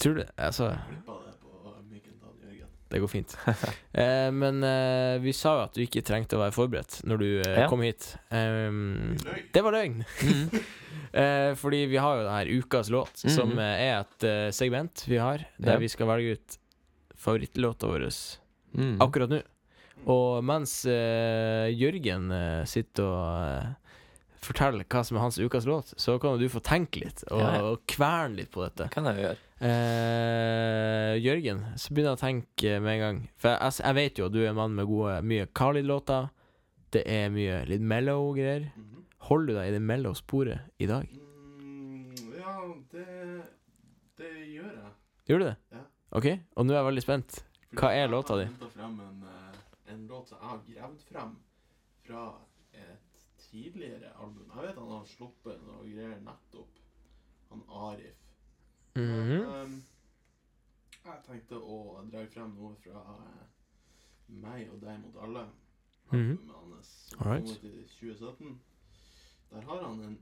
tror 0.00 0.16
du 0.18 0.24
Altså, 0.34 0.72
det 0.74 1.04
han 1.06 1.12
det 2.94 3.00
går 3.02 3.10
fint. 3.10 3.32
Eh, 3.94 4.30
men 4.34 4.58
eh, 4.66 5.16
vi 5.22 5.32
sa 5.34 5.52
jo 5.56 5.62
at 5.68 5.74
du 5.76 5.80
ikke 5.84 6.02
trengte 6.06 6.34
å 6.36 6.40
være 6.42 6.54
forberedt 6.54 7.00
når 7.06 7.20
du 7.22 7.26
eh, 7.42 7.60
Ja. 7.62 7.68
kom 7.70 7.82
hit. 7.86 8.08
Um, 8.34 9.14
det 9.54 9.62
var 9.66 9.76
løgn. 9.78 10.02
Mhm. 10.22 10.64
Eh, 11.14 11.52
fordi 11.54 11.84
vi 11.86 11.98
har 12.02 12.16
jo 12.18 12.22
denne 12.26 12.54
ukas 12.58 12.88
låt, 12.90 13.20
som 13.30 13.52
Mhm. 13.52 13.58
eh, 13.62 13.82
er 13.84 14.00
et 14.00 14.24
eh, 14.26 14.48
segment 14.50 15.04
vi 15.06 15.20
har, 15.22 15.44
der 15.62 15.76
Ja. 15.76 15.78
vi 15.78 15.86
skal 15.88 16.08
velge 16.10 16.32
ut 16.34 16.56
favorittlåta 17.14 17.86
vår 17.86 18.08
Mm. 18.74 18.98
akkurat 18.98 19.30
nå. 19.30 19.38
Og 20.10 20.44
mens 20.44 20.72
uh, 20.88 21.66
Jørgen 21.72 22.28
uh, 22.32 22.64
sitter 22.68 23.06
og 23.06 23.64
uh, 23.64 23.94
forteller 24.44 24.84
hva 24.84 25.02
som 25.06 25.16
er 25.16 25.24
hans 25.24 25.38
ukas 25.40 25.64
låt, 25.68 25.94
så 26.00 26.18
kan 26.20 26.34
jo 26.36 26.44
du 26.44 26.52
få 26.52 26.60
tenke 26.64 27.00
litt 27.04 27.24
og, 27.30 27.40
Ja, 27.40 27.50
ja. 27.56 27.62
og 27.70 27.84
kverne 27.88 28.36
litt 28.42 28.50
på 28.52 28.64
dette. 28.64 28.84
Det 28.84 28.92
kan 28.92 29.08
jeg 29.08 29.22
gjøre. 29.24 29.40
Eh, 29.64 31.14
Jørgen, 31.24 31.62
så 31.80 31.94
begynner 31.94 32.12
jeg 32.12 32.18
å 32.18 32.20
tenke 32.20 32.74
med 32.84 32.96
en 32.96 33.02
gang. 33.04 33.20
For 33.40 33.54
jeg, 33.54 33.76
jeg 33.80 33.96
vet 33.96 34.20
jo 34.20 34.26
at 34.28 34.34
du 34.34 34.40
er 34.42 34.50
en 34.50 34.58
mann 34.58 34.74
med 34.76 34.88
gode, 34.90 35.14
mye 35.24 35.46
Khalid-låter. 35.56 36.26
Det 36.92 37.04
er 37.08 37.32
mye 37.32 37.62
litt 37.70 37.84
mellow 37.94 38.28
greier. 38.36 38.68
Mhm. 38.76 39.06
Holder 39.30 39.54
du 39.54 39.56
deg 39.56 39.70
i 39.70 39.74
det 39.78 39.80
mellow 39.80 40.12
sporet 40.18 40.66
i 40.84 40.90
dag? 40.90 41.08
Mm, 41.08 42.12
ja, 42.36 42.56
det, 42.92 43.06
det 44.20 44.32
gjør 44.52 44.68
jeg. 44.68 44.90
Gjør 45.30 45.40
du 45.40 45.46
det? 45.46 45.54
Ja. 45.72 45.84
OK, 46.20 46.26
og 46.52 46.66
nå 46.68 46.74
er 46.74 46.82
jeg 46.82 46.88
veldig 46.90 47.06
spent. 47.06 47.38
Hva 47.74 47.94
er 47.94 48.04
jeg 48.04 48.12
låta 48.12 48.36
har 48.36 48.44
di? 48.44 48.68
frem 48.74 48.98
en, 49.00 49.22
en 49.94 50.06
låt 50.06 50.28
som 50.28 50.38
jeg 50.40 50.48
har 50.48 50.62
gravd 50.68 51.02
frem 51.08 51.34
fra 52.04 52.24
et 52.72 53.24
tidligere 53.38 54.12
album. 54.20 54.50
Jeg 54.54 54.62
vet 54.68 54.78
han 54.78 54.92
har 54.92 55.08
sluppet 55.08 55.64
noe 55.66 55.88
greier 55.88 56.20
nettopp. 56.20 56.78
Han 57.50 57.64
Arif. 57.68 58.20
Mhm. 58.94 59.04
Men, 59.04 59.42
um, 59.42 59.82
jeg 61.04 61.20
tenkte 61.26 61.58
å 61.60 61.78
dra 62.12 62.22
frem 62.32 62.54
noe 62.56 62.76
fra 62.80 63.00
uh, 63.00 63.42
meg 64.28 64.70
og 64.72 64.80
deg 64.82 65.00
mot 65.02 65.18
alle. 65.26 65.48
Mhm. 66.12 66.30
Albumet 66.30 66.56
hans 66.56 66.92
som 67.08 67.20
Alright. 67.20 67.44
kom 67.60 67.70
i 67.70 67.84
2017. 67.98 68.60
Der 69.50 69.60
har 69.60 69.82
han 69.84 70.00
en, 70.00 70.18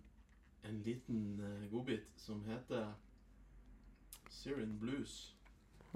en 0.65 0.83
liten 0.83 1.41
uh, 1.41 1.71
godbit 1.71 2.09
som 2.17 2.45
heter 2.45 2.93
Syrian 4.31 4.79
Blues. 4.79 5.37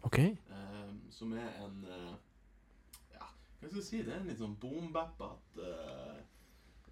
Okay. 0.04 0.36
Um, 0.50 1.00
som 1.10 1.32
er 1.32 1.64
en 1.64 1.84
eh, 1.84 1.90
Ja, 1.90 2.16
hva 3.66 3.72
skal 3.72 3.82
jeg 3.82 3.88
si? 3.90 4.02
Det 4.06 4.14
er 4.14 4.20
en 4.20 4.28
litt 4.30 4.40
sånn 4.40 4.56
boom-bappete 4.62 5.70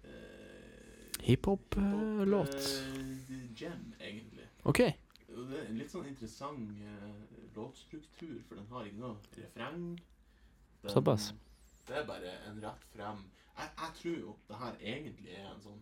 uh, 0.05 1.23
Hiphop-låt. 1.25 2.55
gem, 3.57 3.93
egentlig. 3.99 4.47
OK. 4.63 4.81
Det 5.27 5.59
er 5.59 5.69
en 5.69 5.79
litt 5.79 5.91
sånn 5.91 6.05
interessant 6.07 6.69
eh, 6.85 7.39
låtstruktur, 7.55 8.37
for 8.47 8.59
den 8.59 8.67
har 8.71 8.85
ikke 8.87 9.01
noe 9.01 9.15
refreng. 9.39 9.87
Såpass. 10.91 11.31
Det 11.87 11.97
er 11.97 12.05
bare 12.07 12.31
en 12.49 12.61
rett 12.61 12.83
frem 12.93 13.23
jeg, 13.55 13.69
jeg 13.79 13.91
tror 13.99 14.15
jo 14.19 14.35
det 14.49 14.57
her 14.59 14.77
egentlig 14.81 15.35
er 15.37 15.45
en 15.53 15.61
sånn 15.63 15.81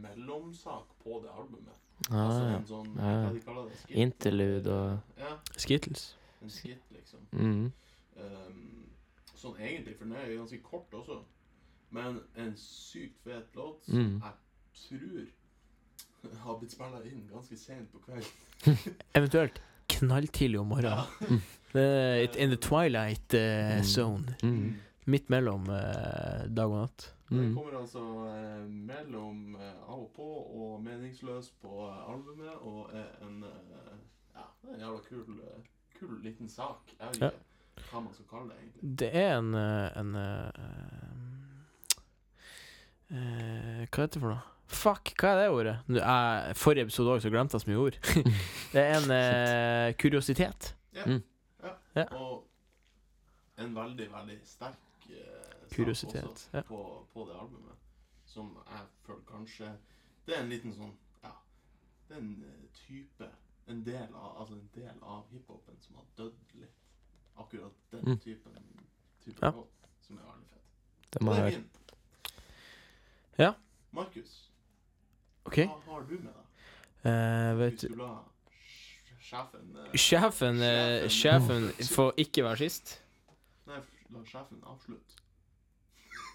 mellomsak 0.00 0.92
på 1.04 1.18
det 1.24 1.30
albumet. 1.34 1.76
altså 2.08 2.40
Ah, 2.40 2.54
en 2.56 2.66
sånn 2.68 2.90
ja. 2.96 3.10
Hva 3.26 3.32
de 3.34 3.42
kaller 3.44 3.68
det? 3.68 3.78
Skit? 3.82 3.96
Interlude 4.04 4.74
og 4.76 5.20
Ja, 5.20 5.32
Skittles. 5.56 6.04
en 6.42 6.50
skitt, 6.54 6.86
liksom. 6.96 7.26
mm. 7.32 7.72
Um, 8.20 8.79
sånn 9.40 9.56
egentlig, 9.60 9.96
for 9.98 10.04
den 10.04 10.16
er 10.20 10.34
ganske 10.36 10.58
kort 10.62 10.92
også. 10.92 11.20
Men 11.90 12.20
en 12.38 12.52
sykt 12.56 13.18
fet 13.24 13.54
låt 13.56 13.84
som 13.84 13.94
Mm. 13.98 14.20
jeg 14.22 14.32
tror 14.74 16.36
har 16.44 16.58
blitt 16.60 16.72
spilla 16.72 17.00
inn 17.08 17.24
ganske 17.32 17.56
sent 17.58 17.90
på 17.92 17.98
kvelden. 18.04 18.76
Eventuelt 19.16 19.60
knalltidlig 19.88 20.60
om 20.60 20.66
morgenen. 20.68 21.06
Ja. 21.20 21.26
Mm. 21.26 22.24
it- 22.24 22.36
In 22.36 22.50
the 22.50 22.56
twilight 22.56 23.34
uh, 23.34 23.76
Mm. 23.78 23.84
zone. 23.84 24.36
Mm. 24.42 24.76
Midt 25.06 25.30
mellom 25.30 25.68
uh, 25.68 26.46
dag 26.54 26.70
og 26.70 26.80
natt. 26.84 27.14
Den 27.30 27.38
Mm. 27.38 27.54
kommer 27.54 27.78
altså 27.78 28.00
eh, 28.26 28.64
mellom 28.68 29.54
eh, 29.56 29.82
av 29.88 30.00
og 30.02 30.10
på 30.16 30.24
og 30.60 30.82
meningsløs 30.82 31.52
på 31.62 31.86
eh, 31.88 32.10
albumet, 32.12 32.56
og 32.60 32.90
er 32.92 33.06
en 33.26 33.44
eh, 33.44 33.98
Ja, 34.34 34.46
en 34.72 34.80
jævla 34.80 34.98
kul, 35.08 35.38
eh, 35.40 35.62
kul 35.98 36.20
liten 36.24 36.48
sak. 36.48 36.90
Jeg 37.00 37.20
Ja. 37.22 37.30
Hva 37.90 38.00
man 38.04 38.14
skal 38.14 38.28
kalle 38.30 38.52
det, 38.52 38.60
egentlig. 38.62 38.92
Det 39.02 39.10
er 39.16 39.32
en, 39.38 39.54
en, 39.54 40.14
en 40.14 40.14
uh, 40.16 40.46
eh, 43.10 43.82
Hva 43.88 44.04
heter 44.04 44.14
det 44.16 44.22
for 44.22 44.30
noe? 44.34 44.44
Fuck, 44.70 45.14
hva 45.18 45.32
er 45.32 45.40
det 45.40 45.48
ordet? 45.50 45.74
Nå, 45.90 45.98
jeg, 45.98 46.56
forrige 46.56 46.86
episode 46.86 47.16
også, 47.16 47.26
så 47.26 47.32
glemte 47.34 47.58
jeg 47.58 47.64
så 47.64 47.70
mye 47.70 47.80
ord. 47.82 47.96
det 48.74 48.84
er 48.84 48.92
en 49.00 49.10
uh, 49.10 49.96
kuriositet. 49.98 50.74
Ja. 50.94 51.06
Mm. 51.06 51.22
ja. 51.64 51.74
Ja. 51.96 52.06
Og 52.16 52.46
en 53.58 53.74
veldig, 53.76 54.06
veldig 54.12 54.38
sterk 54.44 55.08
uh, 55.10 55.50
sak 55.70 55.76
Kuriositet, 55.76 56.24
også 56.24 56.48
ja. 56.54 56.60
på, 56.60 57.06
på 57.12 57.26
det 57.28 57.34
albumet. 57.40 57.76
som 58.24 58.58
jeg 58.70 58.86
føler 59.02 59.22
kanskje 59.26 59.72
Det 60.26 60.36
er 60.36 60.42
en 60.42 60.48
liten 60.48 60.74
sånn 60.74 60.94
Ja. 61.22 61.32
Det 62.08 62.16
er 62.16 62.20
en 62.20 62.44
eh, 62.46 62.68
type 62.74 63.28
En 63.66 63.84
del 63.86 64.14
av, 64.14 64.40
altså 64.40 64.54
en 64.54 64.70
del 64.74 65.02
av 65.02 65.26
hiphopen 65.30 65.76
som 65.80 65.96
har 65.96 66.06
dødd 66.16 66.54
litt. 66.54 66.79
Akkurat 67.40 67.72
den 67.92 68.00
Mm. 68.04 68.18
typen, 68.18 68.52
typen 69.24 69.38
Ja. 69.42 69.50
låt, 69.50 69.68
som 70.06 70.18
er 70.18 70.22
veldig 70.22 70.48
fett. 70.50 71.10
Det 71.12 71.22
må 71.22 71.34
jeg 71.34 71.40
er 71.40 71.50
høre. 71.50 71.64
Ja. 73.38 73.52
Markus, 73.92 74.50
OK. 75.46 75.56
hva 75.56 75.80
har 75.86 76.02
du 76.08 76.14
med 76.18 76.32
deg? 76.32 76.46
Eh, 77.10 77.54
vet 77.58 77.80
du 77.80 77.86
skulle 77.88 78.06
ha 78.06 78.18
sjefen 79.30 79.76
uh, 79.76 79.96
Sjefen, 79.96 80.56
uh, 80.60 81.08
sjefen 81.08 81.70
får 81.94 82.12
ikke 82.24 82.44
være 82.44 82.56
sist. 82.66 83.00
Nei, 83.66 83.80
la 84.10 84.24
sjefen 84.24 84.60
avslutte. 84.66 85.16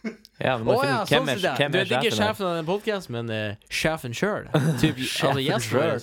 Ja, 0.39 0.57
men 0.57 0.67
må 0.67 0.73
ja, 0.83 0.99
sånn 1.09 1.29
er, 1.29 1.39
hvem 1.57 1.71
Du 1.71 1.79
er 1.79 1.85
vet 1.85 1.91
ikke 2.03 2.15
sjefen 2.15 2.45
av 2.45 2.55
den 2.59 2.65
podkasten, 2.67 3.15
men 3.15 3.29
uh, 3.31 3.55
sjefen 3.69 4.13
sjøl. 4.13 4.49
Typ, 4.81 4.97
altså 4.97 5.39
gjesten 5.41 6.01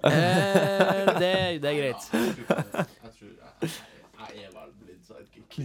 Eh, 0.00 1.18
det, 1.20 1.60
det 1.60 1.68
er 1.68 1.76
greit. 1.76 2.90
Ja, 3.60 4.26
jeg 4.34 4.50
blitt 4.80 5.04
sidekick. 5.06 5.58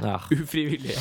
Ja. 0.00 0.16
Ufrivillig. 0.34 0.96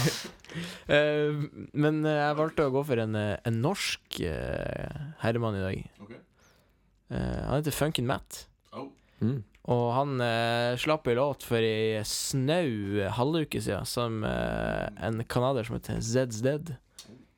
Eh, 0.90 1.36
men 1.78 2.00
eh, 2.06 2.18
jeg 2.24 2.38
valgte 2.40 2.66
å 2.68 2.74
gå 2.74 2.82
for 2.88 3.02
en, 3.04 3.16
eh, 3.18 3.36
en 3.46 3.60
norsk 3.64 4.20
eh, 4.26 5.04
herremann 5.22 5.58
i 5.60 5.64
dag. 5.64 5.84
Ok? 6.06 6.16
Eh, 6.16 7.42
han 7.46 7.60
heter 7.60 7.76
Funkin' 7.76 8.10
Matt. 8.10 8.46
Oh, 8.74 8.90
Mm. 9.20 9.42
Og 9.70 9.90
han 9.94 10.22
eh, 10.24 10.74
slapp 10.80 11.06
ei 11.12 11.18
låt 11.18 11.44
for 11.46 11.62
ei 11.62 12.00
snau 12.08 13.04
halvuke 13.18 13.60
siden, 13.62 13.86
som 13.86 14.24
eh, 14.26 14.88
en 15.06 15.20
canadier 15.30 15.68
som 15.68 15.76
heter 15.78 16.00
Zeds 16.02 16.40
Dead. 16.46 16.72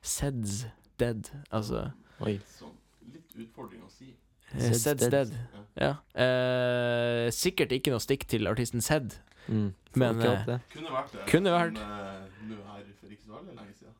Zeds 0.00 0.62
Dead, 1.02 1.28
altså 1.50 1.88
Oi. 2.22 2.36
sånn. 2.54 2.72
Litt 3.12 3.34
utfordring 3.44 3.82
å 3.84 3.90
si. 3.92 4.12
Eh, 4.54 4.72
Dead. 4.84 5.10
Dead. 5.10 5.34
Ja. 5.80 5.92
Eh, 6.14 7.30
sikkert 7.32 7.72
ikke 7.72 7.92
noe 7.94 8.02
stikk 8.04 8.26
til 8.28 8.46
artisten 8.50 8.80
Zed. 8.84 9.16
Mm. 9.48 9.72
Men, 9.96 10.20
eh. 10.20 10.58
Kunne 10.72 10.92
vært 10.92 11.12
det. 11.16 11.26
Kunne 11.30 11.52
vært. 11.54 11.78
Men 11.78 12.56
uh, 12.58 12.72
her 12.72 12.84
for 13.00 13.12
ikke 13.14 13.24
så 13.26 13.36
veldig 13.38 13.56
lenge 13.56 13.74
siden, 13.78 13.94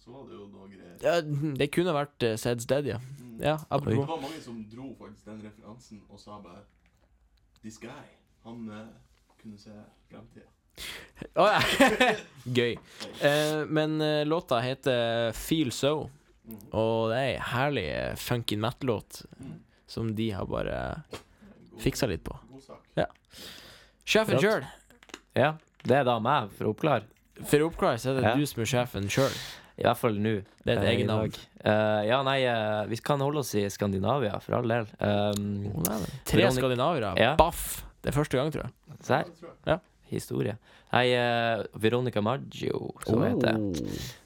så 0.00 0.14
var 0.14 0.26
det 0.28 0.38
jo 0.38 0.46
noe 0.50 0.68
greier. 0.72 0.96
Ja, 1.04 1.20
det 1.60 1.70
kunne 1.74 1.94
vært 1.96 2.26
uh, 2.26 2.34
Zeds 2.40 2.66
Dead, 2.70 2.88
ja. 2.94 2.98
Mm. 3.20 3.36
Ja, 3.40 3.56
Det 3.70 3.96
var 3.96 4.20
mange 4.20 4.40
som 4.44 4.58
dro 4.68 4.90
faktisk 5.00 5.24
den 5.30 5.42
referansen 5.46 6.02
og 6.10 6.20
sa 6.20 6.40
bare 6.44 6.64
This 7.62 7.78
guy, 7.80 7.92
han 8.44 8.64
uh, 8.68 8.86
kunne 9.40 9.58
se 9.60 9.72
fremtida. 10.10 10.48
Å 11.36 11.46
ja! 11.50 11.60
Gøy. 12.58 12.72
Eh, 13.26 13.62
men 13.68 14.00
eh, 14.00 14.22
låta 14.24 14.60
heter 14.64 15.32
Feel 15.36 15.72
So, 15.72 16.10
Mhm. 16.50 16.70
og 16.72 17.10
det 17.12 17.16
er 17.18 17.26
ei 17.28 17.40
herlig 17.52 17.82
Funkin' 18.16 18.22
funky 18.24 18.56
Matt-låt 18.58 19.18
Mm. 19.38 19.58
Som 19.90 20.12
de 20.16 20.30
har 20.36 20.46
bare 20.50 20.76
fiksa 21.82 22.08
litt 22.10 22.22
på. 22.26 22.36
Ja. 22.98 23.08
Sjefen 24.06 24.40
sjøl. 24.42 24.66
Ja, 25.38 25.54
det 25.86 26.00
er 26.00 26.06
da 26.06 26.18
meg, 26.22 26.52
for 26.56 26.68
å 26.68 26.74
oppklare. 26.74 27.08
For 27.40 27.62
å 27.62 27.70
oppklare 27.70 28.00
så 28.00 28.12
er 28.12 28.20
det 28.20 28.28
Ja. 28.28 28.36
du 28.36 28.46
som 28.46 28.62
er 28.62 28.70
sjefen 28.70 29.08
sjøl. 29.10 29.34
I 29.80 29.86
hvert 29.86 29.96
fall 29.96 30.18
nå. 30.20 30.34
Det 30.60 30.74
er 30.74 30.76
et 30.76 30.84
eh, 30.84 30.90
eget 30.92 31.06
navn. 31.08 31.36
Eh, 31.64 32.00
ja, 32.10 32.18
nei, 32.22 32.40
uh, 32.44 32.84
vi 32.90 32.98
kan 33.00 33.20
holde 33.20 33.40
oss 33.40 33.54
i 33.56 33.64
Skandinavia, 33.72 34.36
for 34.44 34.58
all 34.58 34.68
del. 34.68 34.90
Um, 35.00 35.70
oh, 35.70 35.80
nei, 35.86 36.00
Tre 36.28 36.42
Veronica- 36.42 36.58
skandinavere. 36.58 37.14
Ja. 37.16 37.30
Baff! 37.40 37.80
Det 38.02 38.12
er 38.12 38.16
første 38.16 38.36
gang, 38.36 38.52
tror 38.52 38.66
jeg. 38.66 38.98
se 39.00 39.14
her, 39.14 39.24
Det 39.64 39.80
historie. 40.10 40.58
Nei, 40.92 41.06
uh, 41.14 41.64
Veronica 41.80 42.20
Maggio, 42.20 42.90
som 43.06 43.22
oh. 43.22 43.26
heter. 43.28 43.56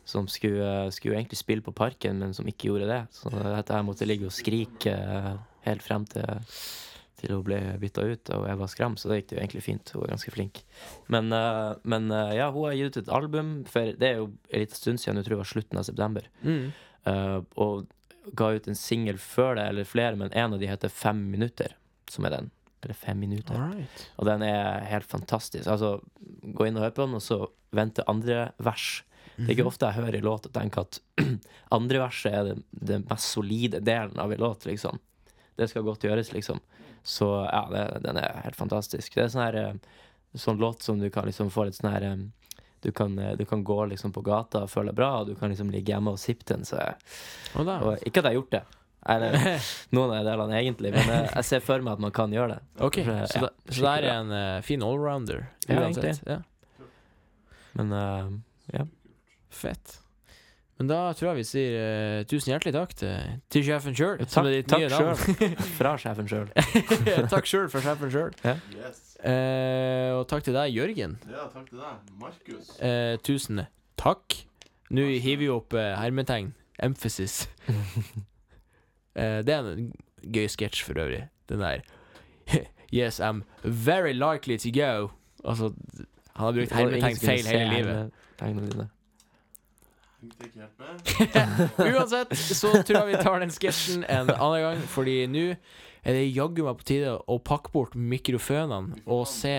Som 0.04 0.26
skulle, 0.28 0.90
skulle 0.96 1.20
egentlig 1.20 1.38
spille 1.38 1.62
på 1.62 1.74
Parken, 1.76 2.18
men 2.18 2.34
som 2.34 2.48
ikke 2.48 2.70
gjorde 2.70 2.88
det. 2.88 3.02
Så 3.14 3.30
dette 3.30 3.76
her 3.76 3.84
måtte 3.86 4.08
ligge 4.08 4.26
og 4.26 4.34
skrike 4.34 4.96
helt 5.66 5.84
frem 5.84 6.06
til, 6.10 6.44
til 7.20 7.34
hun 7.34 7.44
ble 7.46 7.60
bytta 7.82 8.06
ut, 8.06 8.32
og 8.36 8.46
jeg 8.50 8.60
var 8.60 8.72
skram, 8.72 8.96
så 9.00 9.10
det 9.10 9.20
gikk 9.20 9.30
det 9.30 9.36
jo 9.36 9.42
egentlig 9.42 9.64
fint. 9.66 9.92
Hun 9.94 10.04
var 10.04 10.14
ganske 10.14 10.34
flink. 10.34 10.62
Men, 11.12 11.32
uh, 11.32 11.74
men 11.82 12.10
uh, 12.12 12.32
ja, 12.36 12.50
hun 12.54 12.68
har 12.68 12.78
gitt 12.78 12.94
ut 12.94 13.02
et 13.04 13.14
album, 13.20 13.54
for 13.70 13.94
det 14.00 14.10
er 14.10 14.22
jo 14.22 14.30
en 14.30 14.64
liten 14.64 14.80
stund 14.80 15.02
siden, 15.02 15.20
jeg 15.20 15.28
tror 15.28 15.36
det 15.36 15.42
var 15.44 15.52
slutten 15.52 15.80
av 15.80 15.88
september. 15.88 16.28
Mm. 16.44 16.66
Uh, 17.04 17.38
og 17.60 17.86
ga 18.32 18.50
ut 18.56 18.68
en 18.68 18.78
singel 18.78 19.18
før 19.20 19.58
det, 19.58 19.68
eller 19.70 19.88
flere, 19.88 20.18
men 20.20 20.32
en 20.32 20.56
av 20.56 20.60
de 20.62 20.68
heter 20.70 20.92
Fem 20.92 21.26
minutter, 21.32 21.76
som 22.10 22.26
er 22.28 22.38
den. 22.38 22.52
Eller 22.84 22.96
Fem 22.96 23.20
minutter. 23.20 23.56
All 23.56 23.74
right. 23.78 24.06
Og 24.20 24.28
den 24.28 24.44
er 24.46 24.84
helt 24.88 25.08
fantastisk. 25.08 25.66
Altså, 25.70 25.98
gå 26.44 26.68
inn 26.68 26.78
og 26.78 26.86
hør 26.86 26.96
på 26.96 27.08
den, 27.08 27.18
og 27.18 27.24
så 27.24 27.40
vente 27.74 28.04
andre 28.10 28.50
vers. 28.62 29.02
Det 29.34 29.48
er 29.48 29.56
ikke 29.56 29.66
ofte 29.66 29.88
jeg 29.88 29.98
hører 29.98 30.18
i 30.18 30.22
låt 30.22 30.46
og 30.46 30.54
tenker 30.54 30.84
at 30.84 31.00
andre 31.76 32.04
verset 32.04 32.36
er 32.38 32.50
den, 32.70 33.06
mest 33.08 33.32
solide 33.34 33.80
delen 33.82 34.20
av 34.22 34.32
en 34.32 34.44
låt, 34.44 34.66
liksom. 34.68 35.00
Det 35.56 35.68
skal 35.70 35.86
godt 35.86 36.04
gjøres, 36.06 36.32
liksom. 36.34 36.60
Så 37.04 37.28
ja, 37.52 37.66
det, 37.70 37.84
den 38.06 38.18
er 38.18 38.40
helt 38.44 38.56
fantastisk. 38.56 39.14
Det 39.14 39.26
er 39.26 39.32
sånn 39.32 39.44
her 39.44 39.58
eh, 39.60 39.74
sånn 40.34 40.58
låt 40.58 40.82
som 40.82 40.98
du 40.98 41.10
kan 41.14 41.28
liksom 41.28 41.52
få 41.52 41.68
litt 41.68 41.76
sånn 41.78 41.92
her 41.92 42.06
eh, 42.08 42.22
du 42.84 42.92
kan, 42.92 43.18
eh, 43.18 43.32
du 43.36 43.44
kan 43.48 43.64
gå 43.64 43.78
liksom 43.92 44.12
på 44.12 44.20
gata 44.24 44.64
og 44.64 44.72
føle 44.72 44.92
deg 44.92 44.98
bra, 44.98 45.10
og 45.20 45.30
du 45.30 45.34
kan 45.40 45.52
liksom 45.52 45.70
ligge 45.72 45.94
hjemme 45.94 46.12
og 46.12 46.20
sippe 46.20 46.44
den. 46.50 46.66
Så, 46.68 46.80
og 47.56 47.68
og 47.68 48.02
ikke 48.04 48.20
at 48.20 48.26
jeg 48.26 48.30
har 48.30 48.38
gjort 48.38 48.56
det. 48.56 48.62
Eller 49.14 49.38
noen 49.96 50.12
av 50.18 50.28
delene, 50.28 50.58
egentlig, 50.60 50.92
men 50.92 51.08
jeg, 51.08 51.30
jeg 51.30 51.48
ser 51.48 51.64
for 51.64 51.84
meg 51.84 51.96
at 51.96 52.04
man 52.04 52.12
kan 52.16 52.32
gjøre 52.32 52.56
det. 52.56 52.60
OK, 52.84 53.00
Ja, 53.04 53.24
så, 53.30 53.46
da, 53.46 53.52
så 53.68 53.86
det 53.86 53.94
er 53.94 54.08
en 54.14 54.32
uh, 54.32 54.62
fin 54.64 54.84
allrounder 54.84 55.46
Ja, 55.68 55.80
uansett. 55.80 56.04
egentlig. 56.04 56.36
Ja, 56.36 56.88
Men 57.80 57.92
uh, 57.92 58.32
ja. 58.72 58.86
fett. 59.52 59.98
Men 60.78 60.90
da 60.90 60.98
tror 61.14 61.30
jeg 61.30 61.38
vi 61.38 61.44
sier 61.46 61.74
eh, 61.78 62.20
tusen 62.26 62.50
hjertelig 62.50 62.72
takk 62.74 62.94
til, 62.98 63.34
til 63.54 63.62
sjefen 63.66 63.94
sjøl. 63.94 64.24
Takk, 64.26 64.48
takk 64.72 64.86
sjøl. 64.90 65.44
Fra 65.78 65.92
sjefen 66.02 66.30
sjøl. 66.30 66.48
takk 67.34 67.46
sjøl 67.46 67.68
for 67.70 67.84
sjefen 67.84 68.10
sjøl. 68.10 68.34
Yes. 68.74 69.04
Eh, 69.22 70.10
og 70.16 70.26
takk 70.28 70.44
til 70.48 70.56
deg, 70.56 70.74
Jørgen. 70.74 71.14
Ja, 71.30 71.46
takk 71.52 71.70
til 71.70 71.78
deg. 71.78 72.10
Markus. 72.20 72.74
Eh, 72.82 73.14
tusen 73.24 73.62
takk. 74.00 74.40
Nå 74.94 75.06
hiver 75.14 75.44
vi 75.44 75.52
opp 75.54 75.78
eh, 75.78 75.94
hermetegn. 76.00 76.50
Emphasis. 76.82 77.44
eh, 79.14 79.40
det 79.46 79.54
er 79.54 79.70
en 79.76 79.92
gøy 80.26 80.50
sketsj 80.50 80.82
for 80.88 80.98
øvrig. 80.98 81.28
Den 81.48 81.62
der 81.62 81.86
Yes, 82.94 83.20
I'm 83.20 83.42
very 83.64 84.12
likely 84.12 84.56
to 84.58 84.70
go. 84.70 85.10
Altså, 85.44 85.72
han 86.36 86.44
har 86.46 86.52
brukt 86.52 86.72
hermetegn 86.72 87.16
feil 87.16 87.46
hele 87.46 87.70
livet. 87.76 88.12
Tegnene 88.38 88.70
dine. 88.70 88.88
Hengte 90.24 90.46
ikke 90.48 90.60
helt 90.64 90.78
med. 90.80 91.94
Uansett 91.94 92.36
så 92.56 92.70
tror 92.80 93.00
jeg 93.02 93.10
vi 93.10 93.22
tar 93.22 93.42
den 93.42 93.52
sketsjen 93.52 94.04
en 94.08 94.30
annen 94.32 94.62
gang, 94.64 94.84
fordi 94.88 95.18
nå 95.28 95.42
er 96.04 96.16
det 96.16 96.24
jaggu 96.36 96.62
meg 96.64 96.78
på 96.80 96.86
tide 96.88 97.12
å 97.16 97.36
pakke 97.40 97.72
bort 97.72 97.94
mikrofonene 97.96 98.98
og 99.08 99.24
se 99.28 99.54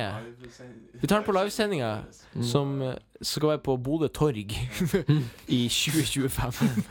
Vi 0.93 1.07
tar 1.07 1.19
den 1.19 1.25
på 1.25 1.33
livesendinga. 1.33 1.91
Mm. 2.35 2.43
som 2.43 2.81
eh, 2.81 2.97
skal 3.21 3.53
være 3.53 3.63
på 3.63 3.77
Bodø 3.77 4.09
torg 4.11 4.51
i 5.57 5.61
2025. 5.71 6.83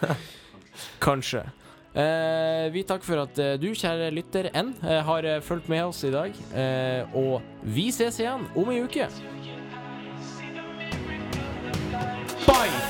Kanskje. 1.06 1.44
Eh, 1.94 2.66
vi 2.74 2.82
takker 2.86 3.06
for 3.06 3.22
at 3.22 3.38
eh, 3.38 3.54
du, 3.62 3.70
kjære 3.70 4.10
lytter, 4.16 4.50
enn 4.54 4.74
eh, 4.82 5.00
har 5.06 5.30
fulgt 5.46 5.70
med 5.70 5.84
oss 5.86 6.02
i 6.04 6.10
dag. 6.14 6.34
Eh, 6.54 7.16
og 7.16 7.40
vi 7.62 7.90
ses 7.94 8.18
igjen 8.18 8.48
om 8.58 8.72
ei 8.74 8.82
uke. 8.82 9.06
Bye! 12.46 12.89